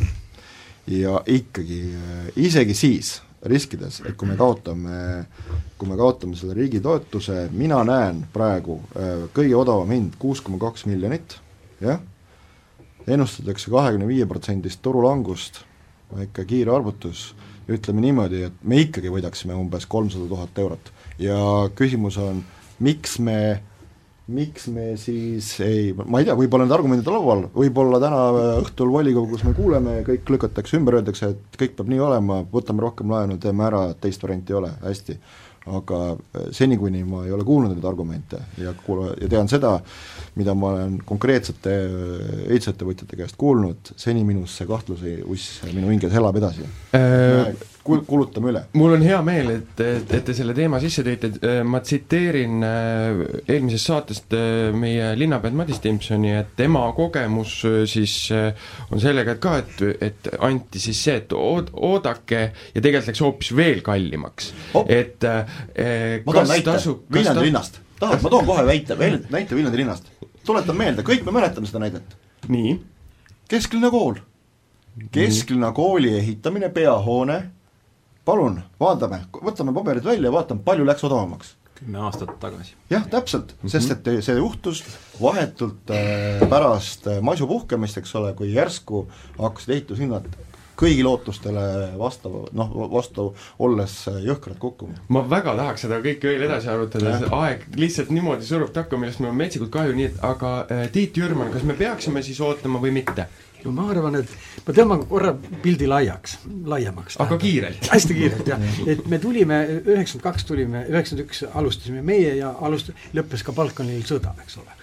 ja 0.88 1.22
ikkagi, 1.28 1.82
äh, 1.94 2.28
isegi 2.36 2.74
siis, 2.74 3.20
riskides, 3.46 4.02
et 4.06 4.16
kui 4.18 4.30
me 4.30 4.38
kaotame, 4.40 5.26
kui 5.78 5.90
me 5.90 5.98
kaotame 6.00 6.38
selle 6.40 6.56
riigi 6.58 6.82
toetuse, 6.84 7.48
mina 7.54 7.82
näen 7.88 8.24
praegu 8.34 8.80
äh, 8.96 9.26
kõige 9.36 9.58
odavam 9.60 9.92
hind 9.94 10.18
kuus 10.22 10.42
koma 10.42 10.60
kaks 10.62 10.88
miljonit, 10.90 11.38
jah, 11.84 12.02
ennustatakse 13.06 13.72
kahekümne 13.74 14.08
viie 14.10 14.26
protsendist 14.30 14.82
turulangust, 14.86 15.62
väike 16.16 16.46
kiire 16.50 16.74
arvutus, 16.74 17.34
ütleme 17.70 18.02
niimoodi, 18.04 18.44
et 18.48 18.66
me 18.66 18.82
ikkagi 18.84 19.12
võidaksime 19.14 19.56
umbes 19.58 19.88
kolmsada 19.90 20.28
tuhat 20.30 20.60
eurot. 20.62 20.92
Ja 21.22 21.38
küsimus 21.78 22.18
on, 22.22 22.44
miks 22.80 23.18
me 23.20 23.62
miks 24.28 24.68
me 24.74 24.96
siis 24.98 25.52
ei, 25.62 25.92
ma 25.94 26.20
ei 26.22 26.26
tea, 26.26 26.36
võib-olla 26.38 26.66
need 26.66 26.76
argumendid 26.76 27.10
on 27.12 27.18
laual, 27.20 27.44
võib-olla 27.54 28.00
täna 28.02 28.22
õhtul 28.64 28.90
volikogus 28.94 29.44
me 29.46 29.54
kuuleme, 29.58 30.00
kõik 30.08 30.32
lükatakse 30.34 30.80
ümber, 30.80 31.00
öeldakse, 31.00 31.36
et 31.36 31.60
kõik 31.62 31.76
peab 31.78 31.92
nii 31.92 32.02
olema, 32.02 32.40
võtame 32.52 32.86
rohkem 32.86 33.14
laenu, 33.14 33.38
teeme 33.42 33.68
ära, 33.68 33.88
teist 34.02 34.26
varianti 34.26 34.56
ei 34.56 34.62
ole, 34.62 34.72
hästi. 34.86 35.20
aga 35.66 36.00
seni, 36.54 36.78
kuni 36.78 37.00
ma 37.04 37.24
ei 37.26 37.32
ole 37.34 37.44
kuulnud 37.44 37.72
neid 37.74 37.86
argumente 37.90 38.38
ja 38.62 38.74
kuula-, 38.86 39.16
ja 39.18 39.30
tean 39.30 39.48
seda, 39.50 39.80
mida 40.38 40.54
ma 40.54 40.74
olen 40.74 41.00
konkreetsete 41.06 41.74
ehitusettevõtjate 42.50 43.18
käest 43.18 43.38
kuulnud, 43.38 43.94
seni 43.98 44.22
minus 44.24 44.58
see 44.58 44.70
kahtluse 44.70 45.20
uss 45.26 45.64
minu 45.72 45.90
hinges 45.90 46.14
elab 46.14 46.38
edasi. 46.38 46.70
Äh 46.94 47.54
kul-, 47.54 47.75
kulutame 47.86 48.50
üle. 48.50 48.62
mul 48.74 48.96
on 48.96 49.04
hea 49.06 49.18
meel, 49.26 49.52
et, 49.60 49.82
et, 49.84 50.14
et 50.18 50.26
te 50.26 50.34
selle 50.36 50.56
teema 50.58 50.80
sisse 50.82 51.04
tõite, 51.06 51.30
äh, 51.46 51.60
ma 51.68 51.82
tsiteerin 51.84 52.66
äh, 52.66 53.22
eelmisest 53.46 53.92
saatest 53.92 54.36
äh, 54.36 54.74
meie 54.76 55.12
linnapead 55.20 55.56
Madis 55.58 55.82
Timpsoni, 55.84 56.34
et 56.40 56.56
tema 56.58 56.86
kogemus 56.98 57.58
siis 57.92 58.16
on 58.34 59.02
sellega, 59.02 59.36
et 59.36 59.44
ka, 59.44 59.58
et, 59.62 59.86
et 60.10 60.30
anti 60.46 60.82
siis 60.82 61.02
see, 61.08 61.20
et 61.22 61.36
ood-, 61.38 61.72
oodake 61.76 62.42
ja 62.42 62.82
tegelikult 62.82 63.12
läks 63.12 63.24
hoopis 63.26 63.54
veel 63.58 63.82
kallimaks 63.86 64.52
oh., 64.74 64.86
et 64.90 65.26
eh, 65.26 66.22
toon 66.26 66.50
näite 66.50 66.78
Viljandi 67.14 67.50
linnast, 67.50 67.82
tahad, 68.02 68.24
ma 68.24 68.32
toon 68.34 68.48
kohe 68.50 68.66
väite, 68.66 68.98
näite 69.30 69.58
Viljandi 69.58 69.84
linnast. 69.84 70.10
tuletan 70.46 70.78
meelde, 70.78 71.06
kõik 71.06 71.26
me 71.28 71.36
mäletame 71.36 71.70
seda 71.70 71.84
näidet. 71.86 72.18
nii? 72.50 72.80
kesklinna 73.52 73.94
kool. 73.94 74.18
kesklinna 75.14 75.70
kooli 75.76 76.16
ehitamine, 76.18 76.72
peahoone 76.74 77.44
palun, 78.26 78.58
vaatame, 78.82 79.22
võtame 79.44 79.74
paberid 79.76 80.06
välja 80.06 80.30
ja 80.30 80.34
vaatame, 80.34 80.66
palju 80.66 80.88
läks 80.88 81.06
odavamaks. 81.08 81.54
kümme 81.76 82.00
aastat 82.08 82.32
tagasi. 82.40 82.74
jah, 82.90 83.04
täpselt 83.12 83.52
mm, 83.52 83.58
-hmm. 83.64 83.70
sest 83.70 83.92
et 83.92 84.24
see 84.24 84.36
juhtus 84.38 84.84
vahetult 85.22 85.92
äh, 85.92 86.50
pärast 86.50 87.08
äh, 87.08 87.22
masu 87.22 87.48
puhkemist, 87.48 87.98
eks 87.98 88.16
ole, 88.16 88.34
kui 88.34 88.54
järsku 88.54 89.08
hakkasid 89.38 89.74
ehitushinnad 89.76 90.30
kõigi 90.76 91.04
lootustele 91.04 91.62
vastav, 92.00 92.34
noh, 92.52 92.72
vastu 92.92 93.28
olles 93.60 94.08
äh, 94.08 94.22
jõhkralt 94.30 94.60
kukkuma. 94.60 94.96
ma 95.08 95.26
väga 95.30 95.56
tahaks 95.56 95.86
seda 95.88 96.00
kõike 96.00 96.32
veel 96.32 96.48
edasi 96.48 96.72
arutada, 96.72 97.20
aeg 97.32 97.68
lihtsalt 97.76 98.10
niimoodi 98.10 98.48
surub 98.48 98.72
takka, 98.72 98.98
millest 98.98 99.20
mul 99.20 99.34
on 99.34 99.42
metsikult 99.44 99.72
kahju, 99.72 99.96
nii 99.96 100.06
et 100.06 100.24
aga 100.24 100.56
Tiit 100.92 101.18
Jürman, 101.18 101.52
kas 101.52 101.64
me 101.64 101.74
peaksime 101.74 102.24
siis 102.24 102.42
ootama 102.42 102.80
või 102.80 102.96
mitte? 103.02 103.28
No 103.66 103.74
ma 103.76 103.90
arvan, 103.92 104.20
et 104.22 104.32
ma 104.66 104.76
tõmban 104.78 105.04
korra 105.10 105.34
pildi 105.64 105.90
laiaks, 105.90 106.38
laiemaks. 106.70 107.20
aga 107.24 107.38
kiirelt? 107.42 107.90
hästi 107.92 108.18
kiirelt 108.18 108.50
jah, 108.54 108.66
et 108.92 109.06
me 109.12 109.20
tulime, 109.22 109.62
üheksakümmend 109.82 110.26
kaks 110.26 110.48
tulime, 110.50 110.86
üheksakümmend 110.92 111.28
üks 111.28 111.44
alustasime 111.52 112.04
meie 112.06 112.36
ja 112.40 112.54
alust-, 112.68 112.94
lõppes 113.18 113.46
ka 113.46 113.56
Balkanil 113.56 114.06
sõda, 114.08 114.36
eks 114.46 114.60
ole. 114.64 114.82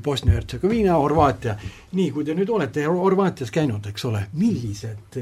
Bosnia-Hertsegoviina, 0.00 0.94
Horvaatia, 0.96 1.52
nii, 1.92 2.06
kui 2.14 2.24
te 2.24 2.32
nüüd 2.32 2.48
olete 2.48 2.86
Horvaatias 2.88 3.50
käinud, 3.52 3.84
eks 3.90 4.06
ole, 4.08 4.22
millised 4.40 5.18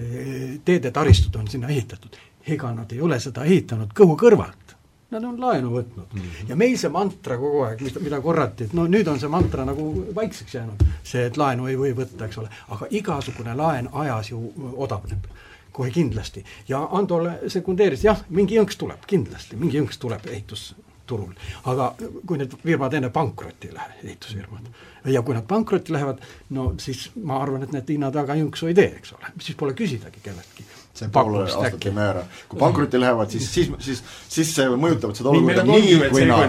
teedetaristud 0.64 1.40
on 1.40 1.50
sinna 1.50 1.72
ehitatud? 1.74 2.14
ega 2.48 2.70
nad 2.72 2.92
ei 2.94 3.00
ole 3.04 3.18
seda 3.20 3.42
ehitanud 3.44 3.90
kõhu 3.92 4.14
kõrvalt 4.16 4.77
Nad 5.08 5.24
on 5.24 5.38
laenu 5.40 5.70
võtnud. 5.72 6.10
Mm 6.12 6.20
-hmm. 6.20 6.48
ja 6.48 6.56
meil 6.56 6.74
see 6.76 6.90
mantra 6.92 7.38
kogu 7.40 7.62
aeg, 7.64 7.80
mida, 8.00 8.20
korrati, 8.20 8.64
et 8.64 8.72
no 8.76 8.84
nüüd 8.86 9.08
on 9.08 9.20
see 9.20 9.28
mantra 9.32 9.64
nagu 9.64 9.84
vaikseks 10.14 10.54
jäänud, 10.54 10.82
see, 11.02 11.22
et 11.26 11.36
laenu 11.36 11.66
ei 11.66 11.76
või 11.80 11.94
võtta, 11.96 12.26
eks 12.26 12.38
ole, 12.38 12.48
aga 12.68 12.86
igasugune 12.90 13.54
laen 13.56 13.88
ajas 13.92 14.30
ju 14.30 14.42
odavneb. 14.76 15.24
Kohe 15.72 15.90
kindlasti. 15.90 16.44
Ja 16.68 16.82
Andole 16.92 17.38
sekundeeris, 17.46 18.04
jah, 18.04 18.20
mingi 18.28 18.58
jõnks 18.58 18.76
tuleb, 18.76 19.06
kindlasti, 19.06 19.56
mingi 19.56 19.78
jõnks 19.78 19.98
tuleb 19.98 20.26
ehitusturul. 20.26 21.32
aga 21.64 21.94
kui 22.26 22.38
need 22.38 22.56
firmad 22.64 22.94
enne 22.94 23.10
pankrotti 23.10 23.68
ei 23.68 23.74
lähe, 23.74 23.94
ehitusfirmad, 24.04 24.66
ja 25.04 25.22
kui 25.22 25.34
nad 25.34 25.46
pankrotti 25.46 25.92
lähevad, 25.92 26.18
no 26.50 26.74
siis 26.78 27.10
ma 27.22 27.40
arvan, 27.42 27.62
et 27.62 27.72
need 27.72 27.88
hinnad 27.88 28.14
väga 28.14 28.34
jõnksu 28.34 28.66
ei 28.66 28.74
tee, 28.74 28.92
eks 28.98 29.12
ole, 29.12 29.32
siis 29.40 29.56
pole 29.56 29.72
küsidagi 29.72 30.20
kelleltki 30.22 30.64
see 30.98 31.12
pool 31.14 31.40
aastat 31.42 31.86
ei 31.86 31.94
määra. 31.94 32.24
kui 32.50 32.60
pankrotti 32.60 33.00
lähevad, 33.00 33.30
siis, 33.32 33.48
siis, 33.54 33.72
siis, 33.84 34.02
siis 34.28 34.52
see 34.56 34.68
mõjutavad 34.74 35.18
seda 35.18 35.32
olukorda 35.32 35.64
nii 35.68 35.96
või 36.12 36.28
naa. 36.30 36.46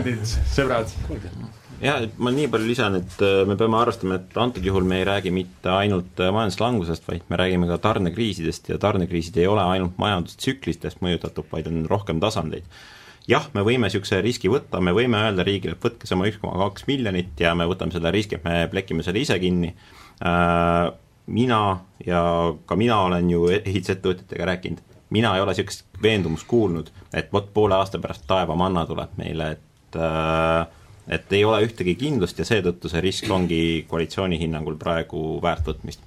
sõbrad. 0.54 0.94
jah, 1.84 2.04
et 2.06 2.20
ma 2.22 2.34
nii 2.36 2.50
palju 2.52 2.70
lisan, 2.70 3.00
et 3.00 3.18
äh, 3.26 3.42
me 3.50 3.58
peame 3.60 3.80
arvestama, 3.80 4.20
et 4.20 4.38
antud 4.42 4.66
juhul 4.66 4.88
me 4.88 5.02
ei 5.02 5.08
räägi 5.08 5.34
mitte 5.36 5.74
ainult 5.74 6.22
äh, 6.22 6.32
majanduslangusest, 6.36 7.08
vaid 7.10 7.28
me 7.32 7.40
räägime 7.42 7.70
ka 7.72 7.80
tarnekriisidest 7.90 8.72
ja 8.74 8.80
tarnekriisid 8.82 9.38
ei 9.40 9.50
ole 9.50 9.66
ainult 9.76 10.00
majandustsüklistest 10.02 11.04
mõjutatud, 11.06 11.48
vaid 11.52 11.70
on 11.72 11.84
rohkem 11.90 12.22
tasandeid. 12.24 12.66
jah, 13.30 13.46
me 13.54 13.66
võime 13.66 13.88
niisuguse 13.88 14.24
riski 14.26 14.50
võtta, 14.52 14.82
me 14.82 14.96
võime 14.96 15.22
öelda 15.22 15.46
riigile, 15.46 15.78
et 15.78 15.86
võtke 15.86 16.10
sama 16.10 16.28
üks 16.30 16.42
koma 16.42 16.58
kaks 16.66 16.88
miljonit 16.90 17.38
ja 17.40 17.54
me 17.56 17.68
võtame 17.70 17.94
selle 17.96 18.12
riski, 18.16 18.40
et 18.40 18.48
me 18.48 18.66
plekime 18.72 19.06
selle 19.06 19.22
ise 19.22 19.38
kinni 19.40 19.76
äh,, 20.26 20.90
mina 21.30 21.80
ja 22.06 22.22
ka 22.66 22.76
mina 22.76 23.00
olen 23.06 23.30
ju 23.30 23.46
ehitusettevõtjatega 23.54 24.50
rääkinud, 24.50 24.82
mina 25.14 25.36
ei 25.36 25.44
ole 25.44 25.54
niisugust 25.54 25.86
veendumust 26.04 26.48
kuulnud, 26.50 26.92
et 27.14 27.32
vot 27.34 27.54
poole 27.54 27.78
aasta 27.78 28.02
pärast 28.02 28.26
taevamanna 28.28 28.86
tuleb 28.90 29.16
meile, 29.22 29.52
et 29.58 30.00
äh, 30.00 30.68
et 31.10 31.34
ei 31.34 31.46
ole 31.46 31.64
ühtegi 31.66 31.96
kindlust 31.98 32.38
ja 32.40 32.46
seetõttu 32.46 32.90
see 32.92 33.02
risk 33.02 33.30
ongi 33.34 33.86
koalitsiooni 33.90 34.38
hinnangul 34.40 34.78
praegu 34.78 35.40
väärt 35.42 35.66
võtmist. 35.72 36.06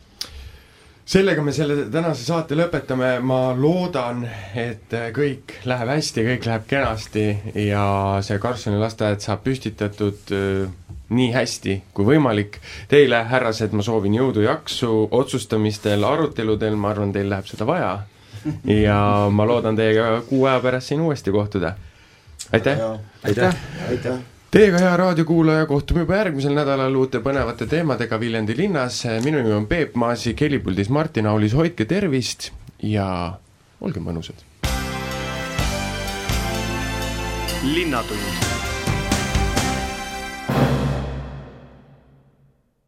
Sellega 1.12 1.42
me 1.42 1.50
selle 1.52 1.88
tänase 1.90 2.22
saate 2.22 2.54
lõpetame, 2.54 3.16
ma 3.26 3.40
loodan, 3.58 4.22
et 4.54 4.94
kõik 5.16 5.56
läheb 5.66 5.90
hästi, 5.90 6.22
kõik 6.28 6.46
läheb 6.46 6.68
kenasti 6.70 7.24
ja 7.64 7.82
see 8.22 8.38
Karlssoni 8.40 8.78
lasteaed 8.78 9.24
saab 9.24 9.42
püstitatud 9.42 10.30
äh, 10.36 10.70
nii 11.12 11.30
hästi 11.34 11.76
kui 11.94 12.06
võimalik. 12.08 12.58
Teile, 12.88 13.22
härrased, 13.30 13.74
ma 13.76 13.84
soovin 13.84 14.16
jõudu, 14.16 14.44
jaksu 14.46 15.06
otsustamistel, 15.10 16.04
aruteludel, 16.08 16.76
ma 16.76 16.92
arvan, 16.94 17.12
teil 17.14 17.30
läheb 17.32 17.48
seda 17.50 17.68
vaja. 17.68 17.92
ja 18.66 18.98
ma 19.30 19.46
loodan 19.46 19.76
teiega 19.78 20.22
kuu 20.28 20.46
aja 20.50 20.60
pärast 20.60 20.92
siin 20.92 21.00
uuesti 21.00 21.30
kohtuda. 21.30 21.74
aitäh! 22.52 22.78
aitäh! 23.24 23.56
aitäh! 23.88 24.20
Teiega, 24.52 24.78
hea 24.78 24.96
raadiokuulaja, 24.96 25.66
kohtume 25.66 26.02
juba 26.02 26.18
järgmisel 26.18 26.52
nädalal 26.52 26.96
uute 27.00 27.22
põnevate 27.24 27.64
teemadega 27.66 28.18
Viljandi 28.20 28.56
linnas. 28.56 29.04
minu 29.24 29.38
nimi 29.40 29.54
on 29.56 29.66
Peep 29.66 29.94
Maasik, 29.94 30.40
helipuldis 30.44 30.90
Martin 30.92 31.26
Aulis, 31.26 31.54
hoidke 31.56 31.84
tervist 31.88 32.50
ja 32.82 33.38
olge 33.80 34.00
mõnusad. 34.00 34.44
linnatund 37.62 38.61